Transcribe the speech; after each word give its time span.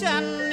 sanh 0.00 0.47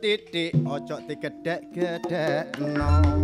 sethithik 0.00 0.54
aja 0.74 0.96
digedhek-gedhekno 1.08 3.17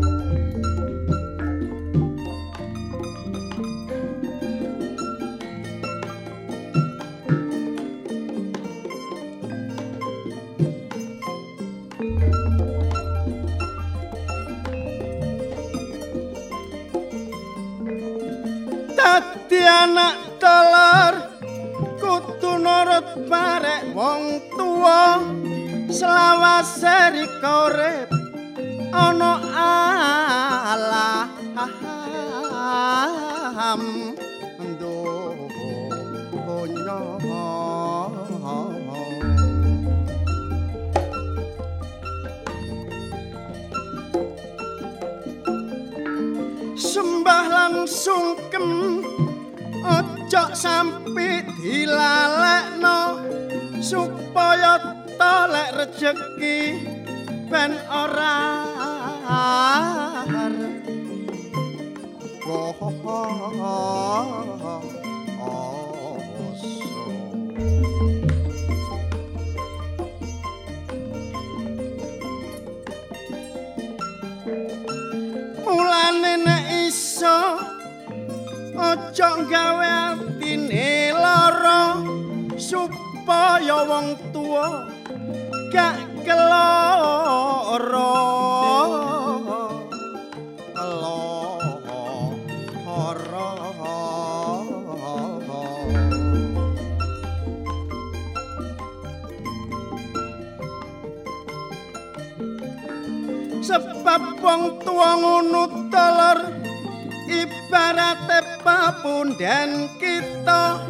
kita 110.00 110.85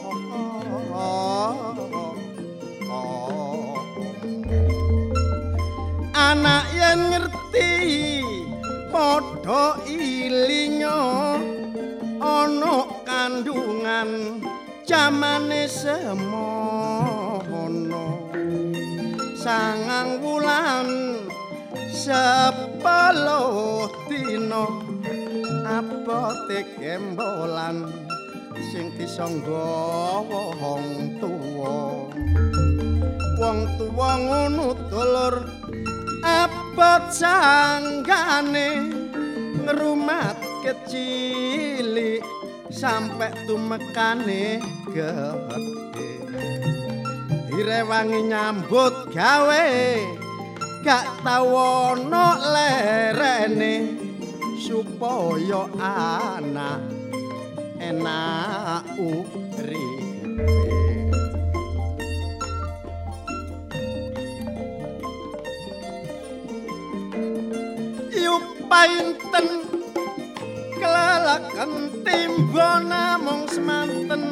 anak 6.15 6.65
yen 6.79 7.01
ngerti 7.11 8.23
padha 8.95 9.75
ilinga 9.91 11.03
ana 12.23 12.77
kandungan 13.03 14.39
jamane 14.87 15.67
semono 15.67 16.31
sangang 19.41 20.21
wulan 20.21 21.17
sepuluh 21.97 23.89
dina 24.05 24.69
abote 25.65 26.61
gembolan 26.77 27.89
sing 28.69 28.93
disangga 29.01 30.21
wong 30.29 31.17
tuwa. 31.17 32.05
Wong 33.41 33.65
tuwa 33.81 34.11
ngono 34.21 34.77
dulur 34.93 35.49
abot 36.21 37.09
sanggane 37.09 38.93
ngrumat 39.65 40.37
kecilik 40.61 42.21
sampe 42.69 43.33
tumekane 43.49 44.61
gedhe 44.93 45.90
direwangi 47.51 48.31
nyambut 48.31 49.11
gawe 49.11 49.67
gak 50.87 51.07
tau 51.27 51.51
ana 51.59 52.39
lerene 52.39 53.75
supaya 54.55 55.67
anak 55.83 56.81
enak 57.83 58.87
uripe. 59.03 60.39
Yupainten 68.15 69.47
kelalakan 70.79 71.73
timba 72.07 72.79
namung 72.87 73.51
semanten 73.51 74.23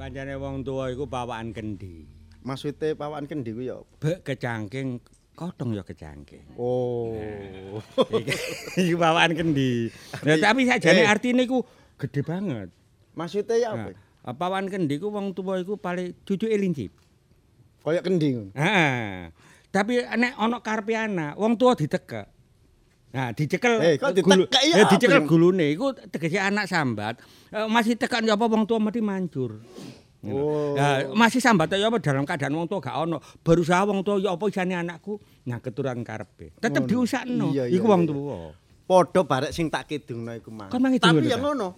Pancene 0.00 0.34
wong 0.42 0.66
tuwa 0.66 0.90
iku 0.90 1.06
pawakan 1.06 1.54
kendi. 1.54 2.09
Maksude 2.42 2.94
pawakan 2.94 3.24
kendi 3.24 3.50
ku 3.50 3.60
ya 3.60 3.76
Bek 3.96 4.22
kecangking 4.22 5.00
kodhong 5.32 5.72
ya 5.72 5.80
kecangking. 5.80 6.44
oh 6.54 7.80
Iku 8.74 8.96
pawakan 9.00 9.32
kendi. 9.32 9.88
Nah, 10.20 10.36
tapi 10.36 10.64
sakjane 10.64 11.00
Eh. 11.00 11.08
artine 11.08 11.42
iku 11.42 11.64
gede 11.96 12.20
banget. 12.20 12.68
maksude 13.10 13.52
ya 13.54 13.72
apa 13.72 13.90
Nah, 14.20 14.34
pawakan 14.34 14.68
kendi 14.68 14.96
ku 14.96 15.08
wong 15.08 15.32
tuwa 15.32 15.56
iku 15.56 15.74
paling 15.74 16.12
cucuke 16.22 16.52
lincip. 16.52 16.92
kaya 17.80 18.00
kendi 18.00 18.52
Heeh. 18.52 19.32
Tapi 19.70 20.02
nek 20.04 20.34
ana 20.34 20.58
karepe 20.58 20.92
anak, 20.92 21.32
wong 21.34 21.54
tuwa 21.54 21.72
ditekek. 21.72 22.26
Nah, 23.10 23.30
dicekel 23.30 23.80
Eh, 23.80 23.96
kok 23.96 24.12
gulu- 24.16 24.46
ya 24.46 24.76
eh, 24.76 24.86
dicekel 24.86 25.24
gulune 25.24 25.72
iku 25.72 25.90
tegese 26.06 26.36
anak 26.36 26.66
sambat. 26.66 27.18
Eh, 27.48 27.66
masih 27.66 27.94
tekan 27.94 28.22
ya 28.22 28.34
apa 28.34 28.44
wong 28.44 28.62
tuwa 28.64 28.78
mesti 28.84 29.00
mancur. 29.00 29.62
Oh. 30.20 30.76
Nah, 30.76 31.16
masih 31.16 31.40
sambat 31.40 31.72
ya 31.72 31.88
apa 31.88 31.96
dalam 31.96 32.28
keadaan 32.28 32.52
wong 32.52 32.68
tuwa 32.68 32.80
gak 32.84 32.96
ono. 33.08 33.24
Berusaha 33.40 33.88
wong 33.88 34.04
tuwa 34.04 34.20
ya 34.20 34.36
apa 34.36 34.44
isane 34.52 34.76
anakku 34.76 35.16
nah 35.48 35.56
keturunan 35.64 36.04
karepe. 36.04 36.52
Tetep 36.60 36.84
Ngono. 36.84 36.90
diusakno. 36.92 37.46
Iya, 37.56 37.64
iya, 37.72 37.76
Iku 37.80 37.86
wong 37.88 38.02
iya. 38.04 38.10
tuwa. 38.12 38.38
padha 38.90 39.22
barek 39.22 39.54
sing 39.54 39.70
tak 39.70 39.86
kidungno 39.86 40.34
iku 40.34 40.50
mang. 40.50 40.66
Kidungno, 40.66 40.98
Tapi 40.98 41.30
ya 41.30 41.38
ngono. 41.38 41.68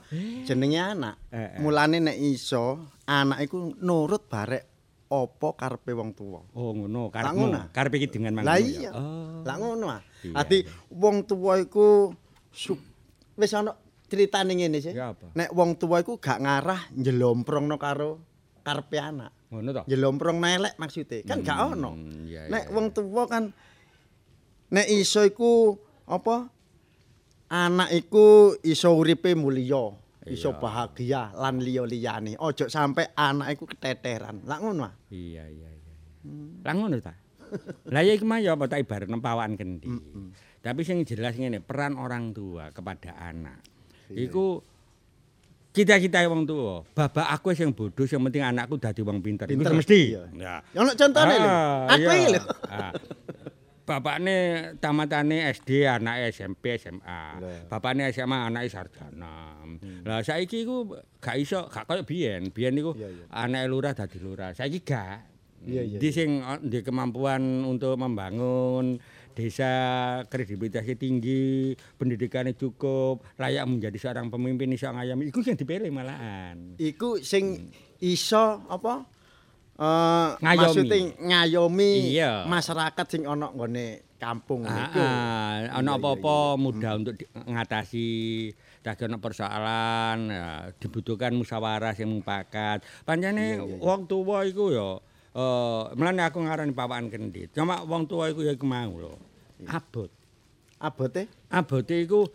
Jenenge 0.48 0.80
anak. 0.80 1.14
Eh, 1.28 1.38
eh. 1.38 1.48
Mulane 1.60 2.00
nek 2.00 2.16
iso 2.18 2.82
anak 3.04 3.44
iku 3.46 3.76
nurut 3.78 4.26
barek 4.26 4.64
apa 5.12 5.48
karepe 5.54 5.92
wong 5.92 6.16
tuwa. 6.16 6.40
Oh 6.56 6.72
ngono, 6.72 7.12
karepmu. 7.12 7.68
Karepe 7.70 8.00
ki 8.00 8.08
dengan 8.08 8.40
mang. 8.40 8.48
Lah 8.48 8.56
iya. 8.56 8.88
ya? 8.88 8.90
Oh. 8.96 9.44
Lah 9.44 9.56
ngono 9.60 9.86
ah. 9.92 10.00
Iya, 10.24 10.34
Ati 10.40 10.58
wong 10.88 11.28
tuwa 11.28 11.60
iku 11.60 12.16
wis 13.36 13.52
ana 13.52 13.76
critane 14.08 14.56
ngene 14.56 14.80
sih. 14.80 14.96
Nek 15.36 15.52
wong 15.52 15.76
tuwa 15.76 16.00
iku 16.00 16.16
gak 16.16 16.40
ngarah 16.40 16.90
njlomprongno 16.96 17.76
karo 17.76 18.31
karepe 18.62 18.98
anak. 18.98 19.30
Ngono 19.52 19.68
to. 19.74 19.82
Njlomprong 19.90 20.38
elek 20.40 20.74
maksude. 20.80 21.26
Kan 21.28 21.44
gak 21.44 21.76
ono. 21.76 21.92
Hmm, 21.92 22.24
iya, 22.24 22.48
Nek 22.48 22.64
iya, 22.66 22.72
wong 22.72 22.86
tuwa 22.94 23.28
kan 23.28 23.52
nek 24.72 24.86
iso 24.88 25.22
iku 25.26 25.76
apa? 26.08 26.48
Anak 27.52 27.92
iku 27.92 28.56
iso 28.64 28.96
uripe 28.96 29.36
mulya, 29.36 29.92
iso 30.24 30.56
Iya. 30.56 30.60
bahagia 30.62 31.22
lan 31.36 31.60
liya-liyane. 31.60 32.40
Ojo 32.40 32.72
sampe 32.72 33.12
anak 33.12 33.52
iku 33.52 33.68
keteteran. 33.68 34.48
Lah 34.48 34.56
ngono 34.56 34.88
ah. 34.88 34.94
Iya 35.12 35.44
iya 35.52 35.68
iya. 35.68 35.94
Lah 36.64 36.72
ngono 36.72 36.96
ta. 37.04 37.12
Lah 37.92 38.00
ya 38.00 38.16
iku 38.16 38.24
mah 38.24 38.40
ya 38.40 38.56
apa 38.56 38.64
tak 38.72 38.88
ibarat 38.88 39.12
pawakan 39.12 39.60
kendi. 39.60 39.84
Tapi 40.64 40.80
sing 40.86 41.04
jelas 41.04 41.36
ngene, 41.36 41.60
peran 41.60 42.00
orang 42.00 42.32
tua 42.32 42.72
kepada 42.72 43.12
anak. 43.18 43.60
Iku 44.08 44.64
cita-cita 45.72 46.20
wong 46.28 46.44
tua. 46.44 46.84
Bapak 46.92 47.32
aku 47.32 47.56
sing 47.56 47.72
bodoh, 47.72 48.04
sing 48.04 48.20
penting 48.20 48.44
anakku 48.44 48.76
dadi 48.76 49.00
wong 49.00 49.24
pinter. 49.24 49.48
Pinter, 49.48 49.72
mesti. 49.72 50.14
Ya. 50.36 50.60
Ono 50.76 50.92
contone 50.92 51.34
lho. 51.34 51.48
Ah, 51.48 51.88
Aku 51.90 52.08
iki 52.08 52.28
lho. 52.36 52.40
Ah. 52.68 52.92
Bapakne 53.82 54.36
tamatane 54.78 55.50
SD, 55.50 55.90
anake 55.90 56.30
SMP, 56.30 56.78
SMA. 56.78 57.42
Bapakne 57.66 58.14
SMA, 58.14 58.46
anake 58.46 58.70
sarjana. 58.70 59.58
Lah 60.06 60.22
saiki 60.22 60.62
iku 60.62 60.86
gak 61.18 61.34
iso, 61.34 61.66
gak 61.66 61.90
koyo 61.90 62.06
biyen. 62.06 62.54
Biyen 62.54 62.78
iku 62.78 62.94
Iya, 62.94 63.10
iya. 63.10 63.24
anake 63.34 63.66
lurah 63.66 63.90
dadi 63.90 64.22
lurah. 64.22 64.54
Saiki 64.54 64.86
gak. 64.86 65.26
Iya, 65.66 65.82
iya, 65.82 65.98
Di 65.98 66.08
sing 66.10 66.42
di 66.62 66.78
kemampuan 66.82 67.42
untuk 67.62 67.98
membangun 67.98 69.02
desa 69.32 69.70
kredibilitasnya 70.26 70.94
tinggi, 70.94 71.72
pendidikannya 71.96 72.52
cukup, 72.52 73.24
layak 73.36 73.64
menjadi 73.64 73.98
seorang 73.98 74.28
pemimpin 74.28 74.70
iso 74.70 74.86
ngayami. 74.86 75.28
Iku 75.28 75.40
sing 75.40 75.54
dipilih 75.54 75.88
malahan. 75.88 76.76
Iku 76.76 77.18
sing 77.18 77.72
iso 77.98 78.62
apa? 78.66 79.08
Eh 79.74 80.28
Ngayomi. 80.38 80.60
maksudnya 80.60 80.96
ngayomi 81.18 81.92
Iya. 82.12 82.44
masyarakat 82.44 83.06
sing 83.08 83.24
ana 83.24 83.48
nggone 83.48 83.86
kampung 84.16 84.62
Ah, 84.62 84.76
niku. 84.78 85.00
ah, 85.00 85.54
ana 85.74 85.90
iya, 85.90 85.98
apa-apa 85.98 86.36
mudah 86.54 86.92
untuk 86.94 87.16
di- 87.16 87.26
ngatasi 87.26 88.08
lagi 88.82 89.02
ana 89.02 89.16
persoalan 89.16 90.18
ya, 90.28 90.46
dibutuhkan 90.76 91.32
musyawarah 91.32 91.90
sing 91.92 92.06
mupakat. 92.06 92.84
Pancene 93.02 93.58
wong 93.80 94.04
tuwa 94.04 94.44
iku 94.44 94.70
ya 94.70 95.00
eh 95.32 95.82
mlane 95.96 96.22
aku 96.24 96.38
ngarani 96.44 96.72
pawakan 96.76 97.08
kendit. 97.08 97.56
Cuma 97.56 97.80
wong 97.84 98.04
tuwa 98.04 98.28
iku 98.28 98.44
ya 98.44 98.52
iku 98.52 98.68
mau 98.68 98.92
lho. 98.96 99.16
Abot. 99.68 100.10
Abote 100.82 101.30
Abote 101.48 101.94
iku 102.02 102.26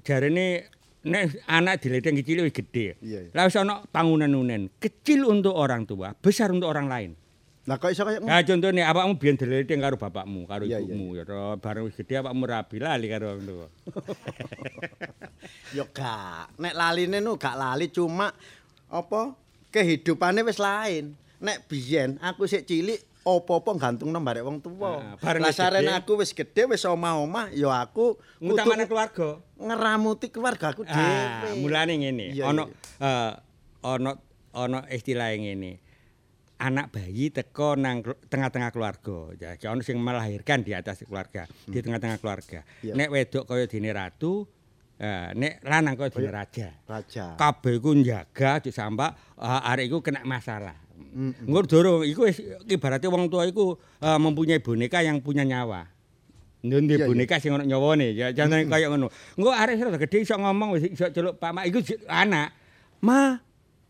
jarene 0.00 0.70
nek 1.06 1.46
anak 1.46 1.82
diledeng 1.82 2.18
kecil 2.18 2.42
wis 2.46 2.54
iya. 2.74 3.30
Lah 3.34 3.46
wis 3.46 3.58
ana 3.58 3.82
bangunan-unen, 3.86 4.74
kecil 4.82 5.26
untuk 5.26 5.54
orang 5.54 5.86
tua, 5.86 6.14
besar 6.18 6.50
untuk 6.50 6.70
orang 6.70 6.90
lain. 6.90 7.10
Lah 7.66 7.82
kok 7.82 7.90
iso 7.90 8.06
kaya 8.06 8.22
ngono? 8.22 8.30
Nah 8.30 8.46
contohnya 8.46 8.82
awakmu 8.94 9.18
biyen 9.18 9.34
diledeng 9.34 9.82
karo 9.82 9.98
bapakmu, 9.98 10.46
karo 10.46 10.62
ibumu 10.70 11.18
ya 11.18 11.26
toh. 11.26 11.58
bareng 11.58 11.90
wis 11.90 11.98
gede 11.98 12.22
awakmu 12.22 12.46
rabi 12.46 12.78
lali 12.78 13.06
karo 13.10 13.34
wong 13.34 13.42
tuwa. 13.42 13.66
Ya 15.74 15.82
gak. 15.90 16.58
Nek 16.62 16.74
laline 16.74 17.18
nu 17.18 17.34
gak 17.38 17.58
lali 17.58 17.90
cuma 17.90 18.30
apa 18.86 19.34
kehidupane 19.74 20.46
wis 20.46 20.62
lain. 20.62 21.18
Nek 21.40 21.68
biyen 21.68 22.16
aku 22.18 22.48
sik 22.48 22.64
cilik 22.64 23.00
apa-apa 23.26 23.74
gantungno 23.74 24.22
barek 24.22 24.46
wong 24.46 24.62
tuwa. 24.62 25.18
Lah 25.18 25.50
sarene 25.50 25.90
gede. 25.90 25.98
aku 25.98 26.12
wis 26.22 26.30
gede 26.30 26.70
wis 26.70 26.86
omah-omah 26.86 27.50
ya 27.50 27.82
aku 27.82 28.14
Ngutamane 28.38 28.86
keluarga. 28.86 29.42
ngeramuti 29.58 30.30
keluargaku 30.30 30.86
Ah, 30.86 31.42
dhewe. 31.42 31.58
mulane 31.58 31.98
ngene, 31.98 32.38
ana 32.38 32.70
eh 33.02 33.32
ana 33.82 34.10
ana 34.54 34.78
istilah 34.88 35.34
ngene. 35.34 35.82
Anak 36.56 36.88
bayi 36.88 37.28
teko 37.28 37.76
nang 37.76 38.00
tengah-tengah 38.32 38.72
keluarga. 38.72 39.28
Ya, 39.36 39.58
ana 39.68 39.82
sing 39.84 40.00
melahirkan 40.00 40.64
di 40.64 40.72
atas 40.72 41.04
keluarga, 41.04 41.44
di 41.68 41.84
tengah-tengah 41.84 42.16
keluarga. 42.16 42.64
Iya. 42.80 42.96
Nek 42.96 43.12
wedok 43.12 43.44
kaya 43.44 43.68
dene 43.68 43.92
ratu, 43.92 44.48
eh, 44.96 45.34
nek 45.36 45.60
lanang 45.60 46.00
kaya 46.00 46.08
dene 46.08 46.30
raja. 46.32 46.72
Raja. 46.88 47.36
Kabeh 47.36 47.76
iku 47.76 47.92
njaga 47.92 48.56
aja 48.62 48.70
sampai 48.72 49.12
uh, 49.36 49.68
arek 49.68 49.90
iku 49.92 50.00
kena 50.00 50.24
masalah. 50.24 50.78
Engko 51.16 51.60
durung 51.64 52.02
iku 52.04 52.28
wis 52.28 52.40
ibaratnya 52.68 53.08
wong 53.08 53.32
tua 53.32 53.48
iku 53.48 53.76
eh, 54.00 54.18
mempunyai 54.20 54.60
boneka 54.60 55.00
yang 55.00 55.20
punya 55.24 55.44
nyawa. 55.44 55.88
Ndek 56.66 56.98
iya. 56.98 57.06
boneka 57.06 57.38
sing 57.38 57.54
ono 57.54 57.62
nyawane, 57.62 58.10
ya 58.16 58.34
contohnya 58.34 58.66
kaya 58.66 58.86
ngono. 58.90 59.06
Engko 59.38 59.50
arek 59.54 59.78
sing 59.78 59.86
gede 59.92 60.16
iso 60.26 60.34
ngomong 60.34 60.68
wis 60.74 60.84
iso 60.90 61.06
celuk 61.14 61.38
Pak 61.38 61.52
Mak 61.54 61.64
iku 61.70 61.78
anak. 62.10 62.50
Ma, 63.04 63.38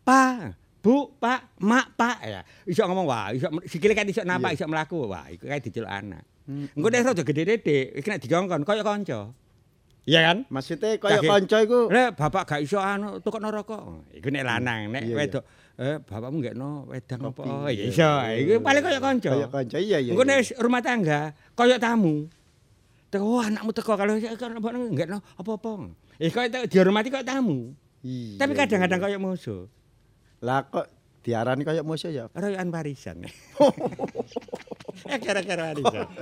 Pa, 0.07 0.55
Bu, 0.87 1.11
Pak, 1.19 1.59
Mak, 1.59 1.99
Pak 1.99 2.19
ya. 2.23 2.41
Iso 2.63 2.87
ngomong 2.87 3.11
wah, 3.11 3.35
iso 3.35 3.51
sikile 3.67 3.91
kan 3.91 4.07
iso 4.07 4.23
napak, 4.23 4.55
Iya. 4.55 4.63
iso 4.63 4.67
mlaku. 4.71 5.11
Wah, 5.11 5.27
iku 5.35 5.51
kae 5.51 5.59
diceluk 5.59 5.91
anak. 5.91 6.23
Engko 6.47 6.87
nek 6.95 7.03
rada 7.11 7.23
gede-gede, 7.27 7.99
iki 7.99 8.07
nek 8.07 8.23
dikongkon 8.23 8.63
kaya 8.63 8.87
kanca. 8.87 9.35
Iya 10.07 10.21
kan? 10.31 10.39
Maksudnya 10.47 10.95
kaya 11.03 11.19
kanca 11.19 11.59
iku 11.67 11.91
Lek 11.91 12.15
bapak 12.15 12.47
gak 12.47 12.61
iso 12.63 12.79
anu 12.79 13.19
tukokno 13.19 13.51
rokok. 13.51 14.15
Iku 14.15 14.31
nek 14.31 14.47
lanang, 14.47 14.95
nek 14.95 15.03
Iya, 15.03 15.27
iya. 15.27 15.41
Eh 15.77 16.01
bapakmu 16.01 16.41
gekno 16.41 16.89
wedang 16.89 17.21
apa? 17.27 17.43
Iya 17.69 17.69
Iya, 17.69 17.85
iso. 17.87 18.01
iya, 18.01 18.33
Iku 18.39 18.51
iya, 18.51 18.61
paling 18.65 18.81
iya. 18.81 18.89
kaya 18.89 19.01
kanca. 19.01 19.31
Kaya 19.31 19.49
kanca 19.49 19.77
iya 19.77 19.99
iya. 20.01 20.11
Engko 20.11 20.25
iya. 20.25 20.31
nek 20.33 20.39
wis 20.41 20.51
rumah 20.57 20.81
tangga, 20.81 21.21
kaya 21.53 21.77
tamu. 21.77 22.33
Teko 23.07 23.39
anakmu 23.39 23.71
teko 23.71 23.93
kalau 23.93 24.13
kan 24.17 24.81
gekno 24.91 25.19
apa-apa. 25.37 25.93
Eh 26.17 26.33
kaya 26.33 26.49
te- 26.49 26.67
dihormati 26.67 27.09
kaya 27.09 27.23
tamu. 27.23 27.77
Iya, 28.01 28.41
Tapi 28.41 28.53
iya, 28.53 28.61
kadang-kadang 28.63 28.99
iya. 28.99 29.07
kaya 29.07 29.19
musuh. 29.19 29.69
Lah 30.41 30.65
kok 30.65 30.89
diarani 31.21 31.63
kaya 31.63 31.83
musuh 31.83 32.09
ya? 32.09 32.25
Royokan 32.31 32.73
warisan. 32.73 33.17
Eh 35.07 35.19
kira-kira 35.21 35.71
warisan. 35.71 36.09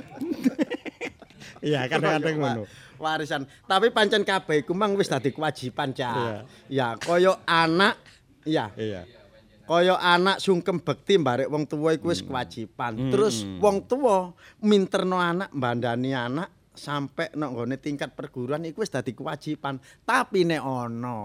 Iya, 1.65 1.89
kadang-kadang 1.89 2.37
ngono. 2.37 2.63
Warisan. 2.99 3.49
Tapi 3.65 3.89
pancen 3.89 4.21
kabeh 4.21 4.61
iku 4.61 4.77
mang 4.77 4.93
wis 4.95 5.09
dadi 5.09 5.31
kewajiban, 5.31 5.93
Iya. 5.93 5.97
Cak. 5.97 6.43
Ya, 6.69 6.89
kaya 6.99 7.33
anak 7.47 7.97
iya. 8.45 8.69
Iya. 8.77 9.09
Kaya 9.65 9.97
anak 9.97 10.39
sungkem 10.39 10.79
bekti 10.79 11.17
mbarek 11.17 11.49
wong 11.49 11.65
tuwa 11.65 11.91
iku 11.91 12.13
wis 12.13 12.21
kewajiban. 12.21 13.09
Terus 13.09 13.43
wong 13.59 13.85
tuwa 13.85 14.33
minterno 14.61 15.17
anak, 15.17 15.49
mbandani 15.51 16.13
anak 16.13 16.53
sampai 16.75 17.31
nang 17.33 17.55
nggone 17.55 17.79
tingkat 17.79 18.13
perguruan 18.13 18.61
iku 18.63 18.85
wis 18.85 18.93
dadi 18.93 19.17
kewajiban. 19.17 19.81
Tapi 20.03 20.45
nek 20.45 20.61
ana. 20.61 21.17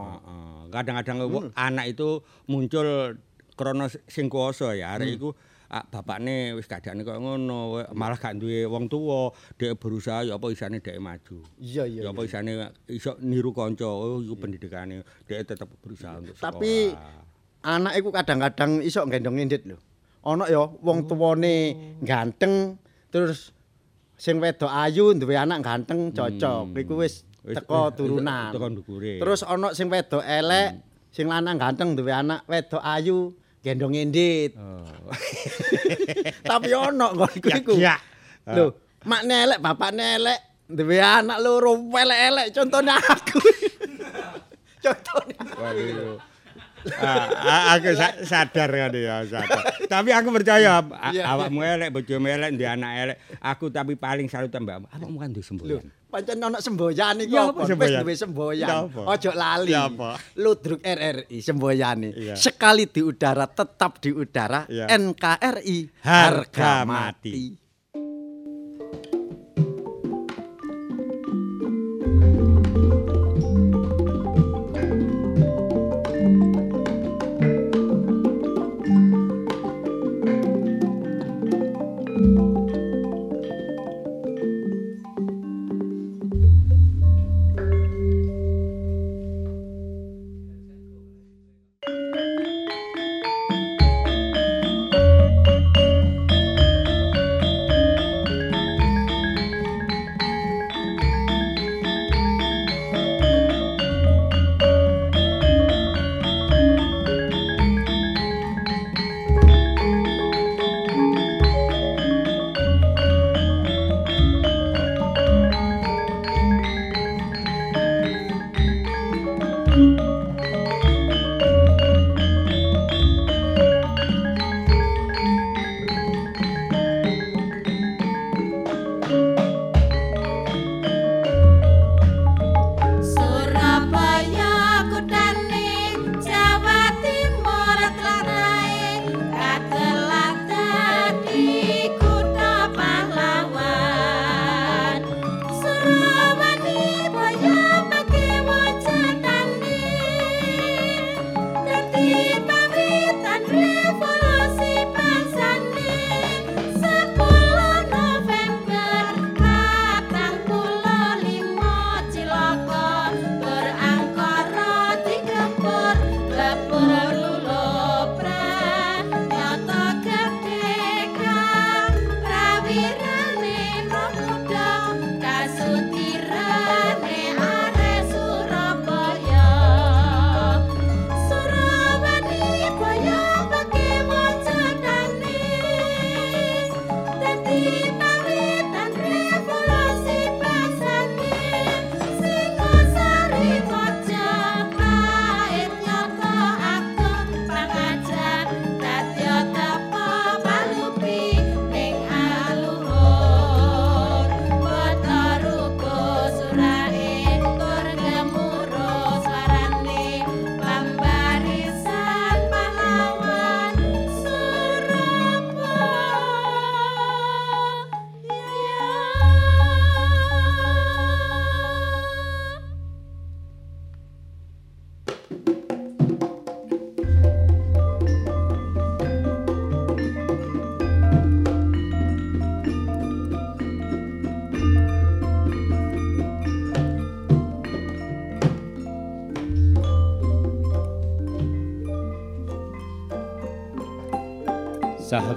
Kadang-kadang 0.67 1.17
wo- 1.25 1.51
anak 1.51 1.91
itu 1.91 2.23
muncul 2.47 3.19
krono 3.53 3.85
sing 4.07 4.31
kuwasa 4.31 4.71
ya. 4.71 4.95
Arek 4.95 5.19
iku 5.19 5.35
ah, 5.67 5.83
bapakne 5.83 6.55
wis 6.55 6.65
keadaane 6.65 7.03
koyo 7.03 7.19
ngono, 7.19 7.83
malah 7.91 8.15
gak 8.15 8.39
duwe 8.39 8.65
wong 8.65 8.87
tuwa, 8.87 9.29
dhek 9.53 9.77
berusaha 9.77 10.23
ya 10.25 10.39
apa 10.39 10.47
isane 10.49 10.79
dhek 10.79 10.95
maju. 10.97 11.43
Iya 11.59 11.83
iya. 11.85 12.01
Ya 12.07 12.09
apa 12.09 12.23
isane 12.23 12.71
iso 12.87 13.19
niru 13.19 13.51
kanca, 13.51 13.85
oh 13.85 14.23
iku 14.23 14.33
pendidikane, 14.33 15.03
dhek 15.27 15.43
tetep 15.45 15.67
berusaha 15.83 16.17
untuk 16.17 16.33
sekolah. 16.33 16.55
Tapi 16.55 16.73
anak 17.63 17.93
iku 17.99 18.09
kadang-kadang 18.13 18.79
iso 18.83 19.03
gendong 19.07 19.39
ndit 19.39 19.67
lho. 19.67 19.77
Ana 20.23 20.47
ya 20.51 20.67
wong 20.67 21.07
tuwane 21.07 21.75
ganteng 22.03 22.75
terus 23.07 23.55
sing 24.19 24.43
wedok 24.43 24.67
ayu 24.67 25.15
duwe 25.15 25.35
anak 25.39 25.63
ganteng 25.63 26.11
cocok. 26.11 26.75
Iku 26.75 26.93
wis 26.99 27.23
teko 27.43 27.95
turunan. 27.95 28.51
teko 28.51 28.67
ndukure. 28.67 29.23
Terus 29.23 29.41
ana 29.47 29.71
sing 29.71 29.87
wedok 29.87 30.23
elek, 30.23 30.83
sing 31.11 31.31
lanang 31.31 31.55
ganteng 31.55 31.95
duwe 31.95 32.11
anak 32.11 32.43
wedok 32.47 32.83
ayu 32.83 33.31
gendong 33.63 33.95
ndit. 33.95 34.55
Oh. 34.59 34.83
Tapi 36.51 36.69
ana 36.75 37.07
kok 37.15 37.31
iku. 37.35 37.75
Ya. 37.79 37.95
Lho, 38.49 38.75
makne 39.05 39.35
elek, 39.45 39.59
bapakne 39.61 40.19
elek, 40.19 40.39
duwe 40.67 40.99
anak 40.99 41.39
loro 41.39 41.75
elek-elek 41.79 42.47
contohnya 42.55 42.99
aku. 42.99 43.39
Waduh. 45.59 46.28
Ah, 46.95 47.25
ah, 47.29 47.63
aku 47.75 47.93
sa- 47.93 48.17
sadar 48.21 48.69
kan 48.69 48.91
ya, 48.91 49.21
sadar. 49.23 49.61
tapi 49.85 50.09
aku 50.09 50.29
percaya 50.31 50.79
a- 50.79 51.11
Iya. 51.11 51.23
awakmu 51.27 51.61
elek, 51.61 51.89
bojomu 51.91 52.25
elek, 52.25 52.49
ndek 52.53 52.69
anak 52.69 52.91
elek. 52.97 53.17
Aku 53.39 53.69
tapi 53.69 53.93
paling 53.93 54.25
salut 54.25 54.49
mbak. 54.49 54.89
Awakmu 54.89 55.17
kan 55.17 55.29
duwe 55.29 55.43
semboyan. 55.43 55.85
pancen 56.09 56.41
ana 56.41 56.57
semboyan 56.57 57.21
iku 57.21 57.37
apa? 57.53 57.69
Wis 57.69 57.93
duwe 58.01 58.13
semboyan. 58.15 58.89
Ojo 58.89 59.31
lali. 59.31 59.69
Ludruk 60.35 60.81
RRI 60.81 61.37
semboyane. 61.37 62.33
Sekali 62.33 62.89
di 62.89 63.01
udara 63.01 63.45
tetap 63.45 64.01
di 64.01 64.09
udara. 64.09 64.65
NKRI 64.65 66.01
Harga 66.01 66.81
mati. 66.81 67.58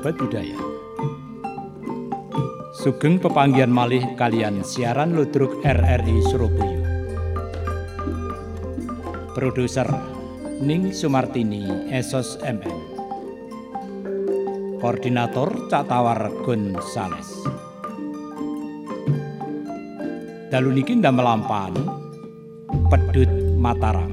Sahabat 0.02 0.18
budaya. 0.18 0.58
Sugeng 2.74 3.22
pepanggihan 3.22 3.70
malih 3.70 4.02
kalian 4.18 4.66
siaran 4.66 5.14
Ludruk 5.14 5.62
RRI 5.62 6.26
Surabaya. 6.26 6.82
Produser 9.30 9.86
Ning 10.58 10.90
Sumartini 10.90 11.86
Esos 11.94 12.34
MM. 12.42 12.82
Koordinator 14.82 15.70
Cak 15.70 15.86
Tawar 15.86 16.34
Gonzales. 16.42 17.30
Dalu 20.50 20.82
niki 20.82 20.98
ndamel 20.98 21.30
lampahan 21.30 21.78
Pedut 22.90 23.30
Mataram. 23.54 24.11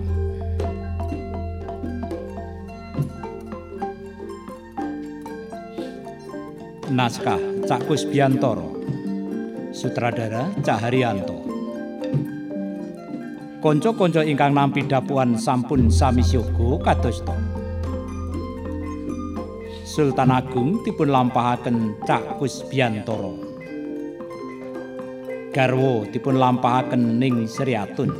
Naskah 7.00 7.64
Cak 7.64 7.88
Kusbiantoro. 7.88 8.76
Sutradara 9.72 10.52
Cak 10.60 10.84
Haryanto. 10.84 11.48
Konco-konco 13.64 14.20
ingkang 14.20 14.52
nampi 14.52 14.84
dapuan 14.84 15.40
sampun 15.40 15.88
sami 15.88 16.20
syogo 16.20 16.76
kadosta. 16.84 17.40
Sultan 19.88 20.28
Agung 20.28 20.84
dipun 20.84 21.08
lampahaken 21.08 22.04
Cak 22.04 22.36
Kusbiantoro. 22.36 23.48
Garwo 25.56 26.04
dipun 26.04 26.36
lampahaken 26.36 27.16
Ning 27.16 27.48
Sriatun 27.48 28.12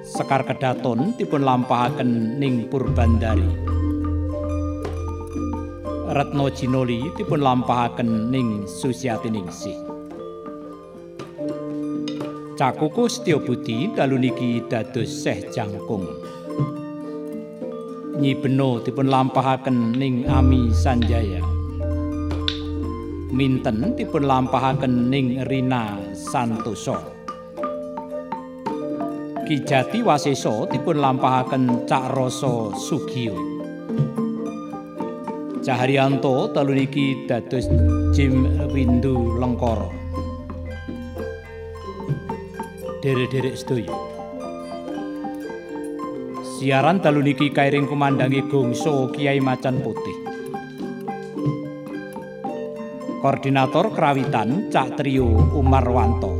Sekar 0.00 0.48
Kedaton 0.48 1.12
dipun 1.14 1.44
lampahaken 1.44 2.40
Ning 2.40 2.66
Purbandari 2.66 3.67
Retno 6.08 6.48
Jinoli 6.48 7.12
dipun 7.20 7.44
lampahaken 7.44 8.32
ning 8.32 8.64
Susiati 8.64 9.28
Ningsih. 9.28 9.76
Cakuku 12.56 13.04
Setyo 13.12 13.44
Budi 13.44 13.92
dalu 13.92 14.16
niki 14.16 14.64
dados 14.72 15.04
Seh 15.04 15.52
Jangkung. 15.52 16.08
Nyi 18.24 18.32
Beno 18.40 18.80
dipun 18.80 19.12
lampahaken 19.12 20.00
ning 20.00 20.24
Ami 20.32 20.72
Sanjaya. 20.72 21.44
Minten 23.28 23.92
dipun 23.92 24.24
lampahaken 24.24 25.12
ning 25.12 25.44
Rina 25.44 26.00
Santoso. 26.16 26.96
Ki 29.44 29.60
Jati 29.60 30.00
Waseso 30.00 30.64
dipun 30.72 31.04
lampahaken 31.04 31.84
Cak 31.84 32.16
Rasa 32.16 32.72
Sugiyo. 32.80 33.36
Caharyanto 35.68 36.48
telu 36.56 36.72
niki 36.72 37.28
dados 37.28 37.68
Jim 38.16 38.48
Windu 38.72 39.36
Lengkara. 39.36 39.84
Derek-derek 43.04 43.52
sedaya. 43.52 43.92
Siaran 46.56 47.04
dalu 47.04 47.20
niki 47.20 47.52
kairing 47.52 47.84
kumandangi 47.84 48.48
Gongso 48.48 49.12
Kiai 49.12 49.44
Macan 49.44 49.84
Putih. 49.84 50.16
Koordinator 53.20 53.92
Krawitan 53.92 54.72
Cak 54.72 54.96
Trio 54.96 55.52
Umarwanto. 55.52 56.32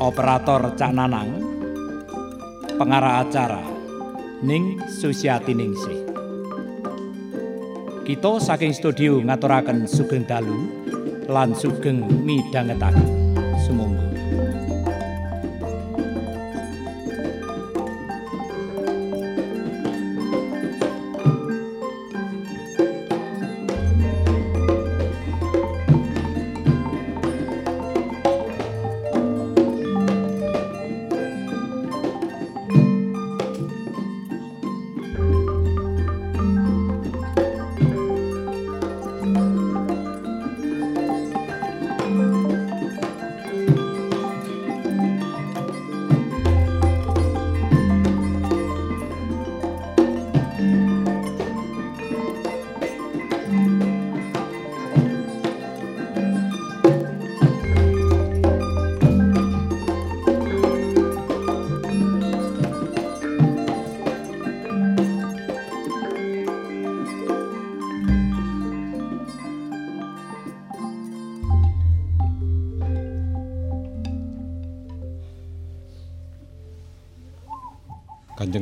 Operator 0.00 0.72
Cak 0.72 0.92
Nanang. 0.96 1.36
Pengarah 2.80 3.28
acara 3.28 3.60
Ning 4.40 4.80
Susiati 4.88 5.52
Ningsih. 5.52 6.07
Kita 8.08 8.40
saking 8.40 8.72
studio 8.72 9.20
ngaturaken 9.20 9.84
sugeng 9.84 10.24
dalu 10.24 10.72
lan 11.28 11.52
sugeng 11.52 12.00
midhangetaken. 12.24 13.17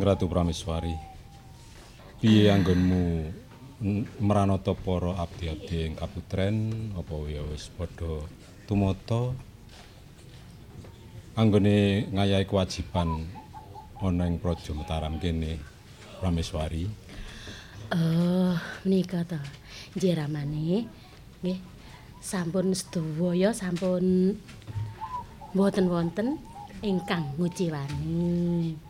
Ratu 0.06 0.30
Prameswari. 0.30 0.94
Piye 2.22 2.46
anggonmu 2.46 3.26
meranata 4.22 4.70
para 4.70 5.18
abdi-abdi 5.18 5.82
ing 5.82 5.98
kaputren 5.98 6.54
apa 6.94 7.26
ya 7.26 7.42
wis 7.50 7.66
padha 7.74 8.22
tumata 8.70 9.34
anggone 11.34 12.06
ngayahi 12.14 12.46
kewajiban 12.46 13.26
ana 13.98 14.30
ing 14.30 14.38
Praja 14.38 14.70
Mataram 14.78 15.18
kene 15.18 15.58
Prameswari. 16.22 16.86
Oh, 17.90 18.54
menika 18.86 19.26
to. 19.26 19.42
Nggih 19.98 20.22
ramane. 20.22 20.86
Nggih. 21.42 21.58
Sampun 22.22 22.70
sedaya 22.78 23.50
sampun 23.50 24.38
mboten 25.50 25.90
wonten 25.90 26.38
ingkang 26.86 27.34
nguciwani. 27.34 28.85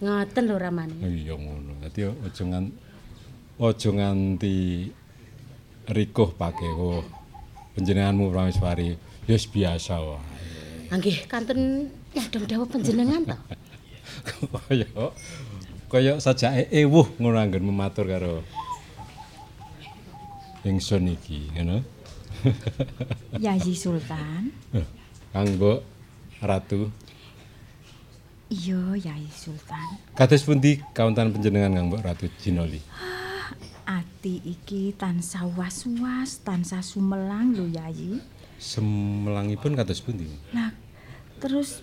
Ngoten 0.00 0.44
lho 0.48 0.56
ramane. 0.56 0.96
Iya 1.04 1.36
ngono. 1.36 1.76
Dadi 1.84 2.08
aja 2.08 2.42
ngan 2.44 2.64
aja 3.60 3.88
nganti 3.92 4.56
rikuh 5.92 6.30
pakewo 6.36 7.04
panjenenganmu 7.76 8.32
Prameswari 8.32 8.96
ya 9.28 9.34
wis 9.36 9.44
biasa 9.44 10.00
wae. 10.00 10.20
Nggih, 10.90 11.28
kanten 11.30 11.92
nyadong 12.16 12.44
dawuh 12.48 12.66
panjenengan 12.66 13.22
to. 13.28 13.38
kaya 14.66 14.88
kaya 15.86 16.12
sajake 16.18 16.66
ewuh 16.72 17.06
ngono 17.20 17.38
anggen 17.38 17.62
mematur 17.62 18.10
karo 18.10 18.42
ingsun 20.66 21.14
iki 21.14 21.52
ngono 21.54 21.80
Yayi 23.44 23.76
Sultan. 23.76 24.48
Kang 25.30 25.48
Mbok 25.60 25.84
Ratu 26.40 26.88
Iya, 28.50 28.98
Yayi 28.98 29.30
Sultan. 29.30 29.94
kados 30.18 30.42
pundi 30.42 30.82
kauntan 30.90 31.30
panjenengan 31.30 31.70
Kang 31.70 31.86
Mbok 31.86 32.02
Ratu 32.02 32.26
Jinoli 32.42 32.82
Ati 33.86 34.42
iki 34.42 34.90
tansah 34.98 35.46
was-was, 35.46 36.42
tansah 36.42 36.82
sumelang 36.82 37.54
lho 37.54 37.70
Yayi. 37.70 38.18
semelangipun 38.58 39.78
kados 39.78 40.02
pundi 40.02 40.26
Lah, 40.50 40.74
terus 41.38 41.78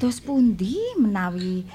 dos 0.00 0.18
pundi 0.24 0.74
menawi 0.96 1.68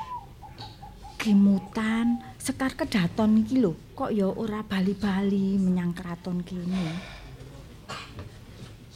kimutan 1.21 2.17
sekar 2.41 2.73
kedaton 2.73 3.45
iki 3.45 3.61
lho, 3.61 3.77
kok 3.93 4.09
ya 4.09 4.27
ora 4.27 4.65
bali-bali 4.65 5.61
menyang 5.61 5.93
keraton 5.93 6.41
kene. 6.41 6.97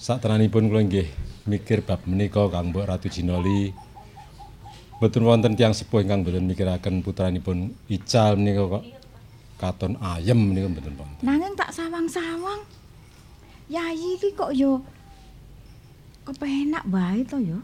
Saktenanipun 0.02 0.66
kula 0.66 0.82
nggih 0.82 1.08
mikir 1.46 1.86
bab 1.86 2.04
menika 2.10 2.42
Kang 2.50 2.74
Mbok 2.74 2.90
Ratu 2.90 3.08
Jinoli 3.08 3.70
Mboten 5.02 5.26
wonten 5.26 5.58
tiyang 5.58 5.74
sepuh 5.74 6.06
ingkang 6.06 6.22
mboten 6.22 6.46
mikiraken 6.46 7.02
putranipun 7.02 7.74
ical 7.90 8.38
menika 8.38 8.70
kok 8.70 8.86
katon 9.58 9.98
ayem 9.98 10.38
menika 10.38 10.70
mboten 10.70 10.94
wonten. 10.94 11.26
Nanging 11.26 11.58
tak 11.58 11.74
sawang-sawang. 11.74 12.62
Yayi 13.66 14.22
iki 14.22 14.38
kok 14.38 14.54
ya 14.54 14.78
kepenak 16.22 16.86
bae 16.86 17.26
to 17.26 17.42
ya. 17.42 17.58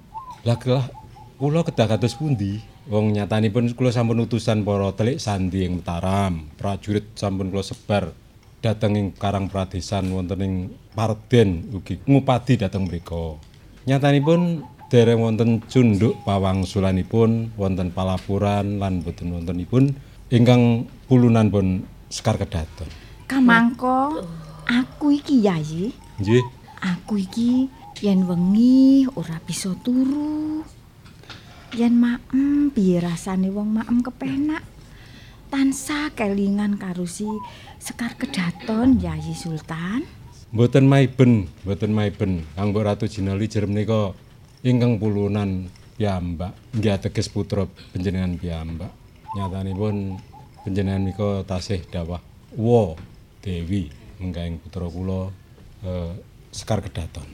Lah 0.49 0.57
kelah 0.57 0.89
kula 1.37 1.61
kedah 1.61 1.85
kados 1.93 2.17
pundi? 2.17 2.57
Wong 2.89 3.13
nyatanipun 3.13 3.69
kula 3.77 3.93
sampun 3.93 4.25
utusan 4.25 4.65
para 4.65 4.89
telik 4.97 5.21
sandi 5.21 5.61
ing 5.61 5.85
Mataram, 5.85 6.49
prajurit 6.57 7.13
sampun 7.13 7.53
kula 7.53 7.61
sebar 7.61 8.17
dhateng 8.65 8.97
ing 8.97 9.07
Karang 9.13 9.45
Pradesan 9.45 10.09
wonten 10.09 10.41
ing 10.41 10.53
Parden 10.97 11.69
ugi 11.69 12.01
ngupadi 12.01 12.57
dhateng 12.57 12.89
mriku. 12.89 13.37
Nyatanipun 13.85 14.65
dereng 14.87 15.19
wonten 15.19 15.59
cunduk 15.67 16.15
pawangsulanipun, 16.23 17.55
wonten 17.59 17.91
palapuran 17.91 18.79
lan 18.79 19.03
boten 19.03 19.35
wontenipun 19.35 19.91
ingkang 20.31 20.87
pulunan 21.11 21.51
pun 21.51 21.83
sekar 22.07 22.39
kedaton. 22.39 22.87
Kamangka 23.27 24.23
aku 24.67 25.11
iki 25.11 25.43
Yayi. 25.43 25.91
Nggih, 26.17 26.43
Aku 26.77 27.17
iki 27.17 27.67
yen 28.05 28.29
wengi 28.29 29.09
ora 29.17 29.41
bisa 29.41 29.73
turu. 29.81 30.61
Yen 31.75 31.97
maem 31.97 32.69
piye 32.71 33.01
rasane 33.01 33.49
wong 33.49 33.81
maem 33.81 33.99
kepenak. 34.05 34.63
Tansah 35.47 36.11
kelingan 36.11 36.75
karo 36.75 37.07
si 37.07 37.23
Sekar 37.79 38.19
Kedaton 38.19 38.99
Yayi 38.99 39.31
Sultan. 39.31 40.03
Mboten 40.51 40.87
maiben, 40.87 41.47
mboten 41.63 41.91
maiben. 41.95 42.43
Kang 42.55 42.75
Ratu 42.75 43.07
Jinali 43.07 43.47
jer 43.47 43.63
menika 43.63 44.11
ingkang 44.65 44.97
pulunan 44.97 45.69
piyambak, 45.97 46.53
nggih 46.77 46.93
ateges 46.93 47.29
putra 47.29 47.65
panjenengan 47.93 48.37
piyambak. 48.37 48.91
Nyatanipun 49.37 50.17
panjenengan 50.65 51.01
menika 51.03 51.45
tasih 51.45 51.83
dawah 51.89 52.21
wa 52.57 52.95
Dewi 53.43 53.91
mengkaing 54.17 54.57
putra 54.61 54.89
kula 54.89 55.29
eh, 55.85 56.13
Sekar 56.49 56.81
Kedaton. 56.81 57.27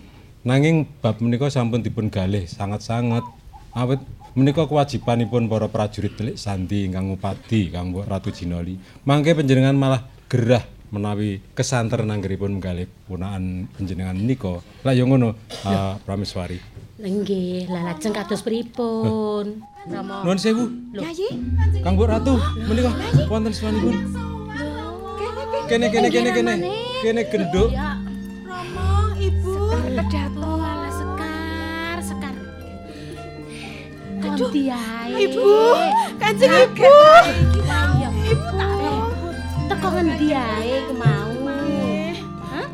Nanging 0.43 0.83
bab 0.99 1.23
menika 1.23 1.47
sampun 1.47 1.79
dipun 1.79 2.11
galih 2.11 2.43
sangat-sangat 2.43 3.23
awit 3.71 4.03
menika 4.35 4.67
kewajibanipun 4.67 5.47
para 5.47 5.69
prajurit 5.71 6.17
telik 6.17 6.35
sandi 6.35 6.89
ingkang 6.89 7.13
upadi 7.13 7.71
Kang 7.71 7.95
Ratu 7.95 8.33
Jinali. 8.33 8.75
Mangke 9.07 9.31
panjenengan 9.37 9.77
malah 9.77 10.03
gerah 10.27 10.65
menawi 10.93 11.41
kesanter 11.57 12.05
nanggeripun 12.05 12.59
menggalih 12.59 12.85
punaan 13.09 13.65
panjenengan 13.73 14.13
nika. 14.13 14.61
Lah 14.85 14.93
ya 14.93 15.07
ngono, 15.07 15.33
ah, 15.65 15.97
Prameswari. 16.05 16.61
Nggih, 16.93 17.73
lah 17.73 17.89
lajeng 17.89 18.13
kados 18.13 18.45
pripun? 18.45 19.65
Rama. 19.89 20.21
Nuwun 20.21 20.37
sewu. 20.37 20.69
Yayi, 20.93 21.41
Kang 21.81 21.97
Mbok 21.97 22.05
Ratu, 22.05 22.37
menika 22.69 22.93
wonten 23.25 23.49
swanipun. 23.49 24.13
Kene 25.65 25.89
kene 25.89 26.13
kene 26.13 26.29
kene. 26.29 26.53
Kene 27.01 27.21
genduk. 27.33 27.73
Rama, 27.73 29.09
Ibu. 29.17 29.53
Oh, 30.37 30.61
alah 30.61 30.93
sekar, 30.93 31.97
sekar. 32.05 32.35
Ae. 34.77 35.17
Ibu, 35.17 35.49
Kanjeng 36.21 36.53
Ibu. 36.77 36.93
Ibu 38.21 38.47
tak 38.53 38.73
Teko 39.65 39.87
ngendi 39.97 40.29
ae 40.29 40.77
kemau? 40.85 41.29
Hah? 42.53 42.67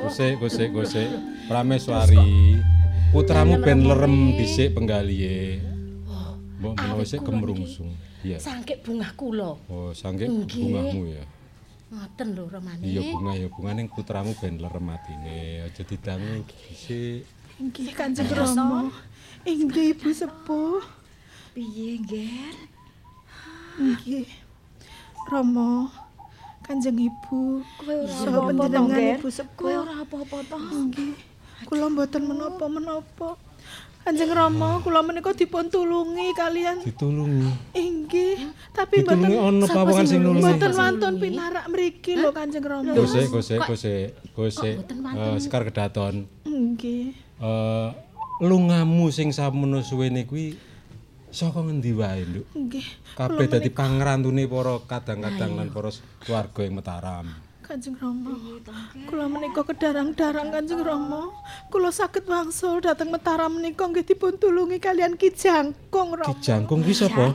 Gosek 0.00 0.40
gosek 0.40 0.72
gosek. 0.72 1.12
Prameswari. 1.52 2.56
Putramu 3.12 3.60
ben 3.60 3.84
lerem 3.84 4.32
dhisik 4.40 4.72
penggalihe. 4.72 5.60
Mbok 6.56 6.80
menawa 6.80 7.04
sik 7.04 7.20
kemrungsung. 7.28 7.92
Iya. 8.24 8.40
Sangkik 8.40 8.80
bungah 8.80 9.12
kula. 9.20 9.60
Oh, 9.68 9.92
sangke 9.92 10.24
Nggih. 10.32 10.48
bungahmu 10.64 11.02
ya. 11.12 11.24
Ngoten 11.92 12.28
lho 12.32 12.48
Romane. 12.48 12.80
Iya 12.80 13.04
bunga 13.04 13.36
ya 13.36 13.52
bunga 13.52 13.70
ning 13.76 13.92
putramu 13.92 14.32
ben 14.40 14.64
lerem 14.64 14.96
atine. 14.96 15.68
Aja 15.68 15.84
didangu 15.84 16.40
dhisik. 16.48 17.28
Inggih 17.60 17.92
Kanjeng 17.92 18.32
Rama. 18.32 18.88
Inggih 19.44 19.92
Ibu 19.92 20.08
sepuh. 20.08 20.80
Piye, 21.52 22.00
Ger? 22.00 22.56
Inggih. 23.76 24.24
Rama, 25.28 25.92
Kanjeng 26.64 26.96
Ibu, 26.96 27.60
Kowe 27.76 27.92
ora 27.92 28.40
apa-apa 28.40 28.64
to, 28.72 28.80
Ger? 28.88 29.16
Ibu 29.20 29.28
sepuh. 29.28 29.68
Kowe 29.68 29.74
ora 29.84 29.94
apa-apa 30.00 30.38
to? 30.48 30.56
Inggih. 30.56 31.12
Kula 31.68 31.86
mboten 31.88 32.22
menapa-menapa. 32.26 33.38
Kanjeng 34.02 34.34
Rama, 34.34 34.82
kula 34.82 34.98
menika 34.98 35.30
dipun 35.30 35.70
tulungi 35.70 36.34
kalian 36.34 36.82
Ditulungi. 36.82 37.46
inggih, 37.70 38.50
tapi 38.74 39.06
Ditulungi 39.06 39.30
mboten 39.30 39.62
ana 39.62 39.66
pawongan 39.70 40.06
sing 40.10 40.20
nulungi. 40.26 40.42
mboten 40.42 40.72
wantun 40.74 41.14
pinarak 41.22 41.64
mriki 41.70 42.12
lho 42.18 42.34
Kanjeng 42.34 42.66
Rama. 42.66 42.98
Gosek 42.98 43.30
gosek 43.30 43.62
gosek 43.62 44.06
gosek. 44.34 44.74
Eh, 44.82 44.98
wonten? 44.98 45.38
Sekar 45.38 45.62
kedaton. 45.62 46.26
Inggih. 46.42 47.14
Eh 47.38 47.88
lungamu 48.42 49.06
sing 49.14 49.30
samono 49.30 49.86
suwene 49.86 50.26
kuwi 50.26 50.58
saka 51.30 51.62
ngendi 51.62 51.94
wae, 51.94 52.26
Nduk? 52.26 52.46
Nggih. 52.58 52.86
Kabeh 53.14 53.46
dadi 53.46 53.70
pangrantune 53.70 54.50
para 54.50 54.82
kadang-kadang 54.82 55.54
lan 55.54 55.70
para 55.70 55.94
keluarga 56.26 56.60
ing 56.66 56.74
Mataram. 56.74 57.26
Kanjeng 57.62 57.96
Rama. 57.96 58.34
Kula 59.06 59.30
menika 59.30 59.62
kedarang-darang 59.62 60.50
Kanjeng 60.50 60.82
Rama. 60.82 61.30
Kula 61.70 61.94
saged 61.94 62.26
wangsul 62.26 62.82
dhateng 62.82 63.14
Mataram 63.14 63.54
menika 63.54 63.86
nggih 63.86 64.02
dipun 64.02 64.34
tulungi 64.36 64.82
kalian 64.82 65.14
Ki 65.14 65.30
Jangkung 65.30 66.12
Ki 66.12 66.18
Rama. 66.18 66.42
Jangkung 66.42 66.82
ki 66.82 66.92
sapa? 66.92 67.32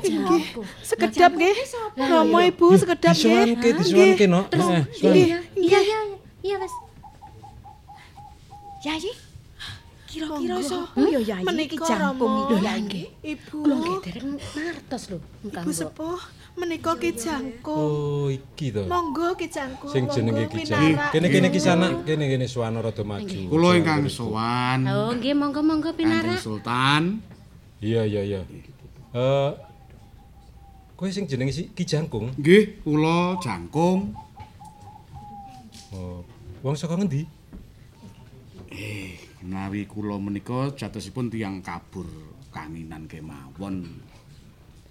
Sekedap 0.84 1.32
nggih. 1.32 1.56
Rama 1.96 2.40
Ibu 2.46 2.68
sekedap 2.76 3.16
nggih. 3.16 3.58
Disuwanke, 3.58 3.70
disuwanke 3.80 4.26
no. 4.28 4.46
Nggih. 4.52 5.28
Iya, 5.56 5.80
iya, 5.80 6.00
iya 6.44 6.56
wis. 6.60 6.76
Yayi. 8.84 9.27
Kira-kira 10.18 10.56
Monggo. 10.58 10.66
sapa 10.66 11.02
ya 11.06 11.20
Yayi 11.22 11.44
iki 11.46 11.48
Menika 11.54 11.86
jangkung 11.86 12.34
iki 12.42 12.56
Lho, 12.58 12.74
nggih. 12.82 13.08
Ibu. 13.22 13.58
Kula 13.62 13.76
nggih 13.78 13.98
dereng 14.02 14.30
ngertos 14.42 15.04
lho, 15.14 15.18
Ibu 15.46 15.72
sepuh 15.72 16.20
menika 16.58 16.92
Ki 16.98 17.14
Jangkung. 17.14 17.78
Oh, 17.78 18.26
iki 18.34 18.74
to. 18.74 18.82
Monggo 18.90 19.38
Ki 19.38 19.46
Jangkung. 19.46 19.94
Sing 19.94 20.10
jenenge 20.10 20.50
monggo 20.50 20.58
Ki. 20.58 20.66
Jangkung. 20.66 21.14
Kene 21.14 21.28
kene 21.30 21.48
ki 21.54 21.60
sana, 21.62 21.88
kene 22.02 22.26
kene 22.26 22.46
suwana 22.50 22.82
rada 22.82 23.04
maju. 23.06 23.40
Kula 23.46 23.78
ingkang 23.78 24.10
sowan 24.10 24.90
Oh, 24.90 25.14
nggih 25.14 25.38
monggo-monggo 25.38 25.94
Kanjeng 25.94 26.26
pinarak. 26.26 26.42
Sultan. 26.42 27.22
Iya 27.78 28.02
iya 28.10 28.22
iya. 28.26 28.42
Eh 29.14 29.52
Kowe 30.98 31.14
sing 31.14 31.30
jenenge 31.30 31.54
si 31.54 31.70
Ki 31.78 31.86
Jangkung. 31.86 32.34
Nggih, 32.42 32.82
kula 32.82 33.38
Jangkung. 33.38 34.18
Oh, 35.94 36.26
wong 36.66 36.74
saka 36.74 36.98
ngendi? 36.98 37.22
Eh, 38.74 39.14
menawi 39.48 39.88
kula 39.88 40.20
menika 40.20 40.76
jatosipun 40.76 41.32
tiyang 41.32 41.64
kabur 41.64 42.04
kanginan 42.52 43.08
kemawon. 43.08 43.88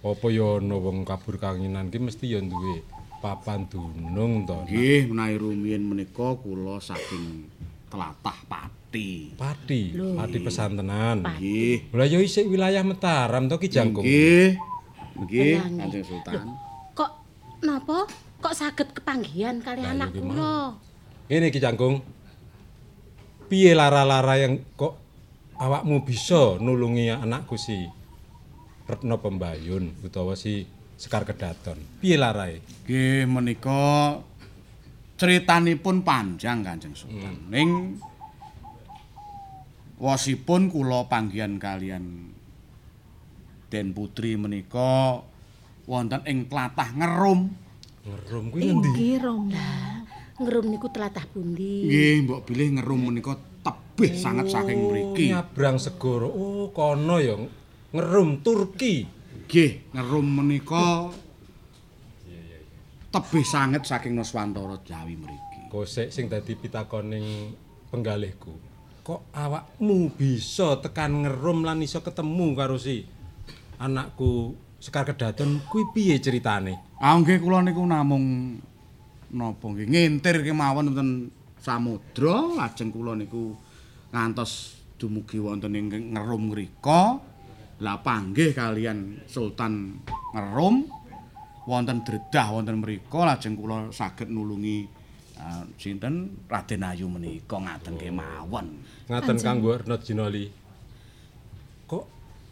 Apa 0.01 0.27
ya 0.33 0.57
ana 0.57 0.81
wong 0.81 1.05
kabur 1.05 1.37
kanginan 1.37 1.93
ki 1.93 2.01
mesti 2.01 2.33
ya 2.33 2.41
duwe 2.41 2.81
papan 3.21 3.69
dunung 3.69 4.49
to. 4.49 4.65
Nggih, 4.65 5.13
menawi 5.13 5.37
rumiyin 5.37 5.85
menika 5.85 6.33
kula 6.41 6.81
saking 6.81 7.45
tlatah 7.93 8.37
Pati. 8.87 9.35
Pati, 9.35 9.93
pati 9.93 10.37
pesantenan. 10.41 11.21
Nggih. 11.21 11.91
Lah 11.91 12.07
ya 12.07 12.17
isih 12.23 12.47
wilayah 12.47 12.81
Mataram 12.81 13.45
to 13.45 13.59
Ki 13.61 13.67
Jangkung. 13.69 14.01
Nggih. 14.01 14.57
Nggih, 15.21 15.53
Kanjeng 15.59 16.05
Sultan. 16.07 16.55
Kok 16.95 17.11
napa? 17.67 18.07
Kok 18.39 18.53
saged 18.55 18.95
kepanggihan 18.95 19.59
kali 19.59 19.83
Lah, 19.83 19.91
anak 19.91 20.15
kula? 20.15 20.79
Ini 21.29 21.51
Ki 21.51 21.59
Jangkung. 21.59 21.99
Piye 23.47 23.71
lara-lara 23.71 24.35
yang 24.35 24.59
kok 24.75 24.99
awakmu 25.55 26.03
bisa 26.03 26.59
nulungi 26.59 27.07
anakku 27.15 27.55
si 27.55 27.87
Retno 28.83 29.23
Pembayun 29.23 30.03
utawa 30.03 30.35
si 30.35 30.67
Sekar 30.99 31.23
Kedaton? 31.23 31.79
Piye 32.03 32.19
larae? 32.19 32.59
Nggih, 32.83 33.23
menika 33.23 34.19
critanipun 35.15 36.03
panjang 36.03 36.59
Kanjeng 36.59 36.91
Sultan. 36.91 37.47
Ning 37.47 37.95
wasipun 39.95 40.67
kula 40.67 41.07
panggihan 41.07 41.55
kalian 41.55 42.35
Den 43.67 43.91
Putri 43.95 44.35
menika 44.35 45.23
wonten 45.87 46.19
ing 46.27 46.51
tlatah 46.51 46.91
Ngerum. 46.99 47.47
Ngerum 48.07 48.45
kuwi 48.51 48.61
ngendi? 48.71 48.87
Inggih 48.91 49.15
Rama. 49.23 49.96
Ngerum 50.37 50.69
niku 50.69 50.87
telatah 50.93 51.25
pundi? 51.25 51.89
Nggih, 51.89 52.29
mbok 52.29 52.39
bilih 52.45 52.77
Ngerum 52.77 53.09
menika 53.09 53.33
tebih 53.65 54.13
sanget 54.13 54.53
saking 54.53 54.79
mriki. 54.85 55.33
Nyabrang 55.33 55.81
segara. 55.81 56.29
Oh, 56.29 56.69
kono 56.69 57.17
ya 57.17 57.33
Ngerum 57.89 58.45
Turki. 58.45 59.09
Nggih, 59.49 59.97
Ngerum 59.97 60.27
menika 60.29 61.09
tebih 63.09 63.45
sanget 63.45 63.81
saking 63.89 64.13
Nuswantara 64.13 64.77
Jawi 64.85 65.17
mriki. 65.17 65.73
Kosek 65.73 66.13
sing 66.13 66.29
dadi 66.29 66.53
pitakoning 66.53 67.57
penggalihku. 67.89 68.53
Kok 69.01 69.33
awakmu 69.33 70.13
bisa 70.13 70.77
tekan 70.85 71.25
Ngerum 71.25 71.65
lan 71.65 71.81
iso 71.81 72.05
ketemu 72.05 72.53
karo 72.53 72.77
si 72.77 73.01
anakku 73.81 74.53
Sekar 74.77 75.09
Kedaton 75.09 75.65
kuwi 75.65 75.89
piye 75.89 76.21
ceritane? 76.21 76.93
Ah 77.01 77.17
nggih 77.17 77.41
kula 77.41 77.65
niku 77.65 77.81
namung 77.81 78.57
napa 79.33 79.65
nggih 79.67 79.87
ngintir 79.91 80.39
kemawon 80.45 80.93
wonten 80.93 81.09
samudra 81.59 82.55
lajeng 82.55 82.93
kula 82.95 83.17
niku 83.19 83.51
ngantos 84.15 84.77
dumugi 84.97 85.37
wonten 85.37 85.77
ing 85.77 85.87
Ngerum 86.15 86.51
ngrika. 86.51 87.21
Lah 87.77 88.01
panggih 88.01 88.57
kalian 88.57 89.21
Sultan 89.29 90.01
Ngerum 90.33 90.89
wonten 91.69 92.01
dredah 92.01 92.47
wonten 92.49 92.81
mrika 92.81 93.21
lajeng 93.27 93.53
kula 93.53 93.93
saged 93.93 94.33
nulungi 94.33 94.87
eh, 95.37 95.63
sinten 95.77 96.47
Raden 96.49 96.81
Ayu 96.87 97.05
menika 97.05 97.61
ngaten 97.61 98.01
kemawon. 98.01 98.81
Ngaten 99.05 99.37
kanggo 99.37 99.77
Ernot 99.77 100.01
Jinoli. 100.01 100.49
Kok 101.85 102.03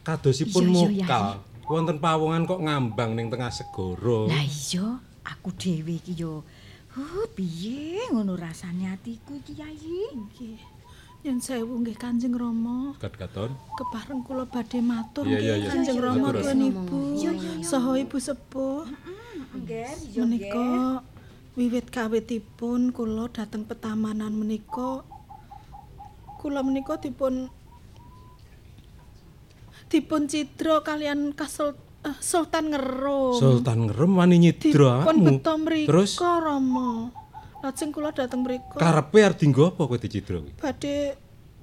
kadosipun 0.05 0.69
mokal 0.69 1.41
wonten 1.65 1.97
pawongan 1.97 2.45
kok 2.45 2.61
ngambang 2.61 3.17
ning 3.17 3.33
tengah 3.33 3.49
segara. 3.49 4.29
Lah 4.29 4.45
iya, 4.45 5.01
aku 5.25 5.49
dhewe 5.57 5.97
iki 5.97 6.13
yo. 6.13 6.45
Huh, 6.95 7.27
piye 7.35 8.07
ngono 8.07 8.39
rasane 8.39 8.87
atiku 8.87 9.35
iki 9.35 9.59
Yayi? 9.59 10.15
Nggih. 10.15 10.59
Nyun 11.27 11.43
sewu 11.43 11.83
nggih 11.83 11.99
Kanjeng 11.99 12.31
Rama. 12.31 12.95
Gat-gaton. 13.03 13.51
Kepareng 13.75 14.23
kula 14.23 14.47
badhe 14.47 14.79
matur 14.79 15.27
Iya, 15.27 15.39
iya, 15.43 15.53
nggih 15.59 15.67
iya. 15.67 15.71
Kanjeng 15.75 15.99
Rama 15.99 16.27
tuwin 16.31 16.61
Ibu. 16.71 16.99
Saha 17.67 17.99
Ibu 17.99 18.15
sepuh. 18.15 18.87
Menika 20.15 21.03
wiwit 21.59 21.87
kawitipun 21.91 22.95
kula 22.95 23.27
dhateng 23.31 23.67
petamanan 23.67 24.35
menika 24.35 25.03
kula 26.39 26.59
menika 26.63 26.99
dipun 26.99 27.47
dipun 29.87 30.27
cidra 30.27 30.83
kalian 30.83 31.31
Kasul 31.31 31.71
eh, 31.71 31.84
Sultan 32.19 32.69
Ngerum. 32.69 33.35
Sultan 33.35 33.77
Ngerum 33.85 34.11
wani 34.15 34.37
nyidra 34.37 35.01
dipun 35.01 35.15
awakmu. 35.17 35.25
beto 35.31 35.53
mrika 35.57 35.87
Terus 35.89 36.11
Rama. 36.21 36.89
Lajeng 37.61 37.89
kula 37.89 38.09
dhateng 38.09 38.41
mrika 38.41 38.77
karepe 38.77 39.19
arep 39.19 39.35
dienggo 39.35 39.63
apa 39.67 39.81
kowe 39.83 39.97
dicidra 39.97 40.37
kuwi? 40.37 40.53
badhe 40.55 41.17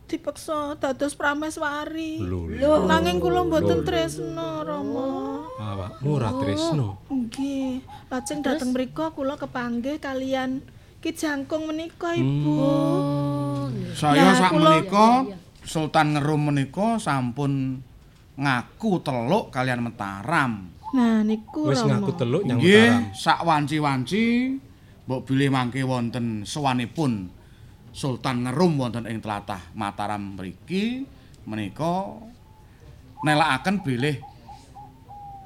dipeksa 0.05 0.75
dados 0.77 1.15
prameswari. 1.15 2.19
Lho, 2.19 2.85
Nanging 2.85 3.17
kula 3.17 3.47
mboten 3.47 3.81
Lho. 3.81 3.87
tresno, 3.87 4.51
Rama. 4.61 5.09
awakmu 5.55 6.09
ora 6.11 6.31
tresno. 6.37 7.01
Nggih, 7.07 7.81
lajeng 8.09 8.43
dateng 8.43 8.71
mriku 8.71 9.09
kula 9.11 9.39
kepanggih 9.39 9.97
kalian 9.97 10.61
Ki 10.99 11.11
Jangkung 11.11 11.67
menika, 11.67 12.15
Ibu. 12.15 12.63
Saya 13.93 14.23
Nah, 14.23 14.35
sak 14.39 14.53
menika 14.53 15.07
Sultan 15.63 16.15
Ngerum 16.15 16.43
menika 16.47 16.99
sampun 16.99 17.83
ngaku 18.37 18.91
teluk 19.05 19.53
kalian 19.53 19.85
Mataram. 19.85 20.53
Nah, 20.93 21.25
niku 21.25 21.73
Wis 21.73 21.81
Rama. 21.85 22.01
ngaku 22.01 22.13
teluk 22.17 22.43
nyang 22.45 22.61
Mataram. 22.61 23.17
sak 23.17 23.41
wanci-wanci 23.45 24.25
mbok 25.09 25.21
bilih 25.27 25.49
mangke 25.51 25.83
wonten 25.83 26.47
sowanipun 26.47 27.29
Sultan 27.93 28.49
Ngerum 28.49 28.81
wonten 28.81 29.05
ing 29.05 29.21
tlatah 29.21 29.73
Mataram 29.77 30.37
mriki 30.37 31.05
menika 31.45 32.17
nelakaken 33.25 33.85
bilih 33.85 34.17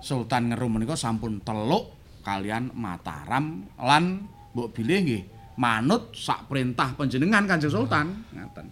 Sultan 0.03 0.55
Ngerum 0.55 0.79
menika 0.79 0.95
sampun 0.95 1.43
teluk 1.43 1.95
kalian 2.23 2.71
Mataram 2.75 3.67
lan 3.83 4.27
mbok 4.55 4.71
bilih 4.75 4.99
nggih 5.03 5.23
manut 5.57 6.13
sak 6.13 6.47
perintah 6.47 6.93
panjenengan 6.95 7.49
Kanjeng 7.49 7.73
Sultan 7.73 8.13
ngaten. 8.35 8.67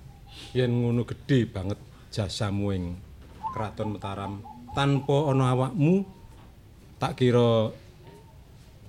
Yen 0.53 0.71
ngono 0.71 1.07
gedhe 1.09 1.49
banget 1.49 1.79
jasamu 2.12 2.75
ing 2.77 2.85
Kraton 3.55 3.95
Mataram 3.95 4.43
tanpa 4.75 5.31
ana 5.31 5.55
awakmu 5.55 6.03
tak 6.99 7.23
kira 7.23 7.71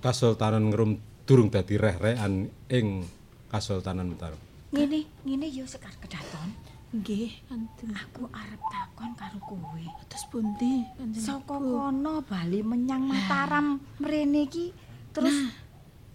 Kasultanan 0.02 0.74
Ngrum 0.74 0.98
durung 1.22 1.54
dadi 1.54 1.78
reh-rehan 1.78 2.50
ing 2.66 3.06
Kasultanan 3.46 4.10
Mataram. 4.10 4.38
Ngene, 4.74 5.06
ngene 5.22 5.46
ya 5.46 5.62
Sekar 5.70 5.94
Kedaton. 6.02 6.50
Nggih. 6.90 7.30
Aku 7.94 8.26
arep 8.34 8.62
takon 8.66 9.10
karo 9.14 9.38
kowe. 9.38 9.84
Terus 10.10 10.24
pundi? 10.26 10.82
Saka 11.14 11.62
kono 11.62 12.26
bali 12.26 12.66
menyang 12.66 13.06
Mataram 13.06 13.78
mrene 14.02 14.50
iki 14.50 14.74
terus 15.14 15.54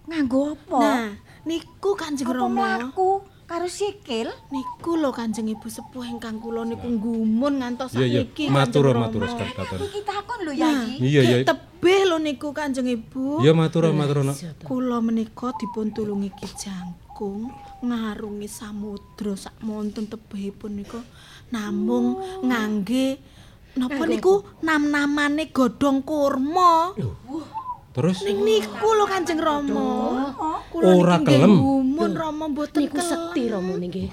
nganggo 0.07 0.55
apa? 0.55 0.79
Nah, 0.83 1.11
niku 1.47 1.95
Kanjeng 1.95 2.27
apa 2.27 2.35
Rama. 2.35 2.51
mlaku 2.51 3.23
karo 3.51 3.67
sikil? 3.67 4.31
Niku 4.47 4.95
lho 4.95 5.11
Kanjeng 5.11 5.51
Ibu 5.51 5.67
sepuh 5.67 6.07
ingkang 6.07 6.39
kula 6.39 6.63
niku 6.63 6.87
nggumun 6.87 7.59
ngantos 7.59 7.91
Iya 7.99 8.07
iya, 8.07 8.21
sakniki. 8.23 8.47
matur 8.47 8.95
matur 8.95 9.27
Katon. 9.27 9.79
Iki 9.83 9.99
takon 10.07 10.39
lho 10.47 10.53
Yayi. 10.55 10.95
Iya 11.03 11.21
iya. 11.27 11.35
Tebih 11.43 12.01
lho 12.07 12.17
niku 12.23 12.55
Kanjeng 12.55 12.87
Ibu. 12.87 13.43
Iya 13.43 13.51
matur 13.51 13.91
matur. 13.91 14.23
Nak. 14.23 14.63
Kula 14.63 15.03
menika 15.03 15.51
dipun 15.59 15.91
tulungi 15.91 16.31
Ki 16.31 16.47
Jangkung 16.55 17.51
ngarungi 17.83 18.47
samudra 18.47 19.35
sak 19.35 19.59
monten 19.67 20.07
tebihipun 20.07 20.71
niku 20.79 21.03
namung 21.51 22.17
ngangge 22.47 23.19
napa 23.75 24.03
niku 24.07 24.47
nam-namane 24.63 25.51
godhong 25.51 26.07
kurma. 26.07 26.95
Terus 27.91 28.23
Ning 28.23 28.39
niku 28.41 28.87
lho 28.87 29.05
Kanjeng 29.05 29.39
Rama. 29.39 29.87
Kula 30.71 30.95
Ora 30.95 31.19
niki 31.19 31.27
nggih 31.27 31.37
kelem. 31.43 31.53
gumun 31.59 32.11
Rama 32.15 32.45
mboten 32.47 32.79
Niku 32.87 32.99
sekti 33.03 33.41
Rama 33.51 33.73
nggih. 33.75 34.07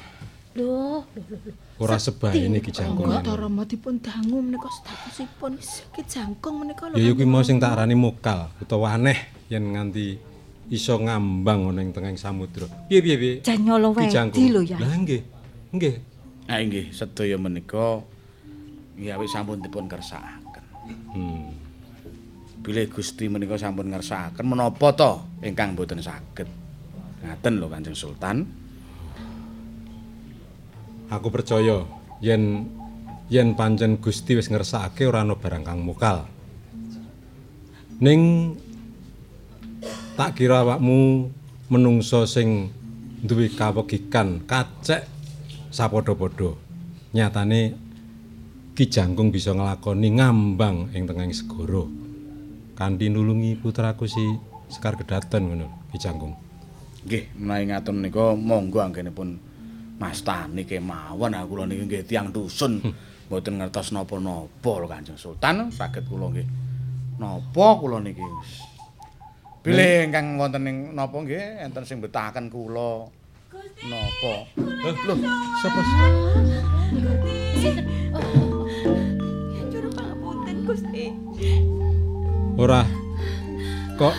Lho, 0.59 1.07
ora 1.79 1.95
sebaene 2.03 2.59
Ki 2.59 2.74
Jangkung. 2.74 3.07
Monggo 3.07 3.35
Rama 3.39 3.62
dipun 3.62 4.03
dangu 4.03 4.43
menika 4.43 4.66
statusipun 4.66 5.62
Ki 5.95 6.03
Jangkung 6.03 6.66
menika 6.66 6.91
lho. 6.91 6.99
Ya 6.99 7.14
Kanjeng 7.14 7.22
mau 7.22 7.47
sing 7.47 7.62
tak 7.62 7.79
arani 7.79 7.95
mokal 7.95 8.51
utawa 8.59 8.99
aneh 8.99 9.14
yen 9.47 9.70
nganti 9.70 10.18
iso 10.74 10.99
ngambang 10.99 11.70
ana 11.70 11.79
ing 11.79 11.95
tengahing 11.95 12.18
samudra. 12.18 12.66
Piye 12.91 12.99
piye 12.99 13.16
piye? 13.16 13.35
Jan 13.47 13.62
nyolo 13.62 13.95
Ki 13.95 14.03
wedi 14.03 14.11
Jangkung. 14.11 14.43
lho 14.51 14.61
ya. 14.66 14.79
Lah 14.83 14.91
nggih. 14.91 15.22
Nggih. 15.70 15.95
Nah 16.51 16.59
inggih 16.59 16.91
sedaya 16.91 17.39
menika 17.39 18.03
nggih 18.99 19.14
awit 19.14 19.31
sampun 19.31 19.62
dipun 19.62 19.87
kersakaken. 19.87 20.64
Hmm. 21.14 21.55
Bilih 22.68 22.92
Gusti 22.92 23.32
menika 23.32 23.56
sampun 23.56 23.88
ngersakaken 23.88 24.44
menapa 24.44 24.92
to 24.92 25.40
ingkang 25.40 25.72
boten 25.72 26.04
saged. 26.04 26.44
Ngaten 27.24 27.56
lho 27.56 27.72
Kanjeng 27.72 27.96
Sultan. 27.96 28.44
Aku 31.08 31.32
percaya 31.32 31.88
yen 32.20 32.68
yen 33.32 33.56
pancen 33.56 33.96
Gusti 34.04 34.36
wis 34.36 34.52
ngersakake 34.52 35.08
ora 35.08 35.24
ana 35.24 35.40
barang 35.40 35.64
kang 35.64 35.80
mokal. 35.80 36.28
Ning 38.04 38.52
tak 40.20 40.36
kira 40.36 40.60
awakmu 40.60 41.24
menungso 41.72 42.28
sing 42.28 42.68
duwe 43.24 43.48
kawegikan 43.48 44.44
kacek 44.44 45.08
sapadha-padha. 45.72 46.52
Nyatane 47.16 47.60
Ki 48.76 48.84
Jangkung 48.92 49.32
bisa 49.32 49.56
nglakoni 49.56 50.20
ngambang 50.20 50.92
ing 50.92 51.08
tengahing 51.08 51.32
segara. 51.32 52.07
Kanthi 52.79 53.11
nulungi 53.11 53.59
putraku 53.59 54.07
si 54.07 54.22
Sekar 54.70 54.95
Kedaton 54.95 55.51
ngono, 55.51 55.66
Ki 55.91 55.99
Jangkung. 55.99 56.31
Nggih, 57.03 57.35
menawi 57.35 57.74
ngaten 57.74 57.95
menika 57.99 58.39
monggo 58.39 58.79
anggenipun 58.79 59.35
mastani 59.99 60.62
kemawon 60.62 61.35
aku 61.35 61.59
kula 61.59 61.66
niki 61.66 61.91
nggih 61.91 62.07
tiyang 62.07 62.31
dusun. 62.31 62.79
Mboten 63.26 63.59
ngertos 63.59 63.91
napa-napa 63.91 64.70
lho 64.79 64.87
Kanjeng 64.87 65.18
Sultan, 65.18 65.74
saged 65.74 66.07
kula 66.07 66.31
nggih 66.31 66.47
napa 67.18 67.66
kula 67.83 67.99
niki. 67.99 68.22
Bilih 69.66 70.07
ingkang 70.07 70.39
wonten 70.39 70.70
ing 70.70 70.95
napa 70.95 71.18
nggih 71.18 71.59
enten 71.66 71.83
sing 71.83 71.99
betahaken 71.99 72.47
kula. 72.47 73.11
Napa? 73.91 74.35
Lho, 74.55 75.14
sapa? 75.66 75.81
Juru 79.66 79.89
pangapunten 79.91 80.57
Gusti. 80.62 81.11
Ora. 82.59 82.82
Kok 83.98 84.14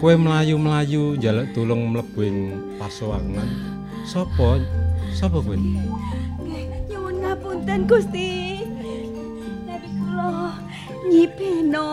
kowe 0.00 0.14
mlayu-mlayu 0.16 1.16
njaluk 1.16 1.52
tulung 1.56 1.92
mlebu 1.92 2.20
ing 2.24 2.38
pasowangan? 2.76 3.48
Sopo? 4.04 4.60
Sopo 5.16 5.40
kowe? 5.40 5.56
Nyuwun 6.88 7.14
ngapunten 7.20 7.80
Gusti. 7.88 8.60
Nabi 9.64 9.88
kula 9.96 10.52
nyipeno. 11.08 11.88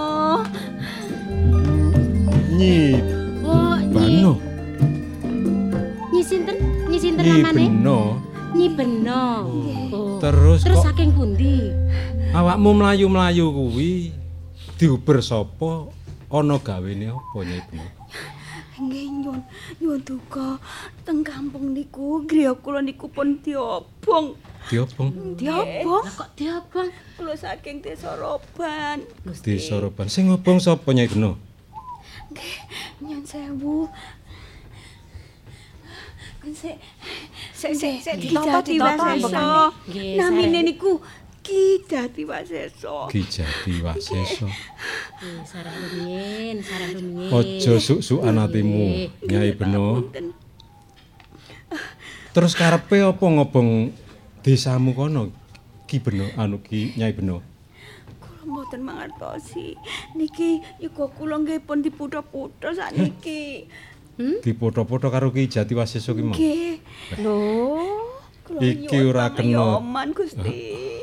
Nyi 2.51 2.99
Oh, 3.41 3.73
Bano. 3.91 4.37
nyi 6.13 6.21
sinten? 6.23 6.57
Nyi 6.91 6.97
sinten 6.99 7.23
Nyi 7.25 7.31
namane? 7.41 7.63
Beno. 7.67 7.99
Nyi 8.55 8.67
Beno. 8.71 9.23
Oh. 9.91 10.19
Terus 10.23 10.61
Terus 10.63 10.77
kok 10.79 10.87
saking 10.91 11.11
pundi? 11.15 11.71
awakmu 12.31 12.71
mlayu-mlayu 12.79 13.51
kuwi 13.51 14.11
diuber 14.81 15.21
sapa? 15.21 15.93
Ana 16.33 16.57
gawene 16.57 17.13
apa 17.13 17.37
Nyai 17.45 17.61
Beno? 17.69 17.85
Nggih 18.81 19.05
nyuwun 19.13 19.41
nyuwun 19.77 20.01
duka 20.01 20.57
teng 21.05 21.21
kampung 21.21 21.69
niku 21.69 22.25
griya 22.25 22.57
kula 22.57 22.81
niku 22.81 23.05
pun 23.13 23.37
diobong. 23.45 24.33
Diobong 24.73 25.37
Diobong? 25.37 26.01
Lah 26.01 26.13
kok 26.17 26.29
diobong? 26.33 26.89
Kula 27.13 27.37
saking 27.37 27.85
desa 27.85 28.17
Roban. 28.17 29.05
desa 29.45 29.77
Roban. 29.77 30.09
Sing 30.09 30.33
ngobong 30.33 30.57
sapa 30.57 30.89
Nyai 30.97 31.13
Beno? 31.13 31.37
Nggih, 32.33 32.57
nyuwun 33.05 33.21
sewu. 33.21 33.85
Kan 36.41 36.57
sik 36.57 36.77
sik 37.53 37.77
sik 37.77 37.95
sik 38.01 38.15
Ditompo, 38.17 38.49
Ki 38.49 38.49
Jati 38.49 38.71
ditompo, 38.81 39.03
Waseso. 39.05 39.29
mbokane. 39.29 39.61
Nggih, 39.93 40.17
Namine 40.17 40.59
niku 40.65 40.91
Ki 41.41 41.81
Jati 41.89 42.21
Waseso. 42.21 43.09
Ki 43.09 43.25
Jati 43.25 43.81
Waseso. 43.81 44.45
Sarah 45.41 45.73
rumiyin, 45.73 46.61
sarah 46.61 46.89
rumiyin. 46.93 47.33
Aja 47.33 47.73
suk-sukan 47.81 48.37
atimu, 48.37 49.09
Nyai 49.25 49.57
Beno. 49.57 50.05
Terus 52.31 52.53
karepe 52.53 53.01
apa 53.01 53.25
ngobong 53.25 53.89
desamu 54.45 54.93
kono? 54.93 55.33
Ki 55.89 55.97
Beno, 55.97 56.29
anu 56.37 56.61
Ki 56.61 56.93
Nyai 56.93 57.17
Beno. 57.17 57.41
Kula 58.21 58.41
mboten 58.45 58.81
mangertosi. 58.85 59.73
Niki 60.13 60.61
yuga 60.77 61.09
kula 61.09 61.41
nggih 61.41 61.65
pun 61.65 61.81
diputha-putha 61.81 62.77
sakniki. 62.77 63.65
Dipoto-poto 64.45 65.09
karo 65.09 65.33
Ki 65.33 65.49
Jati 65.49 65.73
Waseso 65.73 66.13
ki 66.13 66.21
mau. 66.21 66.37
Nggih. 66.37 66.77
Lho, 67.17 67.37
Kula 68.45 68.61
Iki 68.61 68.97
ora 69.09 69.33
kena. 69.33 69.81
Gusti. 70.13 71.01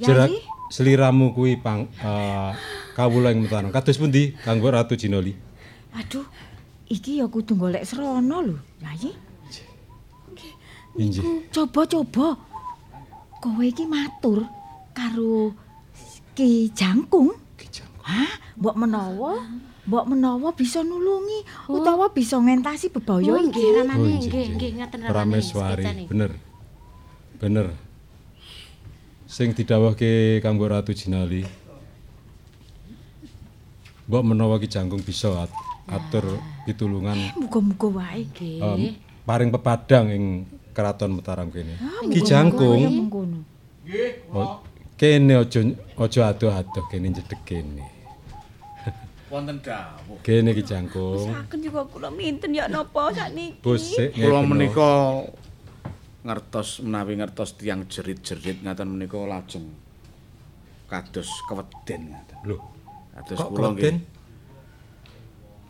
Jerak 0.00 0.30
sliramu 0.72 1.36
kuwi 1.36 1.60
pang 1.60 1.86
eh, 2.00 2.50
kawula 2.96 3.30
ing 3.30 3.44
Mataram. 3.44 3.68
Kados 3.70 4.00
pundi 4.00 4.32
kanggo 4.40 4.72
Ratu 4.72 4.96
Jinoli? 4.96 5.36
Aduh, 5.92 6.24
iki 6.88 7.18
ya 7.20 7.26
kudu 7.26 7.58
golek 7.58 7.84
srana 7.84 8.40
lho, 8.40 8.56
Yayi. 8.80 9.12
Injih. 10.98 11.22
Coba-coba 11.54 12.34
kowe 13.38 13.62
iki 13.62 13.86
matur 13.86 14.42
karo 14.90 15.54
Ki 16.34 16.70
Jangkung. 16.74 17.30
Ki 17.54 17.66
Jangkung. 17.70 18.02
Hah, 18.06 18.32
mbok 18.58 18.74
menawa 18.74 19.32
mbok 19.86 20.04
menawa 20.06 20.50
bisa 20.54 20.82
nulungi 20.82 21.46
utawa 21.70 22.10
bisa 22.10 22.38
ngentasi 22.38 22.90
bebaya 22.90 23.32
oh, 23.32 23.38
iki. 23.38 23.48
nggih 23.54 23.68
ramane, 23.80 24.02
Oh, 24.02 24.18
nggih, 24.18 24.46
nggih 24.54 24.70
ramane. 24.78 25.06
Prameswari, 25.10 25.82
sekretaris. 25.86 26.08
bener. 26.10 26.30
Bener. 27.40 27.66
Sing 29.30 29.54
didhawuhke 29.54 30.42
kanggo 30.42 30.66
Ratu 30.66 30.90
Jinali. 30.90 31.46
Mbok 34.10 34.22
menawa 34.26 34.58
Ki 34.58 34.66
Jangkung 34.66 35.06
bisa 35.06 35.30
at- 35.46 35.54
atur 35.86 36.38
pitulungan 36.66 37.14
Muga-muga 37.38 37.88
wae. 37.94 38.26
em, 38.58 38.98
paring 39.22 39.54
pepadang 39.54 40.10
ing 40.10 40.24
Keraton 40.74 41.14
Mataram 41.14 41.46
kene. 41.46 41.78
Ah, 41.78 42.02
Ki 42.10 42.18
Jangkung 42.20 42.74
kaya 42.82 42.90
mengkono. 42.90 43.38
o- 44.34 44.66
kene 44.98 45.34
aja 45.38 45.60
aja 45.96 46.20
adoh-adoh 46.26 46.84
kene 46.90 47.14
jedeg 47.14 47.38
kene. 47.46 47.86
Wonten 49.30 49.62
dawuh. 49.62 50.18
Kene 50.26 50.58
Ki 50.58 50.62
Jangkung. 50.66 51.30
Saken 51.30 51.58
juga 51.62 51.86
kula 51.86 52.10
minten 52.10 52.50
ya 52.50 52.66
napa 52.66 53.14
sakniki. 53.14 53.62
Bos 53.62 53.94
Kula 53.94 54.42
menika 54.42 55.22
ngertos 56.20 56.84
menawi 56.84 57.16
ngertos 57.16 57.56
tiang 57.56 57.88
jerit-jerit 57.88 58.60
ngaten 58.60 58.88
menika 58.88 59.16
lajeng 59.16 59.64
kados 60.90 61.30
keweden 61.46 62.12
ngaten. 62.12 62.38
Lho, 62.44 62.58
Kados 63.14 63.38
kula 63.52 63.68
nggih 63.76 63.96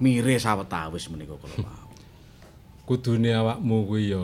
mire 0.00 0.34
sawetawis 0.40 1.10
menika 1.12 1.36
kula 1.36 1.56
mau. 1.60 1.90
Kudune 2.88 3.30
awakmu 3.30 3.86
kuwi 3.86 4.10
ya 4.10 4.22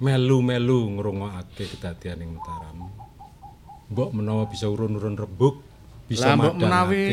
melu-melu 0.00 0.96
ngrungokake 0.96 1.64
kedadian 1.76 2.24
ing 2.24 2.30
Mataram. 2.36 2.88
Mbok 3.92 4.10
menawa 4.18 4.50
bisa 4.50 4.66
urun-urun 4.66 5.14
rebuk, 5.14 5.62
bisa 6.10 6.36
mbok 6.36 6.56
menawi 6.56 7.04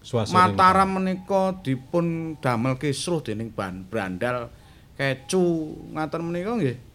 suasana 0.00 0.52
Mataram 0.52 1.00
menika 1.00 1.58
dipun 1.60 2.38
damel 2.38 2.78
kisruh 2.78 3.20
dening 3.20 3.50
ban 3.50 3.84
brandal 3.86 4.50
kecu 4.94 5.74
ngaten 5.96 6.22
menika 6.22 6.54
nggih. 6.60 6.89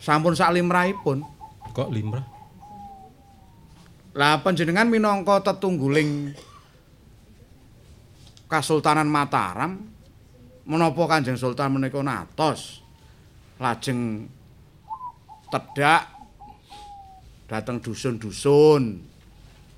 Sampun 0.00 0.36
sak 0.36 0.52
limrahipun. 0.52 1.24
Kok 1.72 1.90
limrah? 1.92 2.24
Lah 4.16 4.40
panjenengan 4.40 4.88
minangka 4.88 5.44
tetungguling 5.44 6.32
Kasultanan 8.48 9.10
Mataram 9.10 9.76
menapa 10.66 11.02
Kanjeng 11.04 11.36
Sultan 11.36 11.76
menika 11.76 12.00
natos 12.00 12.80
lajeng 13.60 14.26
tedak 15.52 16.10
dateng 17.46 17.78
dusun-dusun 17.78 18.98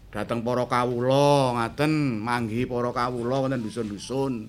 dateng 0.08 0.40
para 0.40 0.64
kawula 0.64 1.60
ngaten 1.60 2.22
manggihi 2.24 2.64
para 2.64 2.94
kawula 2.94 3.44
wonten 3.44 3.60
dusun-dusun 3.60 4.48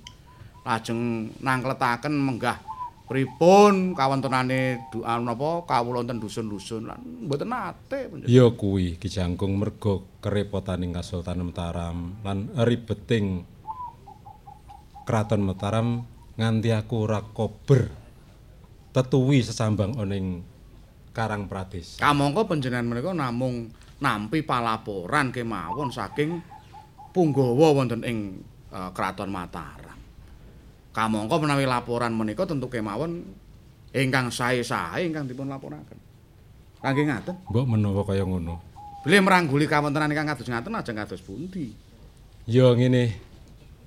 lajeng 0.64 1.32
nangkletaken 1.44 2.16
menggah 2.16 2.69
pripun 3.10 3.98
kawontenane 3.98 4.86
doa 4.94 5.18
napa 5.18 5.66
kawula 5.66 6.06
wonten 6.06 6.22
dusun-dusun 6.22 6.86
lan 6.86 7.02
mboten 7.26 7.50
nate. 7.50 8.06
Ya 8.30 8.46
kuwi 8.54 9.02
Ki 9.02 9.10
Jangkung 9.10 9.58
merga 9.58 9.98
kerepotaning 10.22 10.94
Kasultanan 10.94 11.50
Mataram 11.50 12.22
lan 12.22 12.54
ribeting 12.54 13.42
Kraton 15.10 15.42
Mataram 15.42 16.06
nganti 16.38 16.70
aku 16.70 17.10
ora 17.10 17.26
kober 17.26 17.90
tetuwi 18.94 19.42
sesambang 19.42 19.98
ana 19.98 20.14
ing 20.14 20.46
Karang 21.10 21.50
Pradesh. 21.50 21.98
Kamangka 21.98 22.46
panjenengan 22.46 22.86
menika 22.86 23.12
namung 23.12 23.74
nampi 24.00 24.46
palaporan 24.46 25.34
kemawon 25.34 25.90
saking 25.90 26.40
punggawa 27.10 27.74
wonten 27.74 28.06
ing 28.06 28.46
eh, 28.70 28.90
Kraton 28.94 29.34
Mataram. 29.34 29.79
Kamangka 31.00 31.40
menawi 31.40 31.64
laporan 31.64 32.12
menika 32.12 32.44
tentu 32.44 32.68
kemawon 32.68 33.24
ingkang 33.96 34.28
sae-sae 34.28 35.08
ingkang 35.08 35.32
dipun 35.32 35.48
laporaken. 35.48 35.96
Kangge 36.84 37.08
ngaten, 37.08 37.36
Mbok 37.48 37.66
menawa 37.72 38.04
kaya 38.04 38.28
ngono. 38.28 38.60
bilih 39.08 39.24
merangguli 39.24 39.64
kawontenan 39.64 40.12
ingkang 40.12 40.28
kados 40.36 40.52
ngaten 40.52 40.76
ajeng 40.76 41.00
kados 41.00 41.24
pundi? 41.24 41.72
Ya 42.44 42.68
ngene 42.76 43.16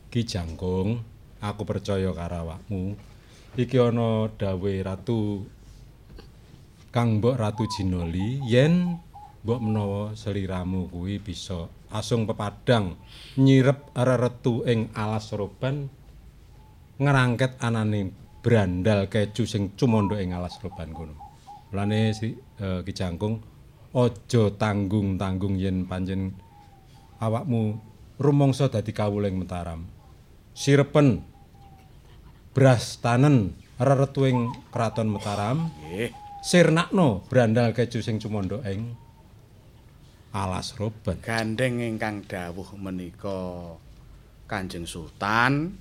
Ki 0.08 0.24
Jangkung, 0.24 1.04
aku 1.36 1.62
percaya 1.68 2.08
karo 2.16 2.48
awakmu. 2.48 2.96
Iki 3.60 3.76
ana 3.76 4.32
dawuhe 4.32 4.80
Ratu 4.80 5.44
Kang 6.88 7.20
Mbok 7.20 7.36
Ratu 7.36 7.68
Jinoli 7.68 8.40
yen 8.48 8.96
mbok 9.44 9.60
menawa 9.60 10.02
seliramu 10.16 10.88
kuwi 10.88 11.20
bisa 11.20 11.68
asung 11.92 12.24
pepadang 12.24 12.96
nyirep 13.36 13.90
reretu 13.92 14.64
ing 14.64 14.88
alas 14.96 15.28
roban 15.34 15.90
ngerangket 17.02 17.58
anane 17.58 18.14
brandal 18.42 19.06
kecu 19.06 19.46
sing 19.46 19.74
cumandha 19.78 20.18
ing 20.18 20.34
alas 20.34 20.58
roban 20.62 20.90
kono. 20.90 21.14
Mulane 21.70 22.12
si 22.14 22.34
eh, 22.36 22.80
Ki 22.84 22.92
Jangkung 22.92 23.40
aja 23.92 24.42
tanggung-tanggung 24.56 25.60
yen 25.60 25.84
pancen 25.84 26.32
awakmu 27.20 27.76
rumangsa 28.16 28.72
dadi 28.72 28.90
kawuling 28.90 29.36
Mataram. 29.36 29.84
Sirepen 30.52 31.22
bras 32.52 33.00
tanen 33.00 33.56
reretu 33.80 34.28
ing 34.28 34.52
Kraton 34.72 35.08
Mataram. 35.12 35.70
Nggih. 35.86 36.10
Sirnakno 36.42 37.22
brandal 37.30 37.70
keju 37.70 38.02
sing 38.02 38.18
cumandha 38.18 38.58
ing 38.66 38.98
alas 40.34 40.74
roban. 40.74 41.20
Gandeng 41.22 41.78
ingkang 41.78 42.26
dawuh 42.26 42.74
menika 42.74 43.76
Kanjeng 44.50 44.84
Sultan, 44.84 45.80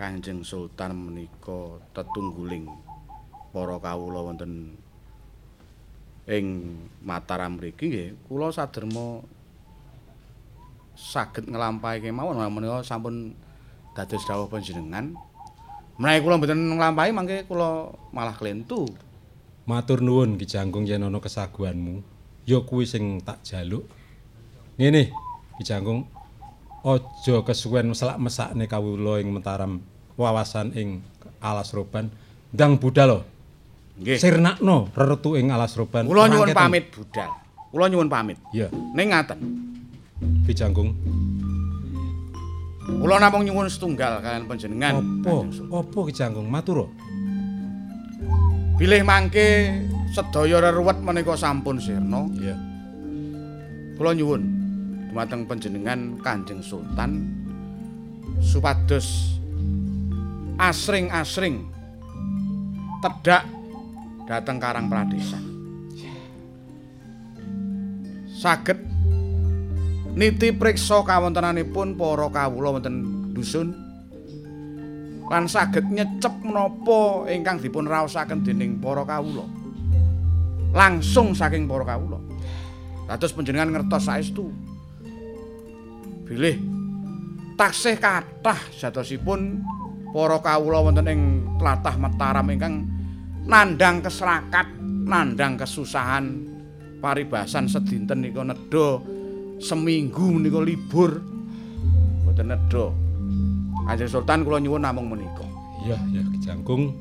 Kanjeng 0.00 0.40
Sultan 0.40 0.96
menika 0.96 1.76
tetungguling 1.92 2.64
para 3.52 3.76
kawula 3.76 4.32
wonten 4.32 4.72
ing 6.24 6.46
Mataram 7.04 7.60
mriki 7.60 7.92
nggih, 7.92 8.08
kula 8.24 8.48
saderma 8.48 9.20
saged 10.96 11.52
nglampahi 11.52 12.00
kemawon 12.00 12.40
menika 12.48 12.80
sampun 12.80 13.36
dados 13.92 14.24
dawuh 14.24 14.48
panjenengan. 14.48 15.12
Menawi 16.00 16.24
kula 16.24 16.40
mboten 16.40 16.80
nglampahi 16.80 17.12
mangke 17.12 17.44
kula 17.44 17.92
malah 18.16 18.32
klentu. 18.32 18.88
Matur 19.68 20.00
nuwun 20.00 20.40
Ki 20.40 20.48
Jangkung 20.48 20.88
yen 20.88 21.04
ana 21.04 21.20
kesaguanmu, 21.20 22.00
ya 22.48 22.64
kuwi 22.64 22.88
sing 22.88 23.20
tak 23.20 23.44
jaluk. 23.44 23.84
Ngene, 24.80 25.12
Ki 25.60 25.64
Jangkung, 25.68 26.08
aja 26.80 27.44
kesuwen 27.44 27.92
meslak-mesakne 27.92 28.64
kawula 28.64 29.20
ing 29.20 29.28
Mataram 29.28 29.89
wawasan 30.20 30.76
ing 30.76 31.00
alas 31.40 31.72
roban 31.72 32.12
ndang 32.52 32.76
budal. 32.76 33.24
Nggih. 34.00 34.20
Sirnakno 34.20 34.92
reretu 34.92 35.40
ing 35.40 35.48
alas 35.48 35.72
roban. 35.80 36.04
Kula 36.04 36.28
nyuwun 36.28 36.52
pamit 36.52 36.92
budal. 36.92 37.30
Kula 37.72 37.86
nyuwun 37.88 38.08
pamit. 38.12 38.36
Ya, 38.52 38.68
Ning 38.92 39.08
ngaten. 39.12 39.38
Ki 40.44 40.52
Jangkung. 40.52 40.92
Kula 43.00 43.16
namung 43.16 43.48
nyuwun 43.48 43.72
setunggal 43.72 44.20
kalian 44.20 44.44
panjenengan. 44.44 45.00
Apa? 45.00 45.48
Apa 45.80 45.98
Ki 46.10 46.12
Jangkung? 46.12 46.46
Matur. 46.52 46.92
Bilih 48.80 49.04
mangke 49.04 49.76
sedaya 50.16 50.60
reruwet 50.60 51.00
menika 51.00 51.36
sampun 51.36 51.76
sirna. 51.80 52.24
Iya. 52.36 52.56
Kula 54.00 54.16
nyuwun 54.16 54.42
dumateng 55.12 55.44
panjenengan 55.44 56.16
Kanjeng 56.24 56.64
Sultan 56.64 57.28
supados 58.40 59.39
asring-asring 60.60 61.64
tedak 63.00 63.48
dhateng 64.28 64.60
Karang 64.60 64.92
Pradesan. 64.92 65.44
Saged 68.28 68.76
niti 70.12 70.52
priksa 70.52 71.00
kawontenanipun 71.00 71.96
para 71.96 72.28
kawula 72.28 72.76
wonten 72.76 72.96
dusun 73.32 73.72
lan 75.32 75.48
saged 75.48 75.88
nyecep 75.88 76.44
menapa 76.44 77.30
ingkang 77.32 77.56
dipun 77.56 77.88
raosaken 77.88 78.44
dening 78.44 78.76
para 78.76 79.08
kawula. 79.08 79.48
Langsung 80.76 81.32
saking 81.32 81.64
para 81.64 81.88
kawula. 81.88 82.20
Dados 83.08 83.32
panjenengan 83.32 83.72
ngertos 83.72 84.06
saestu. 84.06 84.52
Bilih 86.28 86.62
taksih 87.58 87.98
kathah 87.98 88.60
jatosipun 88.78 89.60
para 90.10 90.38
kawula 90.42 90.82
wonten 90.82 91.06
ing 91.06 91.20
tlatah 91.58 91.94
Mataram 91.96 92.50
ingkang 92.50 92.86
nandhang 93.46 94.02
keserakat, 94.02 94.66
nandhang 95.06 95.58
kesusahan 95.58 96.50
paribasan 97.00 97.66
sedinten 97.66 98.22
nika 98.22 98.44
nedha 98.44 99.00
seminggu 99.58 100.36
menika 100.36 100.60
libur. 100.60 101.22
Mboten 102.22 102.46
nedha. 102.52 102.86
Kanjeng 103.90 104.10
Sultan 104.10 104.46
kula 104.46 104.62
nyuwun 104.62 104.82
namung 104.86 105.10
menika. 105.10 105.42
Iya, 105.82 105.98
ya 106.12 106.22
Ki 106.22 106.38
Jangkung. 106.44 106.94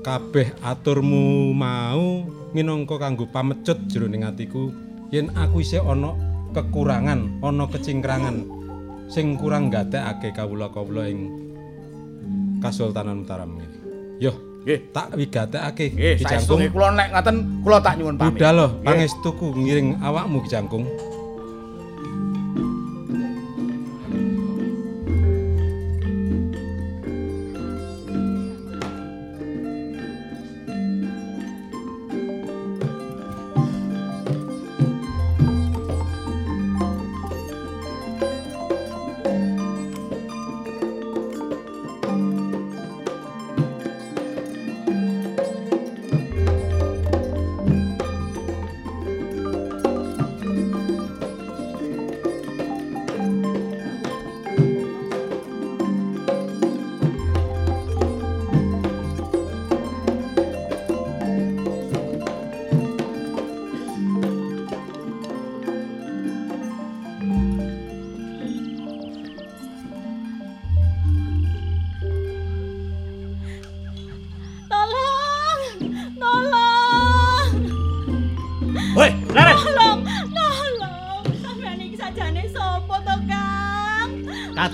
Kabeh 0.00 0.56
aturmu 0.64 1.52
mau 1.52 2.24
minangka 2.56 2.96
kanggo 2.96 3.28
pamecut 3.28 3.84
jroning 3.92 4.24
atiku 4.24 4.72
yen 5.12 5.28
aku 5.36 5.60
isih 5.60 5.84
ana 5.84 6.16
kekurangan, 6.56 7.44
ana 7.44 7.64
kecingkrangan 7.68 8.42
sing 9.12 9.36
kurang 9.36 9.68
nggatekake 9.68 10.32
kawula-kawula 10.32 11.04
ing 11.12 11.49
Kasultanan 12.60 13.24
Mataram 13.24 13.56
ini. 13.56 13.66
Yo, 14.20 14.32
Nggih. 14.60 14.92
Tak 14.92 15.16
wigatekake 15.16 15.86
Ki 15.88 16.20
saestu 16.20 16.28
Jangkung. 16.28 16.58
nggih 16.60 16.70
kula 16.76 16.88
nek 16.92 17.08
ngaten 17.16 17.36
kula 17.64 17.78
tak 17.80 17.96
nyuwun 17.96 18.20
pamit. 18.20 18.36
Budal 18.36 18.52
loh, 18.52 18.70
pangestuku 18.84 19.46
ngiring 19.56 19.88
awakmu 20.04 20.44
Ki 20.44 20.48
Jangkung. 20.52 20.84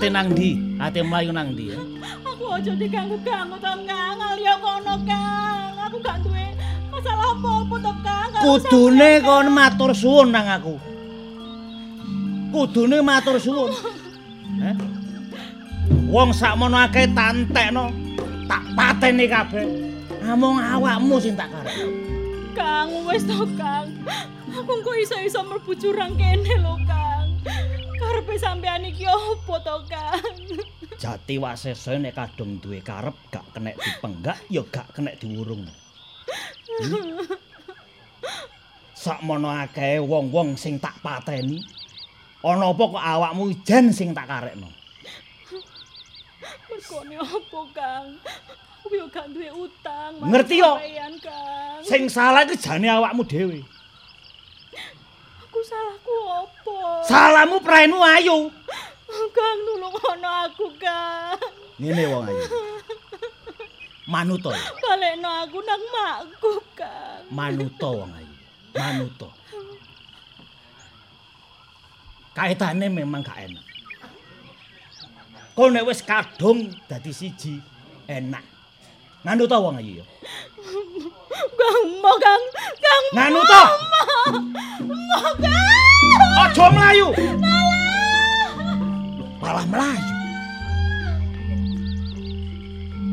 Kate 0.07 0.15
nang 0.15 0.31
ndi? 0.31 0.79
Kate 0.79 1.03
mlayu 1.03 1.35
nang 1.35 1.51
ndi 1.51 1.75
ya? 1.75 1.79
Aku 2.23 2.47
aja 2.55 2.71
diganggu-ganggu 2.79 3.59
to, 3.59 3.71
Kang. 3.83 4.15
Aliya 4.23 4.55
kono, 4.63 4.95
Kang. 5.03 5.75
Aku 5.83 5.99
gak 5.99 6.23
duwe 6.23 6.47
masalah 6.87 7.35
apa-apa 7.35 7.75
to, 7.75 7.93
Kang. 8.07 8.31
Kudune 8.39 9.19
kon 9.19 9.51
matur 9.51 9.91
suwun 9.91 10.31
nang 10.31 10.47
aku. 10.47 10.79
Kudune 12.55 13.03
matur 13.03 13.35
suwun. 13.35 13.75
Heh? 14.63 14.75
Wong 16.07 16.31
sakmono 16.31 16.79
akeh 16.87 17.11
tantekno, 17.11 17.91
tak 18.47 18.63
pateni 18.79 19.27
kabeh. 19.27 19.67
Amung 20.23 20.63
awakmu 20.63 21.19
sing 21.19 21.35
tak 21.35 21.51
karep. 21.51 21.75
Kang, 22.55 22.95
wis 23.11 23.27
to, 23.27 23.43
Kang. 23.59 23.91
Aku 24.55 24.71
kok 24.71 24.95
iso-iso 25.03 25.43
mlebu 25.43 25.75
jurang 25.75 26.15
kene 26.15 26.63
lho, 26.63 26.76
sampean 28.37 28.85
iki 28.85 29.05
apa 29.09 29.55
to, 29.61 29.75
Kang? 29.89 30.37
Jati 31.01 31.35
wasesa 31.37 31.97
nek 31.97 32.17
kadung 32.17 32.57
duwe 32.57 32.81
karep 32.81 33.13
gak 33.29 33.45
kenek 33.53 33.77
dipenggak 33.77 34.37
ya 34.49 34.65
gak 34.65 34.89
kenek 34.93 35.17
diwurung. 35.21 35.65
Hmm? 35.65 37.21
Sakmono 38.97 39.49
akeh 39.53 40.01
wong-wong 40.01 40.57
sing 40.57 40.81
tak 40.81 40.97
pateni. 41.05 41.61
Ana 42.41 42.73
apa 42.73 42.83
kok 42.85 43.01
awakmu 43.01 43.49
ijen 43.53 43.93
sing 43.93 44.13
tak 44.13 44.29
karekno? 44.29 44.69
Mergone 46.69 47.15
apa, 47.17 47.59
Kang? 47.73 48.07
Aku 48.87 48.95
yo 48.95 49.05
gak 49.11 49.27
duwe 49.33 49.49
utang. 49.53 50.17
Ngerti 50.21 50.55
yo? 50.63 50.81
Sing 51.85 52.09
salah 52.09 52.41
iki 52.47 52.57
jane 52.57 52.87
awakmu 52.89 53.21
dhewe. 53.27 53.76
Aku 55.57 55.65
salahku 55.65 56.15
apa? 56.37 56.77
Salahmu 57.09 57.57
praenu 57.65 57.97
ayu. 57.97 58.53
Kang 59.33 59.57
nulung 59.65 59.97
ono 59.97 60.29
aku, 60.45 60.69
Kang. 60.77 61.33
Ngene 61.81 62.03
wong 62.13 62.29
ayu. 62.29 62.45
Manuto. 64.05 64.53
Balekno 64.53 65.29
aku 65.41 65.57
nang 65.65 65.83
makku, 65.89 66.53
Kang. 66.77 67.25
Manuto 67.33 68.05
wong 68.05 68.11
ayu. 68.13 68.35
Manuto. 68.77 69.33
Kaitane 72.37 72.85
memang 72.93 73.25
gak 73.25 73.49
enak. 73.49 73.65
Kok 75.57 75.73
nek 75.73 75.89
wis 75.89 76.05
kadung 76.05 76.69
dadi 76.85 77.09
siji 77.09 77.57
enak. 78.05 78.45
Nganu 79.25 79.49
to 79.49 79.57
wong 79.57 79.81
ayu 79.81 80.05
ya. 80.05 80.05
Kang, 81.57 81.83
mo 82.03 82.13
Kang. 82.19 82.43
Kang. 82.83 83.03
Nganu 83.15 83.39
to. 83.39 83.63
Mo 84.91 85.19
Kang. 85.39 86.03
Aja 86.37 86.65
mlayu. 86.69 87.07
Malah 89.39 89.65
mlayu. 89.71 90.11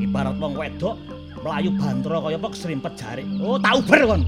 Ibarat 0.05 0.37
wong 0.39 0.55
wedok 0.59 0.97
mlayu 1.45 1.71
bantro 1.79 2.19
kaya 2.25 2.37
apa 2.41 2.49
keserimpet 2.51 2.93
jari. 2.99 3.25
Oh, 3.39 3.61
tak 3.61 3.79
uber 3.79 4.03
kon. 4.09 4.23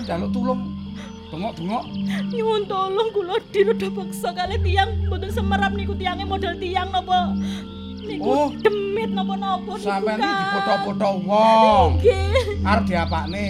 Kok 0.00 0.08
njaluk 0.08 0.32
tulung 0.32 0.60
bengok-bengok. 1.28 1.84
Nyuwun 2.32 2.64
tolong 2.64 3.08
kula 3.12 3.36
direda 3.52 3.92
paksa 3.92 4.32
kali 4.32 4.56
tiang 4.64 4.88
mboten 5.04 5.28
semerap 5.28 5.76
niku 5.76 5.92
tiange 5.92 6.24
model 6.24 6.56
tiang 6.56 6.88
napa 6.88 7.36
niku 8.00 8.24
Oh. 8.24 8.48
demit 8.64 9.12
napa-napa 9.12 9.76
niku. 9.76 9.84
Sampeyan 9.84 10.24
iki 10.24 10.32
dipoto-poto 10.40 11.10
wong. 11.20 11.88
Nggih, 12.00 12.64
Arep 12.64 12.84
diapakne. 12.88 13.46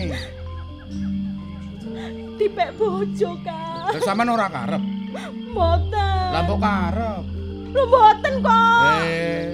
dipek 2.35 2.75
bojo, 2.75 3.31
Kang. 3.47 3.95
Lah 3.95 4.01
sampean 4.03 4.35
ora 4.35 4.51
karep. 4.51 4.83
Mboten. 5.55 6.27
Lah 6.35 6.43
mbok 6.43 6.59
karep. 6.59 7.23
Lho 7.71 7.83
mboten 7.87 8.35
kok. 8.43 9.01
Eh. 9.07 9.47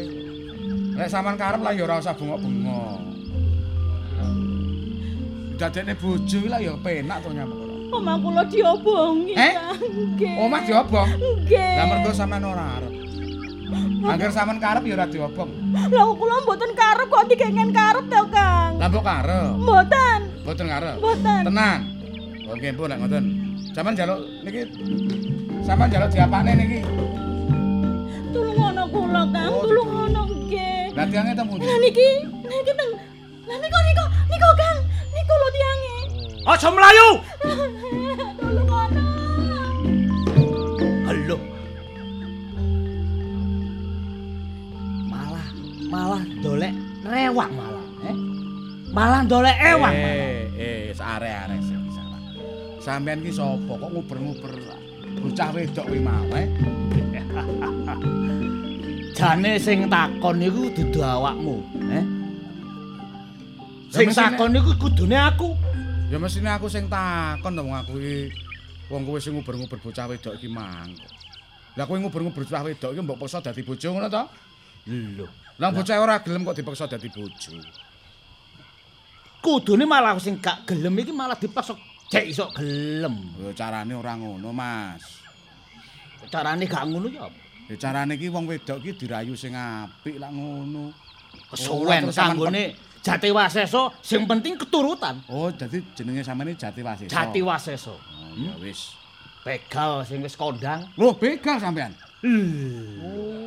Lek 0.96 1.08
sampean 1.12 1.36
karep 1.36 1.60
lah 1.60 1.76
ya 1.76 1.84
ora 1.84 2.00
usah 2.00 2.16
bengok-bengok. 2.16 3.15
Dadekne 5.56 5.96
bojo 5.96 6.40
lah 6.52 6.60
ya 6.60 6.76
penak 6.76 7.24
to 7.24 7.32
nyamuk. 7.32 7.58
Omah 7.88 8.16
kula 8.20 8.42
diobongi, 8.44 9.32
Eh? 9.32 9.52
Nggih. 9.56 10.34
Omah 10.42 10.60
diobong. 10.68 11.08
Nggih. 11.16 11.74
Lah 11.80 11.84
mergo 11.88 12.10
sampean 12.12 12.44
ora 12.44 12.64
arep. 12.76 12.92
Angger 14.04 14.30
sampean 14.36 14.60
karep 14.60 14.84
ya 14.84 14.94
ora 15.00 15.06
diobong. 15.08 15.50
Lah 15.72 16.04
kula 16.12 16.36
mboten 16.44 16.70
karep 16.76 17.08
kok 17.08 17.24
dikengen 17.30 17.70
karep 17.72 18.04
to, 18.04 18.20
Kang. 18.28 18.76
Lah 18.76 18.88
mbok 18.92 19.00
karep. 19.00 19.52
Mboten. 19.56 20.20
Mboten 20.44 20.66
karep. 20.68 20.96
Mboten. 21.00 21.40
Tenang. 21.48 21.80
Oke, 22.46 22.68
Bu, 22.76 22.82
nek 22.84 22.98
ngoten. 23.00 23.24
Sampeyan 23.72 23.94
njaluk 23.96 24.18
niki 24.44 24.60
sampeyan 25.64 25.88
njaluk 25.88 26.08
diapakne 26.12 26.52
niki. 26.52 26.80
Tulung 28.34 28.58
ono 28.60 28.84
kula, 28.92 29.22
Kang. 29.32 29.50
Oh, 29.56 29.64
Tulung 29.64 29.88
ono 30.04 30.22
nggih. 30.28 30.92
Lah 30.92 31.06
tiange 31.08 31.32
temu 31.32 31.54
ndi? 31.56 31.64
Lah 31.64 31.78
niki, 31.80 32.08
niki 32.44 32.72
teng. 32.76 32.90
Lah 33.46 33.56
niku 33.56 33.78
niku 33.88 34.04
niku 34.28 34.50
Kang. 34.58 34.78
Niku 35.26 35.34
lho 35.42 35.48
tiange. 35.50 35.94
Aja 36.46 36.68
mlayu. 36.70 37.08
Tulung 38.38 38.70
ono. 38.70 39.06
Halo. 41.02 41.36
Malah 45.10 45.48
malah 45.90 46.22
dolek 46.38 46.70
rewak 47.02 47.50
malah, 47.50 47.86
eh? 48.06 48.14
Malah 48.94 49.26
dolek 49.26 49.58
ewang. 49.66 49.94
malah. 49.98 50.54
Eh, 50.54 50.94
eh, 50.94 50.94
are-are 50.94 51.58
sing 51.58 51.82
salah. 51.90 52.22
Sampeyan 52.78 53.26
ki 53.26 53.34
sapa 53.34 53.72
kok 53.82 53.90
nguber-nguber 53.90 54.54
bocah 55.26 55.48
wedok 55.58 55.90
kuwi 55.90 56.00
mau, 56.06 56.30
eh? 56.38 56.46
Jane 59.18 59.58
sing 59.58 59.90
takon 59.90 60.38
niku 60.38 60.70
dudu 60.70 61.02
awakmu, 61.02 61.66
eh? 61.90 62.15
Sing 63.90 64.08
takon 64.12 64.50
niku 64.52 64.72
kudune 64.76 65.16
aku. 65.16 65.54
Ya 66.10 66.18
mesine 66.22 66.50
aku 66.54 66.70
sing 66.70 66.86
takon 66.86 67.58
to 67.58 67.62
wong 67.66 67.74
aku 67.74 67.98
iki 67.98 68.30
wong 68.86 69.02
kowe 69.02 69.18
sing 69.18 69.34
nguber-nguber 69.34 69.78
bocah 69.82 70.06
wedok 70.06 70.34
iki 70.38 70.46
mang. 70.46 70.94
Lah 71.74 71.84
kowe 71.86 71.98
nguber-nguber 71.98 72.46
bocah 72.46 72.62
wedok 72.62 72.90
iki 72.94 73.00
mbok 73.02 73.18
paksa 73.18 73.42
dadi 73.42 73.62
bojo 73.66 73.86
ngono 73.90 74.08
to? 74.10 74.24
Lho, 74.86 75.26
Lah 75.58 75.74
bocah 75.74 75.98
ora 75.98 76.22
gelem 76.22 76.46
kok 76.46 76.56
dipaksa 76.62 76.86
dadi 76.86 77.08
bojo. 77.10 77.54
kudune 79.46 79.86
malah 79.86 80.18
sing 80.18 80.42
gak 80.42 80.66
gelem 80.66 80.94
iki 80.98 81.14
malah 81.14 81.38
dipaksa 81.38 81.78
jek 82.10 82.34
iso 82.34 82.50
gelem. 82.54 83.14
Ya 83.42 83.50
carane 83.54 83.94
ora 83.94 84.18
ngono, 84.18 84.50
Mas. 84.50 85.22
carane 86.26 86.66
gak 86.66 86.82
ngono 86.90 87.06
ya? 87.06 87.30
Ya 87.70 87.76
carane 87.78 88.18
iki 88.18 88.26
wong 88.26 88.50
wedok 88.50 88.82
iki 88.82 89.06
dirayu 89.06 89.38
sing 89.38 89.54
apik 89.54 90.18
lak 90.18 90.34
ngono. 90.34 90.90
Kesuwen 91.50 92.10
sampean 92.10 92.34
kanggone 92.34 92.64
Jati 93.06 93.30
Waseso 93.30 93.94
sing 94.02 94.26
penting 94.26 94.58
keturutan. 94.58 95.22
Oh, 95.30 95.46
dadi 95.54 95.78
jenenge 95.94 96.26
sampeyan 96.26 96.58
Jati 96.58 96.82
Waseso. 96.82 97.06
Jati 97.06 97.38
Waseso. 97.38 97.94
Oh, 97.94 98.34
ya 98.34 98.54
wis. 98.58 98.98
Begal 99.46 100.02
sing 100.02 100.18
wis 100.26 100.34
kondang. 100.34 100.90
Loh, 100.98 101.14
begal 101.14 101.62
sampean. 101.62 101.94
Oh, 102.26 103.46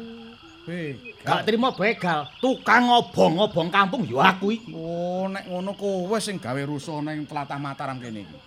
begal. 0.63 1.27
Gak 1.27 1.43
terima 1.43 1.75
begal, 1.75 2.31
tukang 2.39 2.87
ngobong-ngobong 2.87 3.67
kampung 3.67 4.07
ya 4.07 4.31
aku 4.31 4.55
iki. 4.55 4.71
Oh, 4.71 5.27
nek 5.27 5.51
ngono 5.51 5.75
kowe 5.75 6.15
sing 6.23 6.39
gawe 6.39 6.61
rusuh 6.63 7.03
ning 7.03 7.27
tlatah 7.27 7.59
Mataram 7.59 7.99
kene 7.99 8.23
iki. 8.23 8.37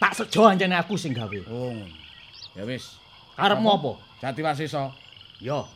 Tak 0.00 0.16
sejo 0.16 0.48
anjene 0.48 0.80
aku 0.80 0.96
sing 0.96 1.12
gawe. 1.12 1.36
Oh, 1.52 1.76
ngono. 1.76 1.92
Ya 2.56 2.64
wis. 2.64 2.96
Karepmu 3.36 3.68
apa? 3.68 3.92
Jati 4.24 4.40
Waseso. 4.40 4.96
Ya, 5.36 5.68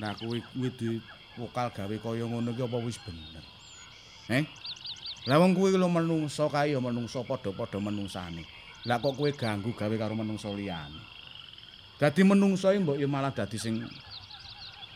Nah, 0.00 0.16
kuwi 0.16 0.40
kuwi 0.56 0.68
di 0.74 0.90
vokal 1.38 1.68
gawe 1.72 1.96
kaya 1.98 2.24
ngono 2.28 2.52
ki 2.52 2.62
apa 2.64 2.78
wis 2.82 2.98
bener? 3.00 3.44
Eh? 4.32 4.44
Lah 5.30 5.38
wong 5.38 5.54
kuwi 5.54 5.78
lho 5.78 5.86
menungso 5.86 6.50
kae 6.50 6.74
ya 6.74 6.80
menungso 6.82 7.22
padha-padha 7.22 7.78
menungsane. 7.78 8.42
Lah 8.90 8.98
kok 8.98 9.14
kowe 9.14 9.30
ganggu 9.30 9.70
gawe 9.70 9.94
karo 9.94 10.18
menungso 10.18 10.50
liyane. 10.50 10.98
Dadi 12.00 12.22
menungso 12.26 12.74
iki 12.74 12.82
mbok 12.82 12.98
ya 12.98 13.06
malah 13.06 13.30
dadi 13.30 13.54
sing 13.54 13.78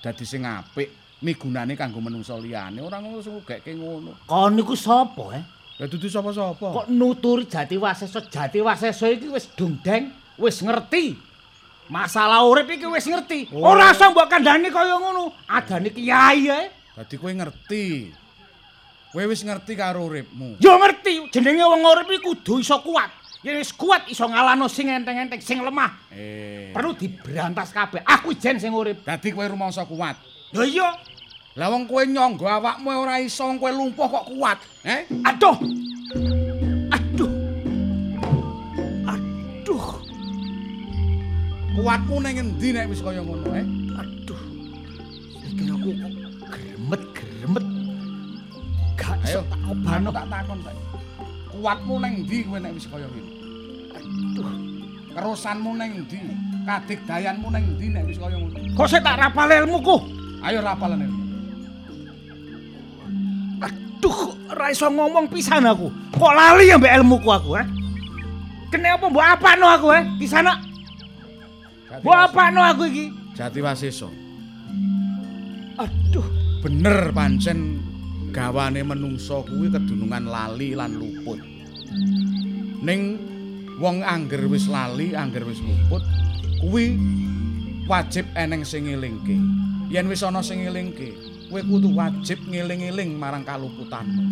dadi 0.03 0.25
sing 0.27 0.43
apik 0.43 1.21
migunane 1.23 1.79
kanggo 1.79 2.03
menungso 2.03 2.35
liyane. 2.43 2.83
Ora 2.83 2.99
ngono 2.99 3.23
sing 3.23 3.39
ngono. 3.79 4.27
kon 4.27 4.59
niku 4.59 4.75
sapa 4.75 5.39
eh? 5.39 5.45
Ya 5.77 5.85
dudu 5.85 6.09
sapa-sapa. 6.09 6.73
Kok 6.73 6.89
nuturi 6.89 7.45
Jati 7.45 7.77
Waseso, 7.77 8.25
Jati 8.33 8.65
Waseso 8.65 9.13
iki 9.13 9.29
wis 9.29 9.45
dungdeng, 9.53 10.09
wis 10.41 10.65
ngerti. 10.65 11.13
Masalah 11.87 12.43
urip 12.43 12.67
iki 12.67 12.87
wis 12.87 13.07
ngerti. 13.07 13.51
Oh. 13.55 13.71
Ora 13.71 13.95
usah 13.95 14.11
mbok 14.11 14.27
kandhani 14.27 14.69
kaya 14.75 14.99
ngono. 14.99 15.31
Adane 15.47 15.95
kiai 15.95 16.51
ae. 16.51 16.67
Dadi 16.99 17.15
kowe 17.15 17.31
ngerti. 17.31 18.11
Kowe 19.15 19.25
wis 19.31 19.47
ngerti 19.47 19.73
karo 19.79 20.11
uripmu. 20.11 20.59
Yo 20.59 20.75
ngerti, 20.77 21.31
jenenge 21.31 21.63
wong 21.63 21.83
urip 21.87 22.09
iki 22.11 22.23
kudu 22.27 22.59
iso 22.59 22.83
kuat. 22.83 23.11
Yen 23.47 23.63
wis 23.63 23.71
kuat 23.71 24.11
iso 24.11 24.27
ngalahno 24.27 24.67
sing 24.67 24.91
enteng-enteng, 24.91 25.39
sing 25.39 25.63
lemah. 25.63 26.11
Eh. 26.11 26.75
Perlu 26.75 26.99
diberantas 26.99 27.71
kabeh. 27.71 28.03
Aku 28.03 28.35
jen 28.35 28.59
sing 28.59 28.75
urip. 28.75 29.07
Dadi 29.07 29.31
kowe 29.31 29.47
rumangsa 29.47 29.87
kuat. 29.87 30.19
Lho 30.51 30.67
iya. 30.67 30.91
Lah 31.57 31.73
wong 31.73 31.87
kowe 31.89 32.03
nyangga 32.05 32.61
awakmu 32.61 32.91
ora 32.93 33.23
iso 33.23 33.47
kowe 33.57 33.71
lumpuh 33.73 34.11
kok 34.11 34.27
kuat, 34.29 34.59
eh? 34.85 35.09
Aduh. 35.25 35.57
Kuatmu 41.87 42.19
ning 42.19 42.35
endi 42.43 42.75
nek 42.75 42.91
wis 42.91 42.99
kaya 42.99 43.23
ngono, 43.23 43.47
eh? 43.55 43.63
Aduh. 43.95 44.41
Iki 45.39 45.71
aku 45.71 45.95
kok 45.95 46.13
gremet-gremet. 46.51 47.67
Gak 48.99 49.23
iso 49.23 49.47
tak 49.47 49.63
obano. 49.71 50.11
tak 50.11 50.27
takon 50.27 50.59
tak. 50.67 50.75
Kuatmu 51.55 51.95
ning 52.03 52.27
endi 52.27 52.43
kowe 52.43 52.59
nek 52.59 52.75
wis 52.75 52.91
kaya 52.91 53.07
ngene? 53.07 53.31
Aduh. 54.03 54.51
Kerusanmu 55.15 55.71
ning 55.79 55.91
endi? 56.03 56.19
Kadigdayanmu 56.67 57.47
ning 57.55 57.63
endi 57.71 57.87
nek 57.95 58.03
wis 58.11 58.19
kaya 58.19 58.35
ngono? 58.35 58.59
Kok 58.75 58.89
sik 58.91 59.07
tak 59.07 59.23
rapal 59.23 59.47
ilmuku? 59.47 59.97
Ayo 60.43 60.67
rapalan 60.67 61.07
ilmu. 61.07 61.23
Aduh, 63.63 64.35
ora 64.51 64.75
iso 64.75 64.91
ngomong 64.91 65.31
pisan 65.31 65.63
aku. 65.63 65.95
Kok 66.19 66.35
lali 66.35 66.67
ambek 66.67 66.99
ilmuku 66.99 67.31
aku, 67.31 67.63
eh? 67.63 67.67
Kene 68.75 68.91
apa 68.91 69.07
mbok 69.07 69.23
apano 69.23 69.71
aku, 69.71 69.95
eh? 69.95 70.03
Di 70.19 70.27
apano 71.91 72.61
aku 72.63 72.83
iki? 72.91 73.07
Jati 73.37 73.61
Waseso. 73.63 74.09
Aduh, 75.77 76.25
Bener 76.67 77.15
pancen 77.15 77.79
gawane 78.35 78.83
menungso 78.83 79.47
kuwi 79.47 79.71
kedunungan 79.71 80.27
lali 80.27 80.75
lan 80.75 80.99
luput. 80.99 81.39
Ning 82.83 83.01
wong 83.79 84.03
angger 84.03 84.51
wis 84.51 84.67
lali, 84.67 85.15
angger 85.15 85.47
wis 85.47 85.63
luput, 85.63 86.03
kuwi 86.59 86.99
wajib 87.87 88.27
eneng 88.35 88.67
sing 88.67 88.91
ngelingke. 88.91 89.39
Yen 89.95 90.11
wis 90.11 90.27
ana 90.27 90.43
sing 90.43 90.67
ngelingke, 90.67 91.15
kowe 91.47 91.63
kudu 91.63 91.93
wajib 91.95 92.43
ngeling-eling 92.51 93.15
marang 93.15 93.47
kaluputanmu. 93.47 94.27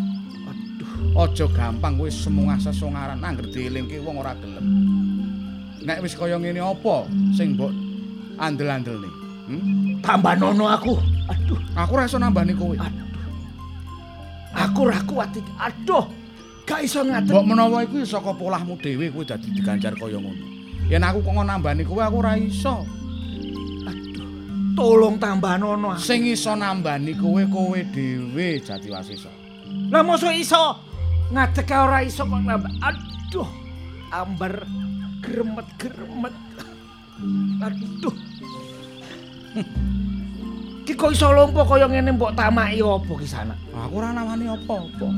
Aduh, 0.51 0.91
aja 1.23 1.47
gampang 1.55 1.95
kowe 1.95 2.11
semungah 2.11 2.59
sesongaran 2.59 3.23
angger 3.23 3.47
dielingke 3.47 4.03
wong 4.03 4.19
ora 4.19 4.35
gelem. 4.43 4.67
Nek 5.85 6.01
wis 6.01 6.16
kaya 6.16 6.41
ngene 6.41 6.64
apa 6.64 7.05
sing 7.37 7.55
mbok 7.55 7.72
andel-andelne? 8.41 9.11
Hmm? 9.45 10.01
tambah 10.01 10.32
nono 10.41 10.64
aku. 10.68 10.97
Aduh, 11.28 11.61
Aku 11.76 11.91
ora 11.97 12.09
iso 12.09 12.16
nambani 12.20 12.57
kowe. 12.57 12.76
aku 14.57 14.80
ra 14.89 15.01
kuat. 15.05 15.37
Aduh. 15.61 16.05
Gak 16.64 16.80
iso 16.85 17.05
ngaten. 17.05 17.28
Mbok 17.28 17.45
menawa 17.45 17.85
iku 17.85 18.01
saka 18.09 18.32
polahmu 18.32 18.80
dhewe 18.80 19.12
kowe 19.12 19.24
dadi 19.24 19.53
diganjar 19.53 19.93
kaya 19.97 20.16
ngono. 20.16 20.45
Yen 20.89 21.05
aku 21.05 21.20
kok 21.20 21.37
nambani 21.45 21.85
kowe 21.85 22.01
aku 22.01 22.16
ora 22.24 22.37
iso. 22.41 22.85
Tolong 24.74 25.20
tambah 25.20 25.61
nono 25.61 25.93
aku. 25.97 26.01
Sing 26.01 26.24
iso 26.24 26.57
nambani 26.57 27.12
kowe 27.16 27.45
kowe 27.49 27.78
dhewe 27.93 28.61
Jati 28.64 28.89
Waseso. 28.89 29.28
Lah 29.93 30.01
mosok 30.01 30.32
iso 30.32 30.80
ngadeg 31.32 31.68
ora 31.68 32.01
iso 32.01 32.24
kok 32.24 32.41
nambah. 32.41 32.72
Aduh. 32.80 33.49
Amber 34.14 34.62
gremet-gremet. 35.25 36.35
Aduh. 37.64 38.16
Ki 40.85 40.93
kok 40.93 41.16
iso 41.16 41.33
lompo 41.33 41.64
kaya 41.64 41.89
ngene 41.89 42.12
mbok 42.12 42.37
tamaki 42.37 42.85
apa 42.85 43.12
ki 43.16 43.29
sana? 43.29 43.55
Aku 43.72 43.97
ora 44.05 44.12
nawani 44.12 44.45
apa-apa. 44.53 45.09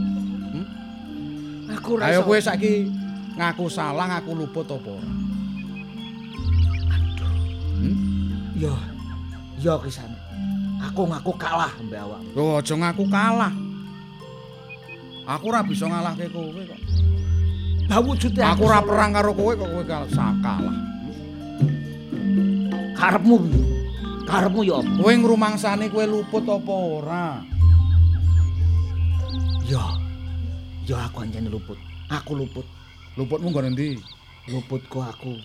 Aku 1.75 1.99
ora 1.99 2.15
Ayo 2.15 2.23
kowe 2.23 2.39
saiki 2.39 2.87
ngaku 3.35 3.67
salah, 3.67 4.07
ngaku 4.07 4.31
luput 4.39 4.71
apa 4.71 4.91
ora? 4.95 5.11
Yo. 8.55 8.73
Yo 9.59 9.75
ki 9.83 9.91
sana. 9.91 10.15
Aku 10.87 11.09
ngaku 11.11 11.33
kalah 11.35 11.73
mbek 11.83 11.99
awakmu. 11.99 12.31
Loh 12.39 12.63
aja 12.63 12.75
ngaku 12.79 13.05
kalah. 13.11 13.55
Aku 15.27 15.51
ora 15.51 15.67
bisa 15.67 15.91
ngalahke 15.91 16.31
kowe 16.31 16.63
kok. 16.63 16.81
Lah 17.87 18.03
wujude 18.03 18.43
Aku 18.43 18.67
ora 18.67 18.83
perang 18.83 19.15
karo 19.15 19.31
kowe 19.31 19.53
kok 19.55 19.71
kowe 19.71 19.85
kalah 19.87 20.11
karepmu 22.97 23.35
piye? 23.47 23.63
Karepmu 24.27 24.61
yo 24.67 24.83
apa? 24.83 24.91
Kowe 24.99 25.13
ngrumangsani 25.15 25.87
kowe 25.93 26.05
luput 26.09 26.43
apa 26.49 26.75
ora? 26.75 27.25
Yo. 29.69 29.85
Yo 30.89 30.97
aku 30.99 31.23
anjene 31.23 31.47
luput. 31.47 31.79
Aku 32.11 32.35
luput. 32.35 32.67
Luputmu 33.15 33.55
nggon 33.55 33.71
endi? 33.71 34.01
Luputku 34.51 34.99
aku 35.03 35.39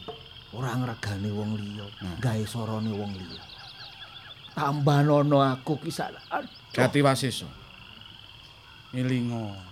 ora 0.58 0.76
ngregani 0.78 1.30
wong 1.32 1.56
liya, 1.56 1.88
gawe 2.20 2.44
sorone 2.44 2.92
wong 2.92 3.12
liya. 3.16 3.44
Tambah 4.52 5.00
nono 5.08 5.40
aku 5.40 5.80
ki 5.80 5.90
sana. 5.90 6.20
Aduh. 6.28 6.52
Jati 6.76 7.00
Waseso. 7.00 7.48
Ngelingo. 8.92 9.71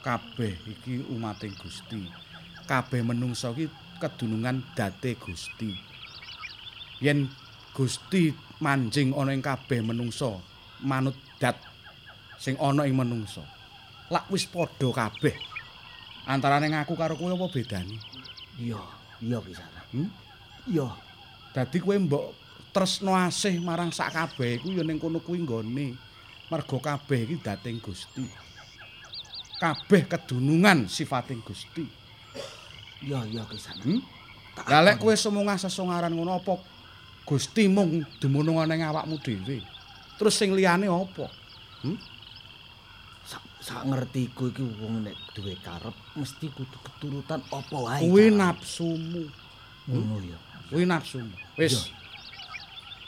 Kabeh 0.00 0.56
iki 0.64 1.04
umating 1.12 1.52
Gusti. 1.60 2.08
Kabeh 2.64 3.04
menungso 3.04 3.52
iki 3.52 3.68
kedunungan 4.00 4.64
date 4.72 5.16
Gusti. 5.20 5.76
Yen 7.04 7.28
Gusti 7.76 8.32
manjing 8.60 9.12
ana 9.12 9.32
ing 9.36 9.44
kabeh 9.44 9.80
menungso, 9.84 10.40
manut 10.80 11.16
dat 11.36 11.56
sing 12.40 12.56
ana 12.56 12.88
ing 12.88 12.96
menungso. 12.96 13.44
Lak 14.08 14.28
wis 14.32 14.48
padha 14.48 14.88
kabeh. 14.88 15.36
Antarane 16.28 16.72
ngaku 16.72 16.94
karo 16.96 17.16
kowe 17.16 17.32
apa 17.32 17.46
bedane? 17.48 17.96
Iya, 18.60 18.80
iya 19.24 19.38
ki 19.40 19.52
sana. 19.56 19.80
Hmm? 19.92 20.08
Iya. 20.68 20.88
Dadi 21.56 21.78
kowe 21.80 21.96
mbok 21.96 22.24
tresno 22.72 23.16
asih 23.16 23.60
marang 23.60 23.92
sak 23.92 24.12
kabeh 24.12 24.60
iku 24.60 24.72
ya 24.76 24.82
ning 24.84 24.96
kono 24.96 25.20
kuwi 25.20 25.44
nggone. 25.44 25.96
Mergo 26.50 26.78
kabeh 26.82 27.28
iki 27.28 27.36
dating 27.40 27.78
Gusti. 27.78 28.49
Kabeh 29.60 30.08
kedunungan 30.08 30.88
sifating 30.88 31.44
Gusti. 31.44 31.84
Iya, 33.04 33.20
iya 33.28 33.44
ki 33.44 33.60
sana. 33.60 33.84
Hmm? 33.84 34.00
Lah 34.64 34.80
lek 34.80 34.96
kowe 34.96 35.12
semungah 35.12 35.60
sesongaran 35.60 36.12
ngono 36.12 36.40
apa 36.40 36.56
Gusti 37.28 37.68
mung 37.68 38.02
dumunung 38.18 38.56
ana 38.56 38.72
ing 38.74 38.88
awakmu 38.88 39.20
dhewe. 39.20 39.60
Terus 40.16 40.34
sing 40.36 40.56
liyane 40.56 40.88
apa? 40.88 41.28
Sak 43.28 43.44
sak 43.60 43.84
ngertiku 43.86 44.48
iki 44.50 44.64
wong 44.64 45.04
nek 45.04 45.16
duwe 45.36 45.54
karep 45.60 45.94
mesti 46.16 46.48
kudu 46.50 46.76
keturutan 46.80 47.40
apa 47.52 47.76
wae. 47.76 48.00
Kuwi 48.04 48.32
nafsumu. 48.32 49.24
ngono 49.86 50.16
ya. 50.24 50.38
Kuwi 50.72 50.84
nafsumu. 50.88 51.36
Wis. 51.60 51.92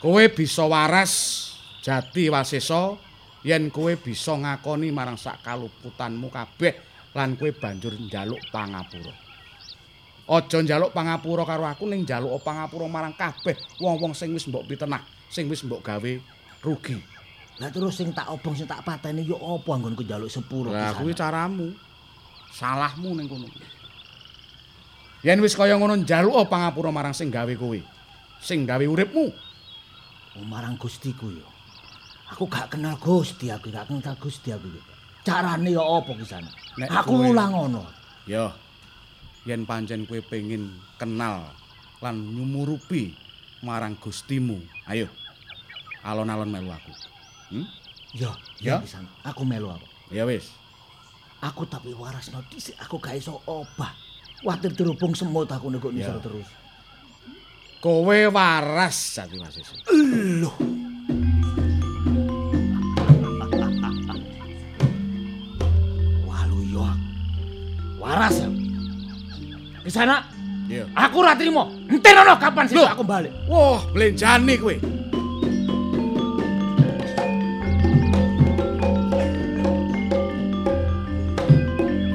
Kowe 0.01 0.25
bisa 0.31 0.69
waras 0.69 1.13
jati 1.83 2.31
wasesa 2.31 2.97
yen 3.43 3.71
kowe 3.75 3.93
bisa 3.99 4.39
ngakoni 4.39 4.95
marang 4.95 5.19
sak 5.19 5.43
kaluputanmu 5.43 6.31
kabeh 6.31 6.75
lan 7.15 7.35
kowe 7.35 7.51
banjur 7.51 7.95
njaluk 7.99 8.41
pangapura. 8.55 9.15
Aja 10.23 10.59
njaluk 10.63 10.95
pangapura 10.95 11.43
karo 11.43 11.67
aku 11.67 11.85
ning 11.91 12.07
njaluk 12.07 12.39
pangapura 12.41 12.87
marang 12.87 13.15
kabeh 13.19 13.59
wong-wong 13.83 14.15
sing 14.15 14.31
wis 14.33 14.47
mbok 14.47 14.65
pitenah, 14.71 15.03
sing 15.29 15.51
wis 15.51 15.67
mbok 15.67 15.83
gawe 15.83 16.13
rugi. 16.63 16.97
Lah 17.61 17.69
terus 17.69 17.99
sing 17.99 18.15
tak 18.17 18.31
obong 18.33 18.57
sing 18.57 18.65
tak 18.65 18.81
pateni 18.87 19.29
yo 19.29 19.37
apa 19.37 19.71
anggonku 19.77 20.07
njaluk 20.07 20.33
sepuro 20.33 20.73
Lah 20.73 20.97
kuwi 20.97 21.13
caramu. 21.13 21.75
Salahmu 22.53 23.17
ning 23.17 23.27
kono. 23.29 23.49
Yen 25.23 25.39
wis 25.43 25.55
kaya 25.59 25.77
ngono 25.77 25.99
njaluk 26.01 26.49
pangapura 26.49 26.89
marang 26.95 27.13
sing 27.13 27.29
gawe 27.29 27.53
kowe. 27.59 27.79
Sing 28.43 28.67
gawe 28.67 28.83
uripmu. 28.83 29.27
Oh, 30.33 30.47
marang 30.49 30.81
Gustiku 30.81 31.29
yo. 31.29 31.52
Aku 32.33 32.49
gak 32.49 32.73
kenal 32.73 32.97
Gusti, 32.97 33.53
aku 33.53 33.69
gak 33.69 33.93
kenal 33.93 34.17
Gusti 34.17 34.49
aku. 34.49 34.65
Carane 35.23 35.69
yo 35.71 35.85
apa 36.01 36.17
ki 36.17 36.25
sana? 36.25 36.49
Aku 36.89 37.21
mulang 37.21 37.53
ngono. 37.53 37.85
Yo. 38.25 38.49
Yen 39.45 39.69
pancen 39.69 40.09
kowe 40.09 40.17
pengin 40.25 40.73
kenal 40.97 41.45
lan 42.01 42.17
nyumurupi 42.33 43.13
marang 43.61 43.95
Gustimu, 44.01 44.59
ayo. 44.89 45.07
Alon-alon 46.03 46.49
melu 46.51 46.73
aku. 46.73 46.91
Hmm? 47.53 47.67
Yo, 48.17 48.33
Ya. 48.59 48.81
yo 48.81 48.83
ki 48.83 48.91
sana. 48.91 49.11
Aku 49.29 49.45
melu 49.45 49.69
apa? 49.69 49.85
Ya 50.09 50.25
wis. 50.25 50.49
Aku 51.43 51.67
tapi 51.69 51.93
warasno 51.93 52.41
dhisik, 52.49 52.75
aku 52.81 52.97
gak 52.97 53.19
iso 53.21 53.39
obah. 53.45 53.93
Kuwatir 54.43 54.73
dirubung 54.75 55.13
semut 55.15 55.47
aku 55.53 55.69
nek 55.71 55.79
kok 55.85 55.93
Ya. 55.95 56.09
nisor 56.09 56.19
terus. 56.25 56.49
Kowe 57.83 58.19
waras 58.33 59.21
Jati 59.21 59.37
Wasisi. 59.37 59.75
Loh. 60.41 60.72
Di 69.93 70.01
sana 70.01 70.25
Iya. 70.73 70.89
aku 70.97 71.21
ora 71.21 71.37
trimo. 71.37 71.69
Entenono 71.85 72.41
kapan 72.41 72.65
sih 72.65 72.81
aku 72.81 73.05
balik. 73.05 73.29
Wah, 73.45 73.77
blenjani 73.93 74.57
kowe. 74.57 74.73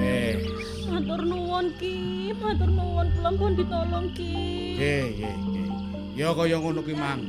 Eh, 0.01 0.33
Matur 0.89 1.21
nuwun 1.23 1.65
Ki, 1.79 1.93
matur 2.41 2.69
nuwun 2.71 3.07
kula 3.15 3.31
pun 3.37 3.51
ditolong 3.55 4.07
Ki. 4.17 4.33
nggih, 4.77 5.03
nggih, 5.13 5.35
nggih. 5.45 5.67
Ya 6.17 6.33
kaya 6.33 6.57
ngono 6.57 6.81
kuwi, 6.81 6.95
Mang. 6.97 7.21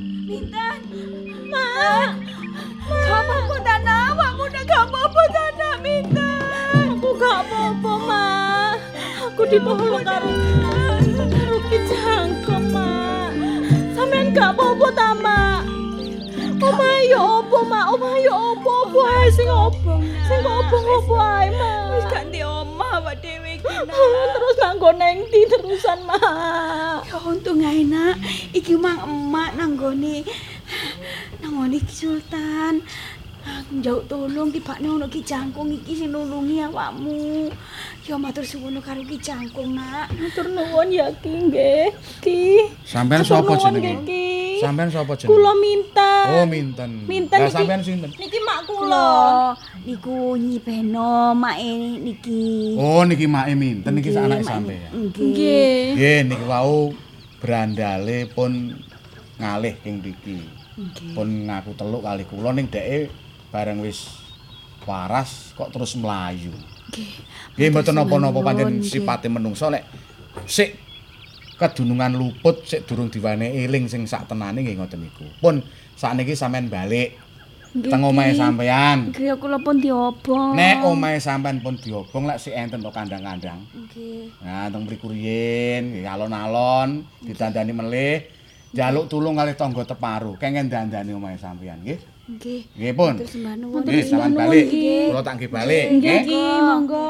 Mak. 1.53 2.11
Gak 2.89 3.21
apa-apa 3.21 3.57
Dana, 3.61 3.97
awakmu 4.13 4.45
nek 4.49 4.65
gak 4.65 4.83
apa-apa 4.89 5.23
Dana, 5.33 5.69
Minten. 5.85 6.28
Aku 9.49 9.57
ditolong 9.57 10.05
karo 10.05 10.29
karo 11.33 11.57
Ki 11.73 11.81
Jangkung, 11.89 12.69
Mak. 12.69 13.33
Sampeyan 13.97 14.37
gak 14.37 14.53
apa-apa 14.53 14.87
ta, 14.93 15.17
yo 17.09 17.41
opo, 17.41 17.65
Mak? 17.65 17.97
Omahe 17.97 18.29
yo 18.29 18.37
opo 18.37 18.85
opo 18.85 19.01
ae 19.09 19.33
sing 19.33 19.49
opo? 19.49 20.05
Sing 20.29 20.45
opo 20.45 20.77
opo 20.77 21.17
ae, 21.17 21.49
Mak. 21.49 21.97
Wis 21.97 22.05
gak 22.13 22.29
ndek 22.29 22.45
omah 22.45 23.01
awak 23.01 23.25
dhewe 23.25 23.57
iki. 23.57 23.73
Terus 24.37 24.57
nang 24.61 24.77
neng 25.01 25.17
ndi 25.33 25.41
terusan, 25.49 26.05
Mak? 26.05 27.09
Ya 27.09 27.17
untung 27.17 27.65
ae 27.65 27.89
nak, 27.89 28.21
iki 28.53 28.77
mang 28.77 29.01
emak 29.01 29.57
nanggone 29.57 30.29
nanggone 31.41 31.81
Ki 31.89 31.95
Sultan. 31.97 32.85
Aku 33.49 33.81
njauk 33.81 34.13
tolong 34.13 34.53
tibakne 34.53 34.93
ono 34.93 35.09
Ki 35.09 35.25
Jangkung 35.25 35.73
iki 35.73 35.97
sing 35.97 36.13
nulungi 36.13 36.69
awakmu. 36.69 37.49
Ya 37.49 37.57
matur 38.17 38.41
suwun 38.41 38.81
karo 38.81 39.05
Ki 39.05 39.21
Jangkung, 39.21 39.77
Nak. 39.77 40.09
Matur 40.17 40.49
nuwun 40.49 40.89
ya 40.89 41.13
Ki 41.21 41.29
nggih. 41.29 41.93
Ki. 42.25 42.65
Sampean 42.89 43.21
Matur 43.21 43.45
sapa 43.45 43.53
jenenge? 43.61 44.25
Sampean 44.65 44.89
sapa 44.89 45.13
jenenge? 45.13 45.29
Kula 45.29 45.53
minta. 45.61 46.13
Oh, 46.41 46.47
Minten. 46.49 46.91
Minten 47.05 47.37
Lah 47.37 47.49
iki. 47.51 47.57
sampean 47.61 47.81
sinten? 47.85 48.09
Niki 48.17 48.39
mak 48.41 48.65
kula. 48.65 49.09
Niku 49.85 50.39
Nyi 50.41 50.57
Beno 50.65 51.37
make 51.37 51.73
niki. 52.01 52.75
Oh, 52.81 53.05
niki 53.05 53.29
make 53.29 53.53
Minten 53.53 53.93
niki 53.93 54.09
sak 54.09 54.25
anake 54.25 54.41
Nggih, 54.41 54.49
sampean. 54.49 54.91
Nggih. 54.97 55.85
Nggih. 55.93 56.19
Niki 56.33 56.45
wau 56.49 56.95
brandale 57.43 58.25
pun 58.33 58.79
ngalih 59.37 59.75
ing 59.85 60.01
mriki. 60.01 60.41
Pun 61.13 61.51
ngaku 61.51 61.75
teluk 61.75 62.07
kali 62.07 62.23
kula 62.25 62.55
ning 62.55 62.71
dheke 62.71 63.11
bareng 63.51 63.83
wis 63.83 64.07
waras 64.87 65.53
kok 65.53 65.69
terus 65.69 65.93
melayu. 65.99 66.55
Nggih. 66.89 67.11
Nggih 67.57 67.69
mboten 67.73 67.95
napa-napa 67.97 68.41
pancen 68.41 68.81
nggih. 68.81 68.89
sipate 68.89 69.29
menungsa 69.29 69.69
lek 69.69 69.85
sik 70.49 70.77
kedunungan 71.59 72.15
luput 72.15 72.65
sik 72.65 72.87
durung 72.87 73.11
diwane 73.11 73.51
eling 73.65 73.91
sing 73.91 74.07
sak 74.07 74.31
tenane 74.31 74.63
nggih 74.63 74.79
ngoten 74.79 75.01
niku. 75.03 75.27
Pun 75.43 75.61
sakniki 75.99 76.33
sampean 76.33 76.71
balik 76.71 77.19
Nggih, 77.69 77.93
teng 77.93 78.01
omahe 78.01 78.33
sampean. 78.33 79.13
Nggih 79.13 79.37
kula 79.37 79.61
pun 79.61 79.77
diobong. 79.77 80.57
Nek 80.57 80.89
omahe 80.89 81.21
sampean 81.21 81.61
pun 81.61 81.77
diobong 81.77 82.25
lek 82.25 82.41
sik 82.41 82.57
enten 82.57 82.81
to 82.81 82.89
kandang-kandang. 82.89 83.61
Nggih. 83.69 84.33
Nah, 84.41 84.73
teng 84.73 84.89
mriku 84.89 85.13
riyin, 85.13 86.01
alon-alon 86.01 87.05
ditandani 87.21 87.77
melih, 87.77 88.25
njaluk 88.73 89.13
tulung 89.13 89.37
kalih 89.37 89.53
tangga 89.53 89.85
teparu, 89.85 90.41
kengken 90.41 90.73
dandani 90.73 91.13
omahe 91.13 91.37
sampean 91.37 91.85
nggih. 91.85 92.01
Nggih. 92.29 92.63
Nggih 92.77 92.93
pun. 92.93 93.15
Nggih, 93.17 94.03
sampean 94.05 94.33
balik. 94.37 94.67
Kula 94.69 95.23
tak 95.25 95.35
nggih 95.41 95.49
balik, 95.49 95.87
Nggih, 95.97 96.19
nggih. 96.29 96.61
Monggo. 96.61 97.09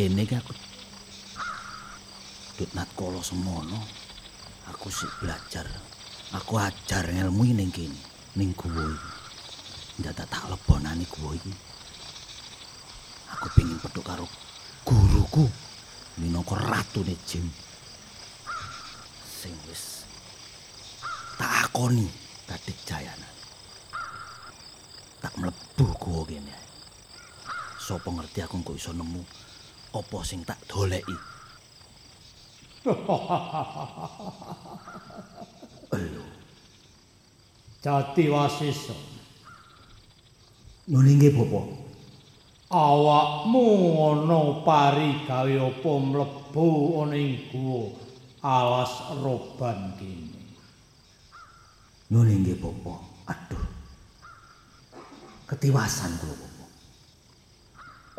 Ning 0.00 0.16
kene 0.16 0.24
iki 0.24 0.32
aku 0.32 0.56
Dut 2.56 2.72
natkala 2.72 3.20
semono 3.20 3.76
aku 4.72 4.88
sik 4.88 5.12
belajar. 5.20 5.68
Aku 6.32 6.56
ajar 6.56 7.04
ngelmu 7.04 7.44
iki 7.44 7.52
ning 7.52 7.68
kene, 7.68 8.00
ning 8.32 8.56
guwa 8.56 8.80
iki. 8.80 9.10
Ndak 10.00 10.24
tak 10.24 10.48
lebonani 10.48 11.04
guwa 11.04 11.36
iki. 11.36 11.52
Aku 13.36 13.52
pengin 13.52 13.76
petuk 13.76 14.08
karo 14.08 14.24
guruku 14.88 15.44
minangka 16.16 16.56
ratune 16.56 17.12
jin. 17.28 17.44
Sing 19.28 19.52
wis 19.68 20.08
tak 21.36 21.68
akoni 21.68 22.08
Kadik 22.48 22.80
Jayana. 22.88 23.28
Tak 25.20 25.36
mlebu 25.36 25.92
guwa 26.00 26.24
kene. 26.24 26.56
Sopo 27.76 28.16
ngerti 28.16 28.40
aku 28.40 28.64
kok 28.64 28.80
iso 28.80 28.96
nemu 28.96 29.50
apa 30.10 30.26
sing 30.26 30.42
tak 30.42 30.58
doleki. 30.66 31.14
Jati 37.80 38.26
Wasisa. 38.26 38.90
Nune 40.90 41.14
nggih, 41.14 41.30
Bapak. 41.30 41.78
Awakmu 42.74 43.66
ana 44.02 44.66
pari 44.66 45.22
gawe 45.30 45.54
apa 45.70 45.92
mlebu 46.02 46.66
ana 47.06 47.14
ing 47.14 47.46
guwa 47.54 47.94
alas 48.42 49.14
roban 49.14 49.94
kene. 49.94 50.58
Nune 52.10 52.34
nggih, 52.34 52.58
Bapak. 52.58 53.30
Aduh. 53.30 53.62
Ketiwasan 55.46 56.18
kula, 56.18 56.34
Bapak. 56.34 56.49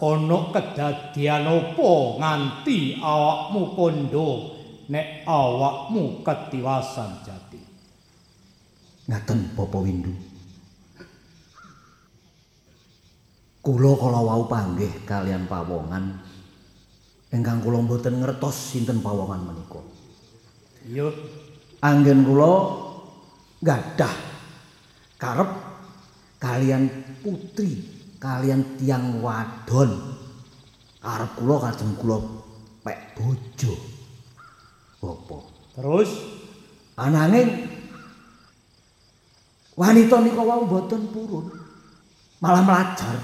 Ana 0.02 0.49
kedadian 0.49 1.45
apa 1.45 1.91
nganti 2.18 2.97
awakmu 2.97 3.62
kondo 3.78 4.30
nek 4.89 5.24
awakmu 5.30 6.26
ketiwasan 6.26 7.22
jati. 7.22 7.62
Ngaten, 9.06 9.54
Bapak 9.54 9.82
Windu. 9.86 10.14
Kula 13.62 13.93
kala 13.93 14.26
wau 14.26 14.49
panggih 14.49 15.06
kalian 15.06 15.45
pawongan 15.45 16.18
ingkang 17.30 17.62
kula 17.62 17.86
mboten 17.86 18.18
ngertos 18.18 18.74
sinten 18.74 19.06
pawongan 19.06 19.45
menika. 19.45 19.82
Iya, 20.82 21.14
Anggen 21.86 22.26
kula 22.26 22.54
gadah 23.62 24.16
karep 25.22 25.49
kalian 26.41 26.89
putri, 27.22 28.01
kalian 28.22 28.78
tiang 28.78 29.18
wadon. 29.26 30.14
Karep 31.02 31.32
kula 31.34 31.56
kajeng 31.66 31.98
kula 31.98 32.18
pek 32.86 33.18
bojo. 33.18 33.74
Bapak. 35.02 35.44
terus 35.74 36.12
Ananging 36.94 37.66
wanita 39.74 40.22
nika 40.22 40.44
wau 40.46 40.70
mboten 40.70 41.10
purun. 41.10 41.50
Malah 42.38 42.62
melajar. 42.62 43.18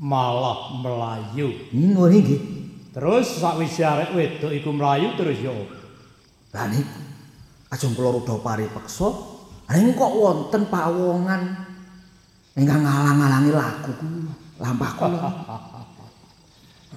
malah 0.00 0.80
melayu. 0.80 1.52
Ngono 1.76 2.08
nggih. 2.08 2.42
Terus 2.90 3.38
sakwise 3.38 3.84
arek 3.84 4.16
wedok 4.16 4.50
iku 4.50 4.72
melayu 4.74 5.14
terus 5.14 5.38
ya 5.38 5.52
apa? 5.52 5.76
Lah 6.56 6.66
niku 6.66 6.98
ajeng 7.70 7.94
kula 7.94 8.18
rudha 8.18 8.34
paripeksa, 8.42 9.08
ning 9.70 9.94
kok 9.94 10.10
wonten 10.10 10.66
pawongan 10.66 11.69
ingkang 12.58 12.82
ngalang-alangi 12.82 13.54
laku 13.54 13.94
kula, 13.94 14.34
lampah 14.58 14.92
kula. 14.98 15.30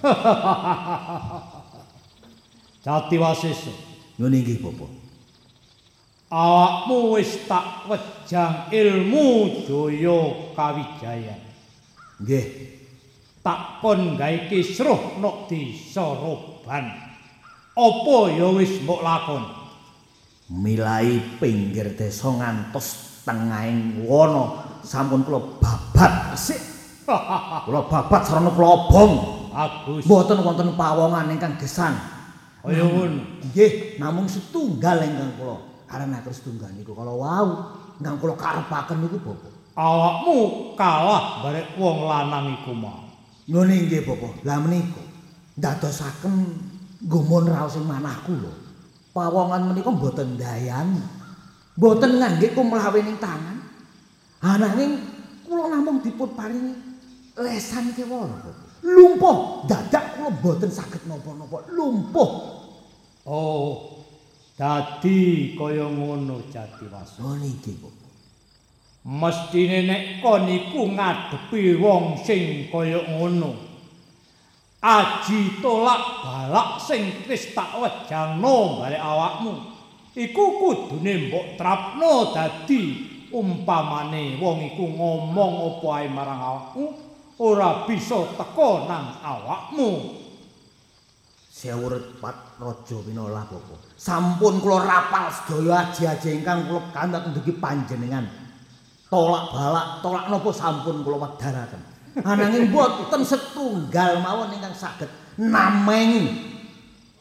Jati 2.83 3.15
Wasisa. 3.15 3.71
Ngene 4.19 4.43
nggih, 4.43 4.59
Bapak. 4.59 4.91
Awakmu 6.33 7.15
wis 7.15 7.45
tak 7.45 7.85
wejang 7.85 8.73
ilmu 8.73 9.27
Jaya 9.69 10.19
Kawijayan. 10.57 11.41
Nggih. 12.19 12.45
Tak 13.43 13.83
pon 13.83 14.15
gawe 14.15 14.47
kisruh 14.47 15.19
nok 15.19 15.51
desa 15.51 16.01
Roban. 16.01 16.87
Apa 17.73 18.17
ya 18.33 18.47
wis 18.55 18.81
mbok 18.81 19.03
lakon? 19.03 19.43
Milai 20.53 21.19
pinggir 21.37 21.93
desa 21.93 22.31
ngantos 22.31 23.19
tengahing 23.27 24.07
wana 24.07 24.72
sampun 24.83 25.23
kula 25.23 25.39
babat 25.63 26.35
resik. 26.35 26.59
Kula 27.03 27.81
babat 27.87 28.21
sarana 28.27 28.51
kula 28.51 28.67
obong. 28.67 29.13
Bagus. 29.53 30.03
Mboten 30.05 30.41
wonten 30.41 30.69
pawongan 30.73 31.29
ingkang 31.33 31.55
gesan. 31.57 31.93
Kaya 32.63 32.83
ngono. 32.83 33.43
Nggih, 33.51 33.99
namung 33.99 34.27
setunggal 34.27 35.03
ingkang 35.03 35.35
kula 35.39 35.57
karena 35.83 36.17
terus 36.25 36.41
tunggal 36.41 36.73
niku 36.73 36.97
kalau 36.97 37.21
wau 37.21 37.49
ingkang 38.01 38.17
kula 38.17 38.33
karepaken 38.33 39.03
niku 39.03 39.17
Bapak. 39.21 39.53
Awakmu 39.73 40.37
kalah 40.77 41.41
barek 41.41 41.77
wong 41.81 41.97
lanang 42.05 42.61
iku 42.61 42.73
mau. 42.77 43.09
Ngene 43.49 43.89
nggih 43.89 44.05
Bapak. 44.05 44.45
Lah 44.45 44.57
menika 44.61 45.01
ndadosaken 45.59 46.33
gumun 47.03 47.45
raos 47.51 47.77
ing 47.77 47.85
manah 47.85 48.21
kula. 48.25 48.53
Pawongan 49.13 49.69
menika 49.69 49.93
mboten 49.93 50.39
dayan. 50.39 50.97
Mboten 51.77 52.21
ngangge 52.21 52.53
kumlawe 52.57 52.99
ning 53.01 53.17
tangan. 53.21 53.62
Ananging 54.43 54.99
kula 55.47 55.71
namung 55.71 56.03
dipun 56.03 56.35
paringi 56.35 56.75
lesan 57.39 57.95
Bapak. 57.95 58.83
Lumpuh 58.83 59.63
dadak 59.63 60.19
kula 60.19 60.35
mboten 60.35 60.67
saged 60.67 61.07
napa-napa. 61.07 61.63
Lumpuh. 61.71 62.31
Oh, 63.23 64.03
dadi 64.59 65.55
kaya 65.55 65.87
ngono 65.87 66.43
Jati 66.51 66.91
Wasisa. 66.91 67.23
Ngene 67.23 67.55
nggih 67.55 67.75
Bapak. 67.79 68.11
Mestine 69.03 69.79
nek 69.87 70.03
kon 70.19 70.47
iku 70.51 70.91
ngadepi 70.91 71.79
wong 71.79 72.19
sing 72.19 72.67
kaya 72.67 72.99
ngono. 73.15 73.71
Aji 74.83 75.63
tolak 75.63 76.19
balak 76.19 76.83
sing 76.83 77.23
wis 77.31 77.55
tak 77.55 77.79
wejangno 77.79 78.83
bare 78.83 78.99
awakmu. 78.99 79.71
Iku 80.11 80.59
kudune 80.59 81.31
mbok 81.31 81.55
trapno 81.55 82.35
dadi 82.35 83.12
umpamane 83.33 84.37
wong 84.37 84.61
iku 84.71 84.85
ngomong 84.93 85.53
apa 85.73 85.87
ae 85.97 86.07
marang 86.07 86.37
awakmu 86.37 86.85
ora 87.41 87.89
bisa 87.89 88.29
teka 88.37 88.69
nang 88.85 89.17
awakmu. 89.19 90.21
Sewurut 91.53 92.17
Pat 92.17 92.57
Raja 92.57 92.97
Winala 93.05 93.45
Bapak. 93.45 93.93
Sampun 93.97 94.57
kula 94.57 94.83
rapal 94.83 95.29
sedaya 95.29 95.89
aji-aji 95.89 96.41
ingkang 96.41 96.65
kula 96.69 96.81
kandak 96.93 97.29
ndugi 97.29 97.57
panjenengan. 97.57 98.25
Tolak 99.07 99.53
balak, 99.53 100.01
tolak 100.01 100.25
napa 100.29 100.49
sampun 100.49 101.05
kula 101.05 101.17
wedharaken. 101.21 101.81
Ananging 102.25 102.69
boten 102.69 103.21
setunggal 103.25 104.21
mawon 104.21 104.53
ingkang 104.53 104.73
saged 104.73 105.09
namengi 105.37 106.53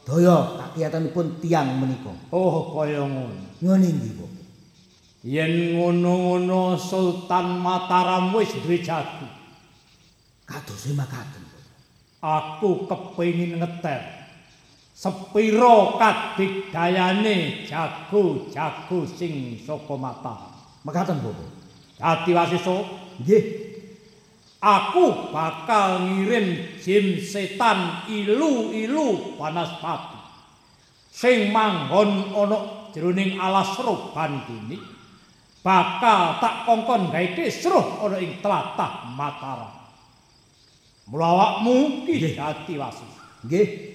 daya 0.05 0.61
kakiyatanipun 0.61 1.41
tiang 1.41 1.81
menika. 1.81 2.13
Oh, 2.33 2.77
kaya 2.77 3.05
ngono. 3.05 3.37
Ngene 3.61 3.89
nggih. 3.89 4.32
Yen 5.23 5.79
ngono-ngono 5.79 6.75
Sultan 6.75 7.63
Mataram 7.63 8.35
wis 8.35 8.51
duwe 8.59 8.83
jago. 8.83 9.31
Kados 10.43 10.91
makaten. 10.99 11.47
Aku 12.19 12.91
kepengin 12.91 13.63
ngeter. 13.63 14.03
Sepiro 14.91 15.99
kadigdayane 15.99 17.67
jago-jago 17.71 19.07
sing 19.07 19.59
saka 19.63 19.95
Mataram. 19.95 20.55
Makaten, 20.83 21.23
Bapak. 21.23 21.51
Jati 22.03 22.31
Wasisa, 22.35 22.77
Nggih. 23.23 23.45
aku 24.63 25.35
bakal 25.35 26.07
ngirim 26.07 26.79
jin 26.79 27.19
setan 27.19 28.07
ilu-ilu 28.07 29.39
Banaspati. 29.39 30.19
Sing 31.11 31.51
manggon 31.51 32.31
ana 32.35 32.91
jroning 32.95 33.37
alas 33.39 33.75
roban 33.83 34.43
kini 34.47 34.92
bakal 35.63 36.43
tak 36.43 36.67
kongkon 36.67 37.15
gawe 37.15 37.27
kisruh 37.39 38.03
ana 38.03 38.19
ing 38.19 38.43
tlatah 38.43 39.07
Mataram. 39.15 39.73
Mula 41.09 41.27
awakmu 41.27 42.07
ki 42.07 42.35
Jati 42.35 42.75
Wasisa. 42.79 43.23
Nggih. 43.47 43.93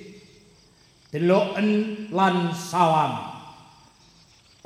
deloken 1.12 1.70
lan 2.12 2.52
sawang. 2.52 3.36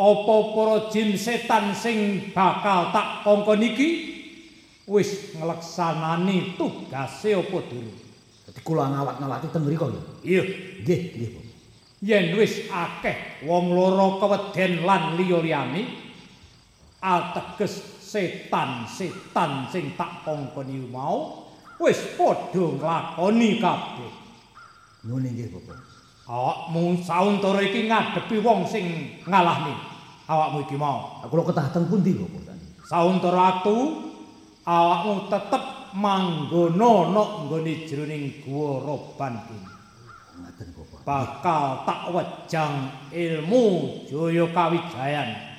Apa 0.02 0.36
para 0.58 0.89
jin 0.89 1.14
setan 1.14 1.78
sing 1.78 2.30
bakal 2.34 2.89
tak 2.89 3.22
kongkon 3.22 3.62
iki 3.62 3.89
wis 4.89 5.38
ngleksanani 5.38 6.58
tugase 6.58 7.38
apa 7.38 7.58
durung? 7.70 7.99
Dadi 8.49 8.60
kula 8.66 8.89
ngawat-ngawati 8.89 9.54
ten 9.54 9.62
mriku 9.62 9.93
ya. 9.93 10.02
Iya, 10.26 10.43
Nggih, 10.82 11.02
nggih, 11.14 11.30
yen 12.02 12.34
wis 12.34 12.66
akeh 12.74 13.45
wong 13.45 13.78
loro 13.78 14.18
keweden 14.18 14.82
lan 14.82 15.22
liya-liyane 15.22 15.86
ateges 17.02 17.82
setan-setan 17.99 19.66
sing 19.74 19.97
tak 19.97 20.22
kongkoni 20.22 20.86
mau 20.93 21.49
wis 21.82 21.97
padha 22.14 22.62
nglakoni 22.78 23.58
kabeh. 23.58 24.12
Nuwun 25.02 25.26
inggih, 25.26 25.49
Bapak. 25.49 25.82
Awakmu 26.30 27.02
sauntara 27.02 27.66
iki 27.66 27.89
ngadepi 27.89 28.38
wong 28.45 28.70
sing 28.70 29.18
ngalahne. 29.26 29.74
Awakmu 30.30 30.70
iki 30.70 30.78
mau. 30.78 31.26
Kula 31.26 31.41
ketah 31.49 31.74
teng 31.74 31.89
pundi, 31.89 32.14
Bapak? 32.14 32.54
Sauntara 32.86 33.66
aku 33.66 33.78
awakmu 34.62 35.26
tetep 35.34 35.64
manggono 35.97 37.10
nok 37.10 37.30
nggone 37.49 37.74
jroning 37.89 38.45
guwa 38.45 38.78
roban 38.86 39.41
iki. 39.41 39.58
Ngaten, 40.38 40.68
Bapak. 40.78 40.99
Bakal 41.02 41.66
tak 41.89 42.02
wejang 42.14 42.74
ilmu 43.10 43.66
Jaya 44.06 44.45
Kawijayan. 44.54 45.51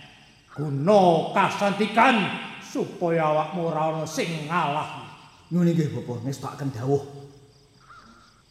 Guna 0.53 1.33
kasantikan 1.33 2.29
supaya 2.61 3.33
awakmu 3.33 3.73
ora 3.73 3.89
ana 3.89 4.05
sing 4.05 4.45
ngalah. 4.45 5.09
Nuwun 5.49 5.73
inggih, 5.73 5.89
Bapak. 5.97 6.29
Ngestaken 6.29 6.69
dawuh. 6.77 7.01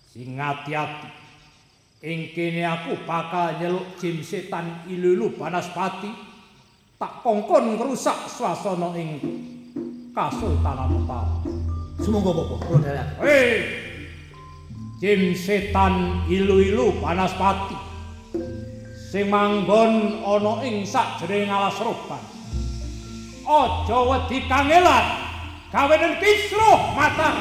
Sing 0.10 0.34
ati-ati. 0.38 1.10
Ing 2.02 2.34
kene 2.34 2.66
aku 2.66 3.06
bakal 3.06 3.62
nyeluk 3.62 4.02
jim 4.02 4.26
setan 4.26 4.86
ilulu 4.90 5.38
Banaspati. 5.38 6.10
Tak 6.98 7.22
kongkon 7.22 7.78
ngrusak 7.78 8.26
swasana 8.30 8.94
ing 8.98 9.22
Kasultanan 10.14 11.06
Utara. 11.06 11.38
Sumangga, 12.02 12.34
Bapak. 12.34 12.58
Kula 12.66 12.80
dherekaken. 12.82 13.22
Hei! 13.22 13.50
Jim 14.98 15.22
setan 15.38 16.26
ilu-ilu 16.26 16.98
Banaspati. 16.98 17.78
Sing 19.12 19.28
manggon 19.28 20.24
ana 20.24 20.64
ing 20.64 20.88
sajroning 20.88 21.52
alas 21.52 21.76
roban. 21.84 22.24
Aja 23.44 23.98
wedi 24.08 24.48
kangelan. 24.48 25.06
Gawenen 25.68 26.16
kisruh 26.24 26.96
mata. 26.96 27.36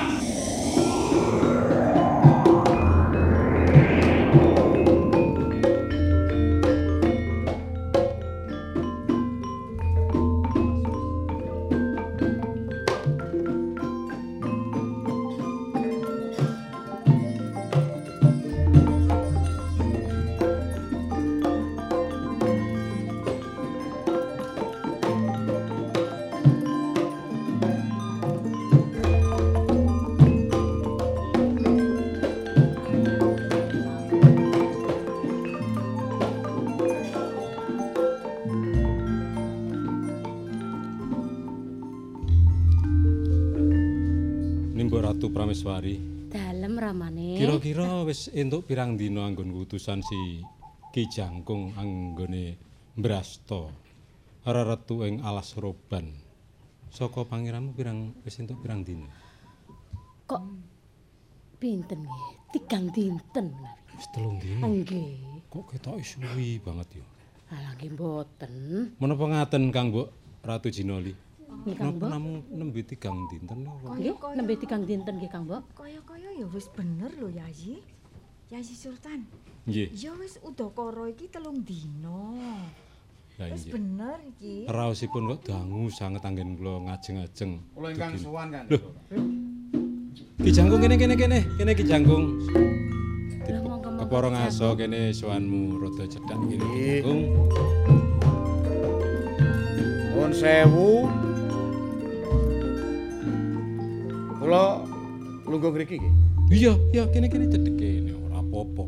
Ratu 45.21 45.37
Prameswari. 45.37 46.01
Dalem 46.33 46.81
ramane. 46.81 47.37
Kira-kira 47.37 48.09
wis 48.09 48.33
entuk 48.33 48.65
pirang 48.65 48.97
dina 48.97 49.29
anggon 49.29 49.53
utusan 49.53 50.01
si 50.01 50.41
Ki 50.97 51.13
Jangkung 51.13 51.77
anggone 51.77 52.57
Mbrasta. 52.97 53.69
Reretu 54.49 55.05
ing 55.05 55.21
alas 55.21 55.61
roban. 55.61 56.09
Saka 56.89 57.29
pangeranmu 57.29 57.77
pirang 57.77 58.17
wis 58.25 58.41
entuk 58.41 58.65
pirang 58.65 58.81
dina? 58.81 59.13
Kok 60.25 60.41
pinten 61.61 62.01
nggih? 62.01 62.57
Tigang 62.57 62.89
dinten. 62.89 63.53
Wis 64.01 64.09
telung 64.17 64.41
dina. 64.41 64.65
Nggih. 64.65 65.45
Kok 65.53 65.69
ketoke 65.69 66.01
suwi 66.01 66.65
banget 66.65 66.97
ya. 66.97 67.05
Alah 67.61 67.77
nggih 67.77 67.93
mboten. 67.93 68.53
Menapa 68.97 69.25
ngaten 69.29 69.69
Kang 69.69 69.93
Mbok 69.93 70.09
Ratu 70.41 70.73
Jinoli? 70.73 71.13
Nggih 71.61 71.77
Kang 71.77 71.93
Mbok. 71.99 72.09
namu 72.09 72.33
nembe 72.49 72.81
tigang 72.83 73.19
dinten 73.29 73.59
apa? 73.69 73.87
Nggih, 73.99 74.15
nembe 74.39 74.55
tigang 74.57 74.83
dinten 74.89 75.15
nggih 75.21 75.31
Kang 75.31 75.45
Mbok. 75.45 75.63
Kaya-kaya 75.77 76.31
ya 76.35 76.47
wis 76.49 76.67
bener 76.73 77.11
lho 77.21 77.29
Yayi. 77.29 77.85
Yayi 78.49 78.75
Sultan. 78.75 79.29
Nggih. 79.69 79.93
Ya 79.93 80.11
wis 80.17 80.41
udakara 80.41 81.07
iki 81.13 81.29
telung 81.29 81.61
dina. 81.63 82.35
Lah 83.37 83.47
Wis 83.53 83.69
iya. 83.69 83.73
bener 83.73 84.19
iki. 84.37 84.69
Raosipun 84.69 85.23
kok 85.33 85.41
dangu 85.49 85.89
sanget 85.89 86.25
anggen 86.25 86.57
kula 86.57 86.85
ngajeng-ajeng. 86.89 87.61
Kula 87.73 87.89
ingkang 87.93 88.17
sowan 88.21 88.49
kan. 88.53 88.65
Loh. 88.69 88.83
Ki 90.41 90.51
Jangkung 90.53 90.81
kene 90.81 90.97
kene 90.97 91.15
kene, 91.17 91.39
kene 91.57 91.73
Ki 91.77 91.85
Jangkung. 91.85 92.25
Keporo 94.01 94.33
ngaso 94.33 94.73
kene 94.77 95.13
sowanmu 95.13 95.77
rada 95.81 96.05
cedhak 96.09 96.37
kene 96.49 96.65
Ki 96.69 96.81
Jangkung. 97.05 97.21
Nuwun 100.13 100.33
sewu. 100.37 100.89
Kula 104.51 104.83
lungguh 105.47 105.71
mriki 105.71 106.03
nggih. 106.03 106.15
Iya, 106.51 106.75
iya 106.91 107.07
kene 107.07 107.31
kene 107.31 107.47
cedhek 107.47 107.71
kene 107.79 108.19
ora 108.19 108.43
apa-apa. 108.43 108.83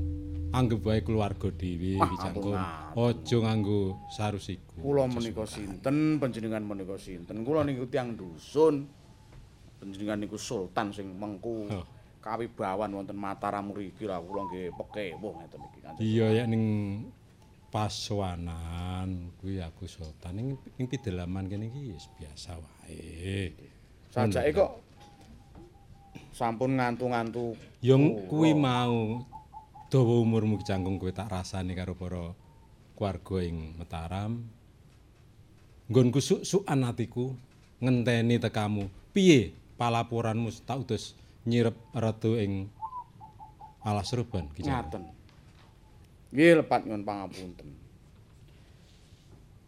Anggep 0.58 0.82
wae 0.82 1.06
keluarga 1.06 1.54
dhewe 1.54 2.02
ampun, 2.02 2.58
Aja 2.98 3.36
nganggo 3.38 3.94
sarusiku. 4.10 4.82
Kula 4.82 5.06
menika 5.06 5.46
sinten, 5.46 6.18
panjenengan 6.18 6.66
menika 6.66 6.98
sinten? 6.98 7.46
Kula 7.46 7.62
niku 7.62 7.86
tiyang 7.86 8.18
dusun. 8.18 8.90
Panjenengan 9.78 10.18
niku 10.18 10.34
sultan 10.34 10.90
sing 10.90 11.14
mengku 11.14 11.70
kawibawan 12.18 12.90
wonten 12.90 13.14
Mataram 13.14 13.70
mriki 13.70 14.10
lah 14.10 14.18
kula 14.18 14.50
nggih 14.50 14.74
pekewuh 14.74 15.46
ngeten 15.46 15.62
iki. 15.62 15.78
Iya 16.02 16.42
ya 16.42 16.44
ning 16.50 16.64
pasowanan 17.70 19.30
kuwi 19.38 19.62
aku 19.62 19.86
sultan 19.86 20.42
ning 20.42 20.58
ning 20.74 20.90
pidalaman 20.90 21.46
kene 21.46 21.70
iki 21.70 21.94
biasa 22.18 22.58
wae. 22.58 23.54
Sajake 24.10 24.58
kok 24.58 24.91
sampun 26.32 26.80
ngantu-ngantu. 26.80 27.54
Ya 27.84 27.94
kula. 27.94 28.26
kuwi 28.26 28.50
mau 28.56 29.22
dawa 29.92 30.14
umurmu 30.24 30.56
Ki 30.60 30.72
Jangkung 30.72 30.96
kowe 30.96 31.12
tak 31.12 31.28
rasani 31.28 31.76
karo 31.76 31.92
para 31.92 32.32
keluarga 32.96 33.36
ing 33.44 33.76
Mataram. 33.76 34.40
Nggonku 35.92 36.18
suk-sukan 36.24 36.88
atiku 36.88 37.36
ngenteni 37.78 38.40
tekamu. 38.40 38.88
Piye 39.12 39.52
palaporanmu 39.76 40.48
tak 40.64 40.88
utus 40.88 41.12
nyirep 41.44 41.76
retu 41.92 42.40
ing 42.40 42.72
Alas 43.84 44.08
Ruban 44.16 44.48
Ki 44.56 44.64
Jangkung? 44.64 45.04
Ngaten. 45.04 45.04
Nggih 46.32 46.64
lepat 46.64 46.80
nyuwun 46.88 47.04
pangapunten. 47.04 47.68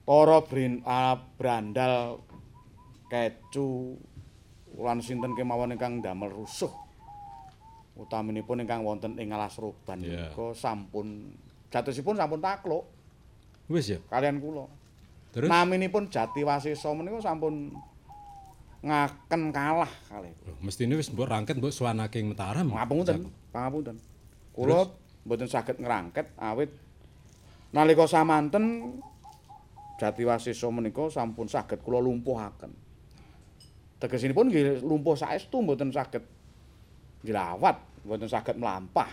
Para 0.04 0.40
brin 0.44 0.84
ah, 0.84 1.16
brandal 1.36 2.20
kecu 3.08 3.96
lan 4.74 4.98
sinten 4.98 5.34
kemawon 5.34 5.74
ingkang 5.74 6.02
damel 6.02 6.30
rusuh. 6.30 6.70
Utaminipun 7.94 8.58
ingkang 8.58 8.82
wonten 8.82 9.14
ing 9.22 9.30
Alas 9.30 9.54
Roban 9.54 10.02
Iya. 10.02 10.34
menika 10.34 10.50
sampun 10.50 11.30
jatosipun 11.70 12.18
sampun 12.18 12.42
takluk 12.42 12.82
Wis 13.70 13.86
ya. 13.94 13.98
kalian 14.10 14.42
kula. 14.42 14.66
Terus 15.30 15.46
Naminipun 15.50 16.10
Jati 16.10 16.42
Wasisa 16.42 16.90
menika 16.90 17.22
sampun 17.22 17.70
ngaken 18.84 19.42
kalah 19.48 19.88
kalih. 20.10 20.34
Loh, 20.44 20.58
mestine 20.60 20.92
wis 20.98 21.08
mbok 21.08 21.30
rangket 21.30 21.56
mbok 21.56 21.72
suwanake 21.72 22.20
ing 22.20 22.34
Mataram. 22.34 22.68
Pangapunten, 22.68 23.30
pangapunten. 23.48 23.96
Kula 24.52 24.90
mboten 25.24 25.48
saged 25.48 25.80
ngrangket 25.80 26.34
awit 26.36 26.68
nalika 27.72 28.04
samanten 28.04 28.98
Jati 29.96 30.26
Wasisa 30.26 30.66
menika 30.68 31.06
sampun 31.08 31.46
saged 31.46 31.78
kula 31.80 32.02
lumpuhaken. 32.02 32.74
Tegesinipun 34.02 34.50
nggih 34.50 34.82
lumpuh 34.82 35.14
saestu 35.14 35.62
mboten 35.62 35.94
saged 35.94 36.22
nglawat, 37.24 37.76
mboten 38.04 38.28
saged 38.28 38.56
mlampah. 38.58 39.08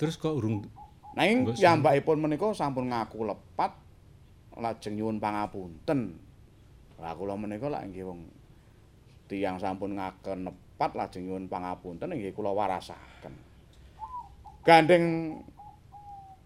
Terus 0.00 0.16
kok 0.16 0.34
urung 0.40 0.64
Nanging 1.10 1.42
piyambakipun 1.58 2.22
menika 2.22 2.54
sampun 2.54 2.94
ngaku 2.94 3.26
lepat 3.26 3.74
lajeng 4.54 4.94
nyuwun 4.94 5.18
pangapunten. 5.18 6.14
Lah 7.02 7.16
kula 7.18 7.34
menika 7.34 7.66
lak 7.66 7.90
nggih 7.90 8.06
wong 8.06 8.30
tiyang 9.26 9.58
sampun 9.58 9.98
ngaken 9.98 10.46
lepat 10.46 10.90
lajeng 10.94 11.26
nyuwun 11.26 11.50
pangapunten 11.50 12.14
nggih 12.14 12.30
kula 12.30 12.54
warasaken. 12.54 13.34
Gandeng 14.62 15.04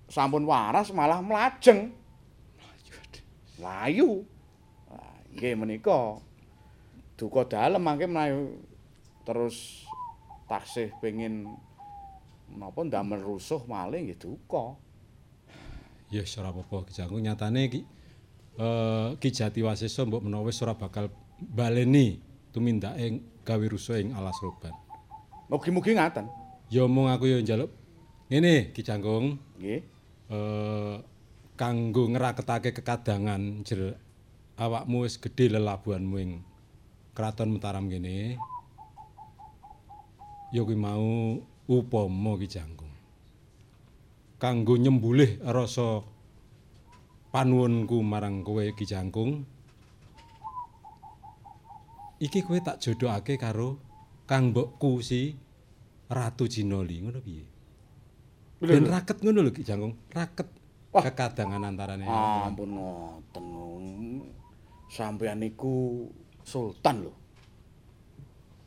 sampun 0.08 0.48
waras 0.48 0.88
malah 0.96 1.20
mlajeng. 1.20 1.92
Layu. 3.60 4.24
Nggih 5.36 5.60
menika 5.60 6.16
duka 7.14 7.46
dalem 7.46 7.82
mangke 7.82 8.06
mlayu 8.10 8.58
terus 9.22 9.86
taksih 10.50 10.92
pengin 11.00 11.48
menapa 12.50 12.84
ndamel 12.84 13.22
rusuh 13.24 13.62
malih 13.64 14.04
nggih 14.04 14.20
duka. 14.20 14.76
Ya 16.12 16.22
wis 16.22 16.36
ora 16.38 16.52
apa-apa 16.52 16.86
Ki 16.86 16.92
Jangkung 16.94 17.24
nyatane 17.24 17.72
Ki 17.72 17.80
eh 18.60 19.08
Ki 19.18 19.28
Jati 19.32 19.64
Wasisa 19.64 20.04
mbok 20.06 20.22
menawa 20.22 20.46
wis 20.50 20.60
ora 20.62 20.76
bakal 20.76 21.10
baleni 21.40 22.20
tumindake 22.52 23.24
gawe 23.42 23.64
rusuh 23.66 23.98
ing 23.98 24.14
Alas 24.14 24.38
Roban. 24.44 24.76
Mugi-mugi 25.50 25.96
ngaten. 25.96 26.28
Ya 26.70 26.86
mung 26.86 27.10
aku 27.10 27.26
ya 27.30 27.40
njaluk 27.40 27.72
ngene 28.30 28.70
Ki 28.76 28.82
Jangkung. 28.84 29.40
Nggih. 29.58 29.80
Eh 30.30 30.94
kanggo 31.54 32.10
ngraketake 32.10 32.74
kekadangan 32.74 33.62
jer 33.62 33.94
awakmu 34.58 35.06
wis 35.06 35.18
gedhe 35.18 35.54
lelabuhanmu 35.54 36.16
ing 36.18 36.32
Kraton 37.14 37.54
Mataram 37.54 37.86
kene. 37.86 38.34
Ya 40.50 40.66
kuwi 40.66 40.74
mau 40.74 41.38
upama 41.70 42.34
Ki 42.42 42.50
Jangkung. 42.50 42.90
Kanggo 44.42 44.74
nyembulih 44.74 45.38
rasa 45.46 46.02
panuwunku 47.30 48.02
marang 48.02 48.42
kowe 48.42 48.66
Ki 48.74 48.82
Jangkung. 48.82 49.46
Iki 52.18 52.42
kowe 52.42 52.58
tak 52.58 52.82
jodohake 52.82 53.38
karo 53.38 53.78
kang 54.26 54.50
mbokku 54.50 54.98
si 54.98 55.38
Ratu 56.10 56.50
Jinoli 56.50 57.02
ngono 57.02 57.18
piye? 57.22 57.44
Ben 58.58 58.86
raket 58.90 59.22
ngono 59.22 59.42
lho 59.42 59.50
Ki 59.54 59.62
Jangkung, 59.62 59.94
raket 60.10 60.50
kekadangan 60.90 61.62
antarane. 61.62 62.06
Ampun 62.06 62.70
ngoten. 62.74 63.46
Sampeyan 64.90 65.42
niku 65.42 66.06
sultan 66.44 67.08
lho. 67.08 67.12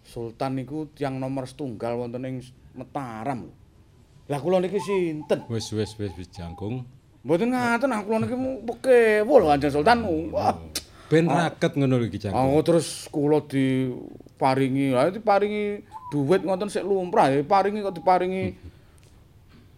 Sultan 0.04 0.58
niku 0.58 0.90
tiang 0.98 1.20
nomor 1.22 1.46
setunggal 1.46 1.96
wonten 1.96 2.26
ing 2.26 2.38
Mataram. 2.78 3.50
Lah 4.30 4.40
kula 4.44 4.60
niki 4.60 4.78
sinten? 4.82 5.46
Wis 5.50 5.72
wis 5.74 5.94
wis 5.98 6.14
wis 6.18 6.30
Jangkung. 6.30 6.86
Mboten 7.26 7.52
ngaten, 7.54 7.90
ah 7.94 8.02
kula 8.06 8.26
niki 8.26 8.36
pekewo 8.66 9.34
lho 9.42 9.48
Kanjeng 9.54 9.74
Sultan. 9.74 10.04
Wah. 10.34 10.54
Ben 11.08 11.26
Ah. 11.32 11.48
raket 11.48 11.74
ngono 11.80 11.96
lho 11.98 12.08
Ki 12.12 12.20
Jangkung. 12.20 12.54
Oh, 12.54 12.62
terus 12.62 13.08
kula 13.10 13.42
diparingi, 13.46 14.92
lah 14.92 15.10
diparingi 15.10 15.82
duit 16.12 16.44
ngoten 16.44 16.72
sik 16.72 16.84
lumrah, 16.88 17.32
ya 17.32 17.44
paringi 17.44 17.84
kok 17.84 17.96
diparingi 18.00 18.46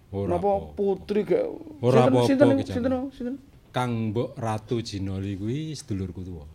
Ora 0.10 0.42
napa 0.42 0.74
putri 0.74 1.22
gak 1.22 1.46
Ora 1.86 2.10
apa-apa 2.10 2.26
sinten 2.26 2.58
sinten 2.66 2.94
sinten 3.14 3.36
Kang 3.70 4.10
Mbok 4.10 4.34
Ratu 4.42 4.82
Jinoli 4.82 5.38
kuwi 5.38 5.78
sedulurku 5.78 6.26
tuwa. 6.26 6.46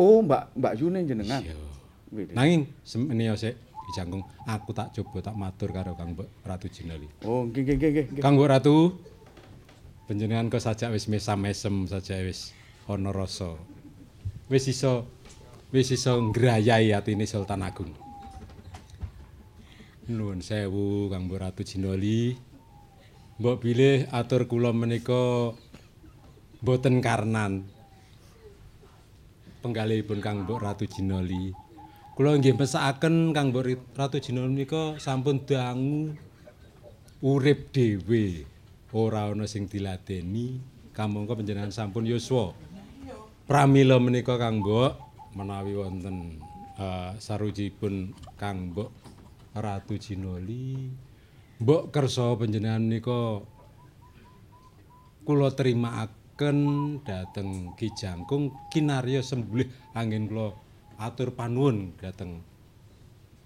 Oh, 0.00 0.24
Mbak 0.24 0.56
Mbak 0.56 0.74
Yune 0.80 1.04
jenengan. 1.04 1.44
Iya. 1.44 2.32
Nanging 2.32 2.64
semene 2.80 3.36
sik 3.36 3.52
Ki 3.52 3.90
Jangkung, 3.92 4.24
aku 4.48 4.72
tak 4.72 4.96
coba 4.96 5.20
tak 5.20 5.36
matur 5.36 5.68
karo 5.76 5.92
Kang 5.92 6.16
Mbok 6.16 6.40
Ratu 6.40 6.72
Jinoli. 6.72 7.04
Oh, 7.28 7.44
nggih 7.44 7.62
nggih 7.68 7.76
nggih 7.76 7.90
nggih. 7.92 8.22
Kang 8.24 8.40
Mbok 8.40 8.48
Ratu, 8.48 8.96
panjenengan 10.08 10.48
kok 10.48 10.64
sajak 10.64 10.96
wis 10.96 11.04
mesam-mesem 11.04 11.84
saja 11.84 12.16
wis 12.24 12.56
ana 12.88 13.12
rasa. 13.12 13.60
Wis 14.48 14.72
iso 14.72 15.04
wis 15.68 15.92
iso 15.92 16.16
ngrayai 16.32 16.96
atine 16.96 17.28
Sultan 17.28 17.60
Agung. 17.60 17.92
Nuwun 20.08 20.40
sewu 20.40 21.12
Kang 21.12 21.28
Mbok 21.28 21.40
Ratu 21.44 21.62
Jinoli. 21.62 22.40
Mbok 23.36 23.56
bilih 23.60 24.08
atur 24.10 24.48
kula 24.48 24.72
menika 24.72 25.52
boten 26.64 27.04
karnan. 27.04 27.79
Penggalihipun 29.60 30.24
Kang 30.24 30.48
Mbok 30.48 30.64
Ratu 30.64 30.88
Jinoli. 30.88 31.52
Kula 32.16 32.36
nggih 32.40 32.56
mesakaken 32.56 33.36
Kang 33.36 33.52
Mbok 33.52 33.92
Ratu 33.92 34.16
Jinoli 34.16 34.56
menika 34.56 34.96
sampun 34.96 35.44
dangu 35.44 36.16
urip 37.20 37.68
dhewe. 37.68 38.48
Ora 38.96 39.28
ana 39.28 39.44
sing 39.44 39.68
diladeni. 39.68 40.56
Kamangka 40.96 41.36
panjenengan 41.36 41.68
sampun 41.68 42.08
yuswa. 42.08 42.56
Pramila 43.44 44.00
menika 44.00 44.40
Kang 44.40 44.64
Mbok 44.64 44.96
menawi 45.36 45.76
wonten 45.76 46.40
uh, 46.80 47.12
sarujipun 47.20 48.16
Kang 48.40 48.72
Mbok 48.72 48.88
Ratu 49.52 50.00
Jinoli. 50.00 50.88
Mbok 51.60 51.92
kersa 51.92 52.32
panjenengan 52.40 52.80
menika 52.80 53.44
kula 55.28 55.52
terimaaken 56.40 57.04
dhateng 57.04 57.76
Ki 57.76 57.92
Jangkung 57.92 58.56
kinarya 58.72 59.20
sembulih 59.20 59.68
angin 59.92 60.24
kula 60.24 60.56
atur 60.96 61.36
panuwun 61.36 61.92
dhateng 62.00 62.40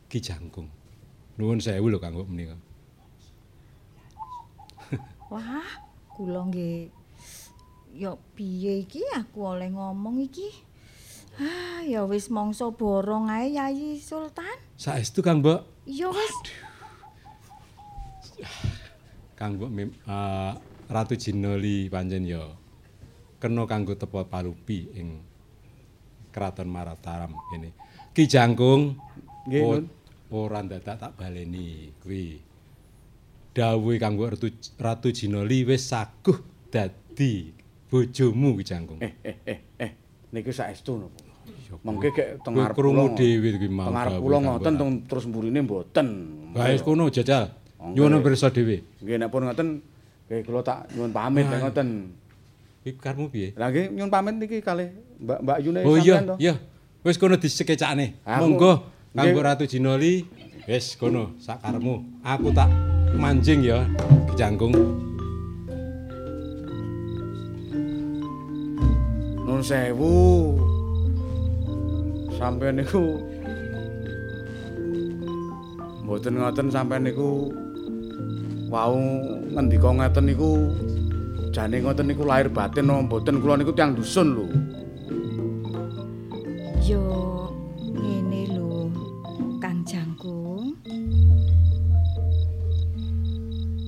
Ki 0.06 0.22
Jangkung. 0.22 0.70
Nuwun 1.34 1.58
sewu 1.58 1.90
lho 1.90 1.98
kanggo 1.98 2.22
menika. 2.22 2.54
Wah, 5.34 5.66
kula 6.14 6.46
nggih 6.46 6.94
ya 7.98 8.14
piye 8.38 8.86
iki 8.86 9.02
aku 9.10 9.42
oleh 9.42 9.74
ngomong 9.74 10.22
iki. 10.22 10.46
Ah, 11.34 11.82
ya 11.82 12.06
wis 12.06 12.30
mangsa 12.30 12.70
borong 12.70 13.26
ae 13.26 13.58
Yayi 13.58 13.98
Sultan. 13.98 14.54
Saestu 14.78 15.18
Kang 15.18 15.42
Mbok, 15.42 15.66
Ya 15.82 16.06
wis. 16.14 16.36
Kang 19.34 19.58
Mbok 19.58 19.70
eh, 19.82 20.52
Ratu 20.86 21.18
Jinoli 21.18 21.90
pancen 21.90 22.22
ya 22.22 22.54
kena 23.44 23.68
kanggo 23.68 23.92
tepa 23.92 24.24
palupi 24.24 24.88
ing 24.96 25.20
Kraton 26.32 26.64
Marataram 26.72 27.28
kene. 27.52 27.76
Ki 28.16 28.24
Jangkung 28.24 28.96
Nggih, 29.44 29.84
ora 30.32 30.64
dadak 30.64 30.96
tak 30.96 31.12
baleni 31.20 31.92
kuwi. 32.00 32.40
Dawuhe 33.52 34.00
kanggo 34.00 34.32
Ratu, 34.32 34.48
Ratu 34.80 35.12
Jinoli 35.12 35.68
wis 35.68 35.92
saguh 35.92 36.40
dadi 36.72 37.52
bojomu 37.92 38.56
Ki 38.56 38.64
Jangkung. 38.64 39.04
Eh 39.04 39.12
eh 39.20 39.36
eh 39.44 39.58
eh 39.76 39.90
niku 40.32 40.48
saestu 40.48 40.96
napa? 40.96 41.20
Mengke 41.84 42.16
gek 42.16 42.40
teng 42.40 42.56
Kowe 42.56 42.64
ngarep 42.64 42.76
krungu 42.80 43.12
kula- 43.12 43.16
dhewe 43.20 43.48
kuwi 43.60 43.68
mau 43.68 43.92
Teng 43.92 43.94
ngarep 44.00 44.12
dawuhe 44.16 44.24
kula 44.24 44.38
ngoten 44.40 44.74
terus 45.04 45.24
mburine 45.28 45.60
mboten. 45.60 46.08
Bae 46.56 46.80
kono 46.80 47.12
jajal. 47.12 47.52
Nyuwun 47.92 48.24
pirsa 48.24 48.48
dhewe. 48.48 48.80
Nggih 49.04 49.16
nek 49.20 49.28
pun 49.28 49.44
ngoten 49.44 49.68
kula 50.48 50.64
tak 50.64 50.88
nyuwun 50.96 51.12
pamit 51.12 51.44
ngoten. 51.44 51.88
Iki 52.84 53.00
karmu 53.00 53.32
piye? 53.32 53.56
Lah 53.56 53.72
nggih 53.72 53.96
nyuwun 53.96 54.12
pamit 54.12 54.36
niki 54.36 54.60
kalih 54.60 54.92
Mbak 55.16 55.38
Mbak 55.40 55.58
Yune 55.64 55.80
Oh 55.88 55.96
iya, 55.96 56.20
sampean 56.20 56.28
to. 56.28 56.36
iya. 56.36 56.54
Wis 57.00 57.16
kono 57.16 57.34
disekecakne. 57.40 58.20
Monggo 58.28 58.92
kanggo. 59.16 59.40
Ratu 59.40 59.64
Jinoli. 59.64 60.28
Wis 60.68 60.92
kono 61.00 61.32
sakarmu. 61.40 62.04
Aku 62.20 62.52
tak 62.52 62.68
manjing 63.16 63.64
ya 63.64 63.88
Ki 64.28 64.34
Jangkung. 64.36 64.76
Nun 69.48 69.60
sewu. 69.64 70.12
Sampeyan 72.36 72.84
niku 72.84 73.22
mboten 76.04 76.36
ngoten 76.36 76.68
sampeyan 76.68 77.08
niku 77.08 77.48
wau 78.68 79.00
ngendika 79.56 79.88
ngeten 79.88 80.28
niku 80.28 80.68
jane 81.54 81.78
ngoten 81.78 82.10
niku 82.10 82.26
lahir 82.26 82.50
batin 82.50 82.90
no 82.90 82.98
mboten 83.06 83.38
kula 83.38 83.54
niku 83.54 83.70
tiyang 83.70 83.94
dusun 83.94 84.34
lho. 84.34 84.46
Yo 86.82 87.02
ngene 87.94 88.42
lho, 88.58 88.90
Kang 89.62 89.86
Jangkung. 89.86 90.74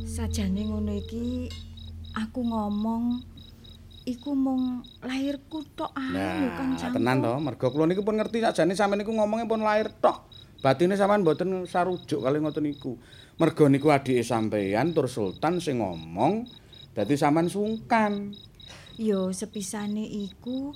Sajane 0.07 0.63
ngono 0.63 0.95
iki 0.95 1.51
aku 2.15 2.41
ngomong 2.47 3.19
iku 4.07 4.39
mung 4.39 4.87
lahirku 5.03 5.67
tok 5.75 5.91
ae 5.99 6.15
lho 6.15 6.49
Kang 6.55 6.71
Nah, 6.71 6.79
Jangkung. 6.79 7.03
tenan 7.03 7.19
to, 7.19 7.35
mergo 7.43 7.67
kula 7.75 7.91
niku 7.91 8.07
pun 8.07 8.15
ngerti 8.15 8.47
sakjane 8.47 8.79
sampeyan 8.79 9.03
niku 9.03 9.11
ngomongnya 9.11 9.51
pun 9.51 9.67
lahir 9.67 9.91
tok. 9.99 10.31
Batine 10.63 10.95
sampean 10.95 11.27
mboten 11.27 11.67
sarujuk 11.67 12.23
kali 12.23 12.39
ngoten 12.39 12.63
niku. 12.63 12.95
Mergo 13.43 13.67
niku 13.67 13.91
adike 13.91 14.23
sampeyan 14.23 14.95
tur 14.95 15.11
sultan 15.11 15.59
sing 15.59 15.83
ngomong 15.83 16.47
dadi 16.97 17.13
sampean 17.15 17.53
sungkan. 17.53 18.33
Yo 18.97 19.29
sepisane 19.29 20.09
iku 20.09 20.73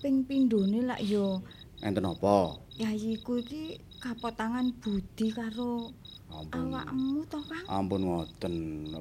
ping 0.00 0.24
pindhone 0.24 0.80
lak 0.88 1.04
yo 1.04 1.44
Enten 1.84 2.08
apa? 2.08 2.56
yayiku 2.80 3.36
iki 3.40 3.76
kapotangan 4.00 4.72
budi 4.80 5.28
karo 5.28 5.92
Ampun. 6.32 6.72
awakmu 6.72 7.20
to 7.28 7.36
Kang. 7.44 7.64
Ampun 7.68 8.08
ngoten, 8.08 8.54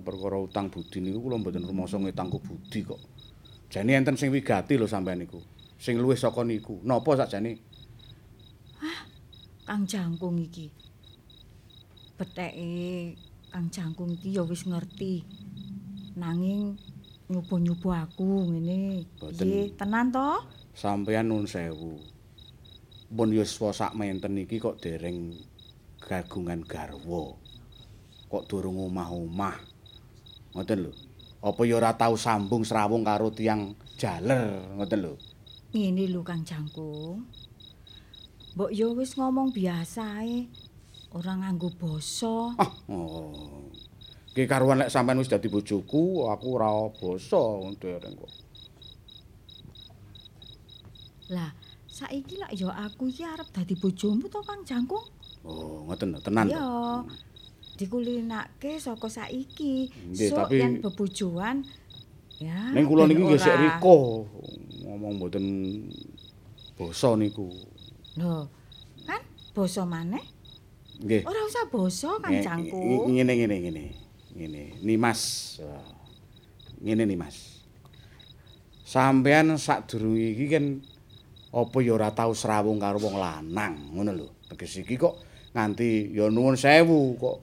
perkara 0.03 0.35
utang 0.35 0.67
budi 0.67 0.99
niku 0.99 1.23
kula 1.23 1.39
mboten 1.39 1.63
rumangsa 1.63 1.95
ngetangku 1.95 2.43
budi 2.43 2.83
kok. 2.83 2.99
Jane 3.71 3.95
enten 3.95 4.19
sing 4.19 4.27
wigati 4.35 4.75
lho 4.75 4.83
sampean 4.83 5.23
niku. 5.23 5.39
Sing 5.79 5.95
luwih 5.95 6.19
saka 6.19 6.43
niku. 6.43 6.83
Napa 6.83 7.15
sakjane? 7.15 7.55
Kang 9.63 9.87
Jangkung 9.87 10.35
iki. 10.43 10.67
Beteke 12.19 13.15
Kang 13.47 13.71
Jangkung 13.71 14.11
iki 14.19 14.35
ya 14.35 14.43
wis 14.43 14.67
ngerti. 14.67 15.23
Nanging 16.17 16.77
nyoba-nyoba 17.29 18.09
aku 18.09 18.49
ngene. 18.53 19.05
Piye 19.37 19.73
tenan 19.77 20.09
to? 20.09 20.41
Sampeyan 20.73 21.29
nun 21.29 21.45
sewu. 21.45 22.01
Pun 23.09 23.29
yuswa 23.33 23.73
sak 23.73 23.97
menten 23.97 24.37
iki 24.37 24.61
kok 24.61 24.81
dereng 24.81 25.33
gagungan 26.01 26.65
garwa. 26.65 27.35
Kok 28.29 28.45
durung 28.49 28.77
omah-omah. 28.89 29.57
Ngoten 30.53 30.89
lho. 30.89 30.93
Apa 31.39 31.61
ya 31.63 31.79
ora 31.79 31.95
tau 31.95 32.19
sambung 32.19 32.67
srawung 32.67 33.07
karo 33.07 33.31
tiang 33.31 33.73
jaler, 33.97 34.65
ngoten 34.77 34.99
lho. 35.01 35.13
Ngene 35.73 36.09
lho 36.09 36.21
Kang 36.25 36.45
Jangkung. 36.45 37.25
Mbok 38.57 38.71
ya 38.73 38.89
wis 38.91 39.13
ngomong 39.17 39.53
biasa 39.53 40.25
ae. 40.25 40.49
ora 41.13 41.33
nganggo 41.33 41.73
basa. 41.73 42.53
Ah, 42.61 42.71
oh. 42.89 43.69
Ki 44.29 44.45
karuan 44.45 44.77
lek 44.79 44.93
sampean 44.93 45.17
wis 45.17 45.27
dadi 45.27 45.49
bojoku, 45.49 46.29
aku 46.29 46.45
ora 46.53 46.69
basa 46.93 47.41
dereng 47.81 48.13
kok. 48.13 48.31
Lah, 51.29 51.49
saiki 51.85 52.37
lak 52.37 52.53
ya 52.53 52.69
aku 52.69 53.09
iki 53.09 53.25
arep 53.25 53.49
dadi 53.49 53.73
bojomu 53.73 54.25
to 54.25 54.39
Kang 54.45 54.61
Jangkung? 54.65 55.05
Oh, 55.45 55.85
ngoten 55.85 56.17
tenan. 56.21 56.45
to? 56.45 56.53
Iya. 56.53 56.69
Dikulinake 57.75 58.77
saka 58.77 59.07
saiki. 59.07 59.89
Nggih, 60.09 60.29
Sok 60.29 60.37
tapi- 60.45 60.59
yen 60.61 60.73
bebojoan 60.79 61.57
ya. 62.37 62.73
Ning 62.73 62.85
kula 62.85 63.05
niki 63.05 63.23
gesek 63.29 63.49
ora- 63.49 63.61
riko 63.65 63.97
ngomong 64.83 65.13
mboten 65.17 65.45
basa 66.75 67.13
niku. 67.15 67.49
Lho, 68.15 68.45
kan 69.05 69.21
basa 69.53 69.85
maneh? 69.85 70.25
Nggih. 70.99 71.23
Ora 71.25 71.39
usah 71.41 71.65
basa 71.67 72.09
Kang 72.19 72.37
Jangkung. 72.37 73.09
Ngene 73.09 73.33
ngene 73.33 73.55
ngene. 73.63 73.85
Ngene, 74.39 74.79
Nimas. 74.79 75.21
Ngene 76.79 77.03
Nimas. 77.03 77.59
Sampean 78.87 79.59
sadurunge 79.59 80.31
iki 80.31 80.47
kan 80.47 80.79
apa 81.51 81.77
ya 81.83 81.99
ora 81.99 82.15
tau 82.15 82.31
srawung 82.31 82.79
karo 82.79 83.03
wong 83.03 83.19
lanang, 83.19 83.91
ngono 83.91 84.15
lho. 84.15 84.27
Teges 84.47 84.79
iki 84.79 84.95
kok 84.95 85.19
nganti 85.51 86.15
ya 86.15 86.31
nuwun 86.31 86.55
sewu 86.55 87.19
kok 87.19 87.37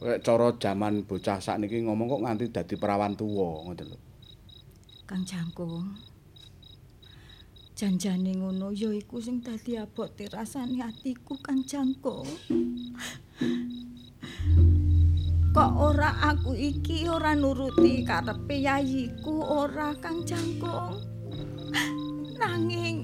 Kayak 0.00 0.24
cara 0.24 0.48
jaman 0.56 1.04
bocah 1.04 1.36
sakniki 1.44 1.84
ngomong 1.84 2.08
kok 2.08 2.22
nganti 2.24 2.44
dadi 2.48 2.74
perawan 2.80 3.12
tuwa 3.18 3.68
ngoten 3.68 3.92
lho. 3.92 3.98
Kang 5.04 5.26
Jangkung. 5.28 5.92
Janjane 7.76 8.32
ngono 8.38 8.72
ya 8.72 8.88
iku 8.96 9.20
sing 9.20 9.44
dadi 9.44 9.76
abote 9.76 10.24
rasane 10.32 10.80
atiku 10.80 11.36
Kang 11.44 11.66
Jangkung. 11.68 12.24
Kok 15.50 15.72
ora 15.82 16.14
aku 16.30 16.54
iki 16.54 17.10
ora 17.10 17.34
nuruti 17.34 18.06
karepe 18.06 18.62
yayiku 18.62 19.42
ora 19.42 19.90
Kang 19.98 20.22
Jangkung. 20.22 21.02
Nanging 22.38 23.02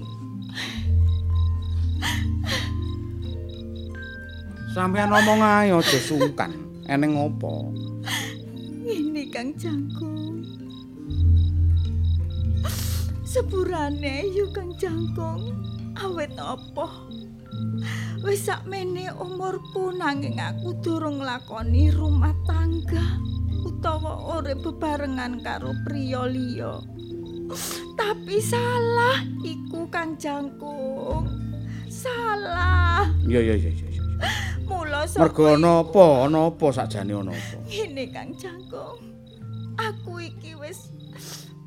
Sampeyan 4.71 5.09
ngomong 5.11 5.41
ae 5.43 5.75
aja 5.75 5.99
sungkan. 5.99 6.53
Eneng 6.87 7.19
ngopo? 7.19 7.73
ngene 8.87 9.27
Kang 9.27 9.51
Jangkung. 9.59 10.45
Sepurane 13.27 14.23
yu 14.31 14.47
Kang 14.55 14.71
Jangkung. 14.79 15.51
Awet 15.99 16.31
apa? 16.39 16.87
Wis 18.25 18.49
sakmene 18.49 19.13
umurku 19.13 19.93
nanging 19.93 20.41
aku 20.41 20.73
durung 20.81 21.21
nglakoni 21.21 21.93
rumah 21.93 22.33
tangga 22.49 23.21
utawa 23.63 24.37
urip 24.39 24.63
bebarengan 24.65 25.39
karo 25.45 25.71
priya 25.85 26.25
liya. 26.25 26.81
Tapi 27.95 28.37
salah 28.43 29.23
iku 29.45 29.87
Kang 29.87 30.19
Jangkung. 30.19 31.29
Salah. 31.87 33.07
Iya 33.23 33.39
iya 33.39 33.55
iya 33.55 33.71
iya. 33.71 34.03
Mula 34.67 35.07
saka 35.07 35.23
Mergo 35.31 35.43
ana 35.55 35.71
apa? 35.85 36.05
Ana 36.27 36.39
apa 36.51 36.67
sakjane 36.75 37.15
ana 37.15 37.31
apa? 37.31 37.55
Ngene 37.63 38.05
Kang 38.11 38.35
Jangkung. 38.35 38.99
Aku 39.79 40.19
iki 40.19 40.57
wis 40.59 40.91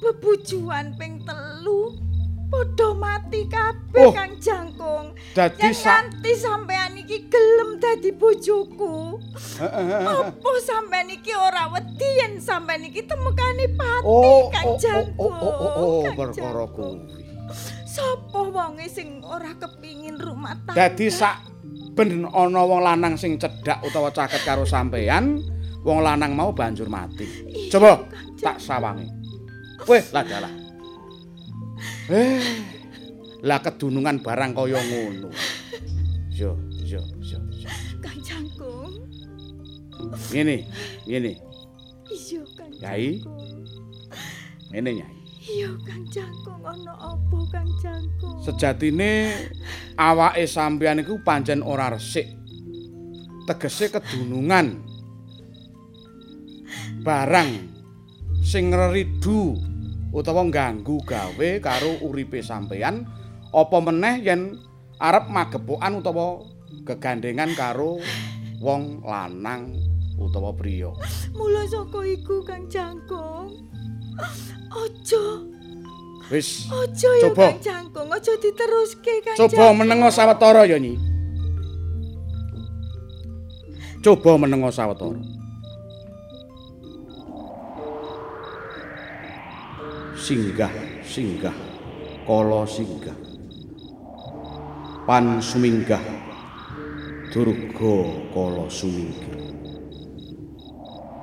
bebujuan 0.03 0.99
ping 1.01 1.25
telu. 1.25 2.10
Padha 2.51 2.89
mati 2.99 3.47
kabeh 3.47 3.79
Oh. 4.01 4.11
Kang 4.11 4.35
Jangkung. 4.43 5.15
Dadi 5.35 5.71
nganti 5.71 6.33
sampean 6.35 6.99
iki 6.99 7.31
gelem 7.31 7.79
dadi 7.79 8.11
bojoku. 8.11 9.19
Apa 9.63 10.51
sampean 10.63 11.11
iki 11.15 11.31
ora 11.31 11.71
wedi 11.71 12.09
yen 12.19 12.43
sampean 12.43 12.83
iki 12.83 13.07
temekane 13.07 13.71
pati 13.79 14.03
Oh, 14.03 14.51
Kang 14.51 14.67
oh, 14.67 14.75
oh, 14.75 14.79
Jangkung. 14.83 15.35
oh, 15.39 15.55
oh, 15.55 15.73
oh, 15.79 16.01
Kang 16.07 16.15
perkara 16.19 16.65
kuwi. 16.75 17.23
Sapa 17.87 18.41
wonge 18.47 18.87
sing 18.87 19.23
ora 19.27 19.51
kepingin 19.55 20.19
rumah 20.19 20.55
tangga? 20.67 20.79
Dadi 20.91 21.07
sak 21.11 21.47
ben 21.99 22.27
ana 22.27 22.63
wong 22.63 22.83
lanang 22.83 23.15
sing 23.19 23.39
cedhak 23.39 23.83
utawa 23.83 24.15
caket 24.15 24.43
karo 24.47 24.63
sampeyan, 24.63 25.43
wong 25.83 25.99
lanang 26.03 26.39
mau 26.39 26.55
banjur 26.55 26.87
mati. 26.87 27.27
Coba 27.71 27.99
tak 28.39 28.63
sawangi. 28.63 29.11
Weh, 29.91 30.03
lah 30.15 30.23
dalah. 30.23 30.70
Eh, 32.11 32.43
lah 33.47 33.63
kedunungan 33.63 34.19
barang 34.19 34.51
kaya 34.59 34.83
ngono. 34.83 35.31
Yo, 36.35 36.59
yo, 36.83 36.99
yo, 37.23 37.39
yo. 37.55 37.71
Kang 38.03 38.19
Jangkung. 38.19 38.99
Ngene, 40.35 40.67
ngene. 41.07 41.39
Iya 42.11 42.43
Kang 42.59 42.75
Yai. 42.83 43.23
Jangkung. 43.23 43.63
Ngene 44.75 44.91
Nyai. 44.99 45.15
Iya 45.39 45.71
Kang 45.87 46.03
Jangkung 46.11 46.63
ana 46.67 46.95
apa 46.99 47.39
Kang 47.55 47.71
Jangkung? 47.79 48.43
Sejatine 48.43 49.31
awake 49.95 50.51
sampeyan 50.51 51.07
iku 51.07 51.23
pancen 51.23 51.63
ora 51.63 51.95
resik. 51.95 52.27
Tegese 53.47 53.87
kedunungan. 53.87 54.83
Barang 57.07 57.71
sing 58.43 58.75
ngeridu 58.75 59.70
utawa 60.11 60.43
ganggu 60.51 60.99
gawe 61.07 61.51
karo 61.63 62.03
uripe 62.03 62.43
sampeyan 62.43 63.07
apa 63.51 63.77
meneh 63.79 64.23
yen 64.23 64.59
arep 64.99 65.31
magepokan 65.31 66.03
utawa 66.03 66.43
gegandengan 66.87 67.55
karo 67.55 68.03
wong 68.61 69.01
lanang 69.07 69.75
utawa 70.21 70.53
priya. 70.53 70.93
Mula 71.33 71.65
saka 71.65 72.05
iku 72.05 72.45
Kang 72.45 72.69
Jangkung. 72.69 73.57
Aja, 74.71 75.25
Wis 76.29 76.69
aja 76.69 77.11
ya. 77.25 77.33
Kang 77.33 77.59
Jangkung, 77.65 78.13
aja 78.13 78.37
diteruske 78.37 79.25
Kang 79.25 79.37
Coba 79.41 79.73
menengo 79.73 80.13
sawetara 80.13 80.69
ya 80.69 80.77
Nyi. 80.77 81.01
Coba 84.05 84.37
menengo 84.37 84.69
sawetara. 84.69 85.40
Singgah, 90.21 90.69
singgah, 91.01 91.57
kala 92.29 92.69
singgah. 92.69 93.17
Pan 95.09 95.41
suminggah, 95.41 96.05
durga 97.33 97.97
kala 98.37 98.69
suminggir. 98.69 99.57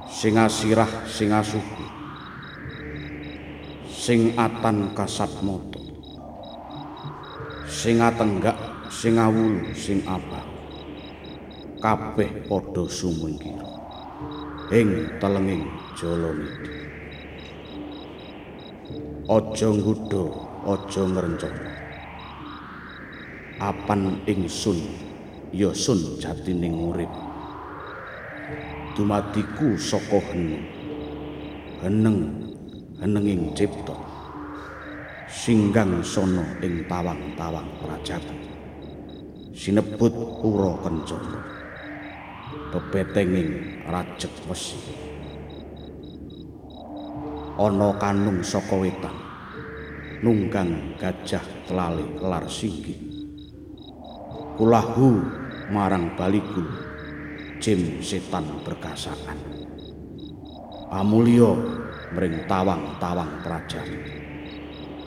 Sing 0.10 0.34
asirah, 0.34 1.06
sing 1.06 1.30
asugi. 1.30 1.86
Sing 3.86 4.34
atan 4.34 4.98
kasat 4.98 5.30
moto. 5.46 5.78
sing 7.78 8.00
atenggak 8.00 8.56
sing 8.90 9.20
awulu 9.22 9.70
sing 9.78 10.00
abah 10.08 10.42
kabeh 11.84 12.48
padha 12.48 12.84
sumingkir 12.90 13.60
ing 14.74 15.06
telenging 15.22 15.68
jalaniti 15.94 16.77
aja 19.28 19.68
nggodha 19.68 20.24
aja 20.64 21.04
ngrencana 21.04 21.88
apan 23.58 24.22
ingsun 24.30 24.78
ya 25.50 25.74
sun 25.74 25.98
jatining 26.22 26.78
urip. 26.78 27.10
Dumadiku 28.94 29.78
saka 29.78 30.18
heneng 30.34 30.66
heneng 31.82 32.18
henenging 32.98 33.54
cipta. 33.54 33.94
Singgang 35.28 36.00
sono 36.08 36.46
ing 36.64 36.88
tawang-tawang 36.88 37.68
prajati 37.84 38.38
sinebut 39.52 40.14
pura 40.40 40.72
kencana. 40.86 41.42
Bebetenging 42.72 43.84
rajek 43.92 44.32
wesi 44.48 45.07
ana 47.58 47.90
kanung 47.98 48.46
saka 48.46 48.78
wetan. 48.78 49.18
Nunggang 50.18 50.98
gajah 50.98 51.46
telali 51.70 52.06
kelar 52.18 52.50
singgi 52.50 53.08
kulahu 54.58 55.22
marang 55.70 56.18
baligul 56.18 56.66
jim 57.62 58.02
setan 58.02 58.42
berkasaan 58.66 59.38
pamulya 60.90 61.54
mring 62.18 62.42
tawang-tawang 62.50 63.46
prajati 63.46 64.18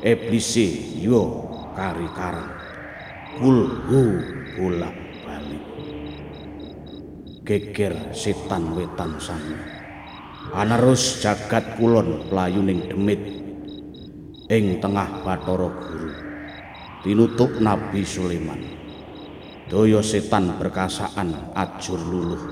iblise 0.06 0.94
yo 1.02 1.51
kari 1.74 2.06
karang 2.14 2.55
kulhu 3.43 4.22
bolak 4.55 4.94
balik 5.27 5.64
geger 7.43 8.14
setan 8.14 8.70
wetan 8.78 9.18
sana 9.18 9.80
anerus 10.55 11.22
jagat 11.22 11.78
kulon 11.78 12.27
playuning 12.31 12.90
demit 12.90 13.22
ing 14.51 14.82
tengah 14.82 15.22
Bathara 15.22 15.70
Guru 15.70 16.10
tinutup 17.02 17.62
Nabi 17.62 18.02
Sulaiman 18.02 18.81
Daya 19.70 20.02
setan 20.02 20.59
berkasaan 20.59 21.55
ajur 21.55 22.02
luluh. 22.02 22.43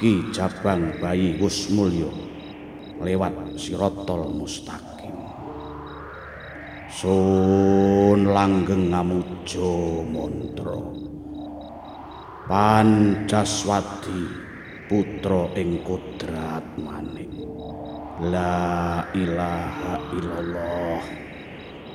Ki 0.00 0.32
Jabang 0.32 0.96
Bayi 0.96 1.36
Kusmulya 1.36 2.08
lewat 3.04 3.60
sirotol 3.60 4.32
mustaqim. 4.32 5.12
Sun 6.88 8.32
langgeng 8.32 8.88
ngamuja 8.88 9.76
mantra. 10.08 10.80
Pancaswati 12.48 14.24
putra 14.88 15.52
ing 15.52 15.84
kodrat 15.84 16.49
manik. 16.78 17.32
La 18.20 19.02
ilaha 19.16 19.96
illallah 20.12 21.02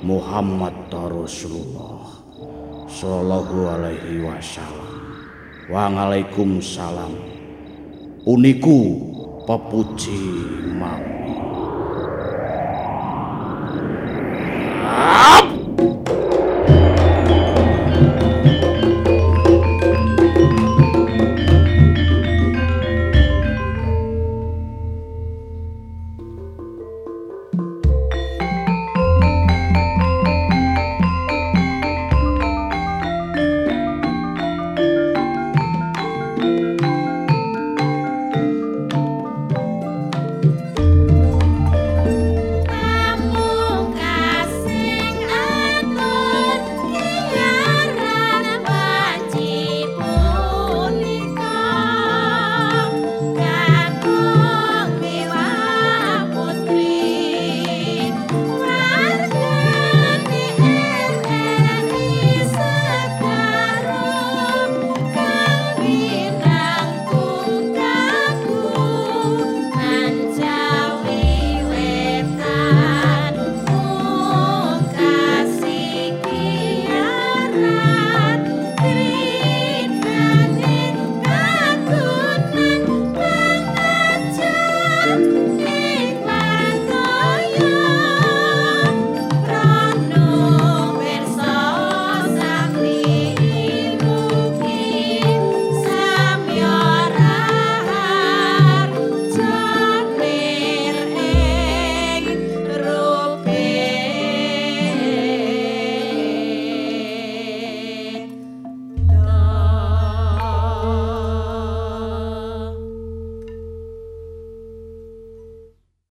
Muhammad 0.02 0.92
Rasulullah 0.92 2.04
sallallahu 2.90 3.64
alaihi 3.70 4.20
wasallam. 4.20 4.90
Waalaikumsalam. 5.72 7.14
Uniku 8.26 8.78
pepuji 9.46 10.20
mami. 10.74 11.55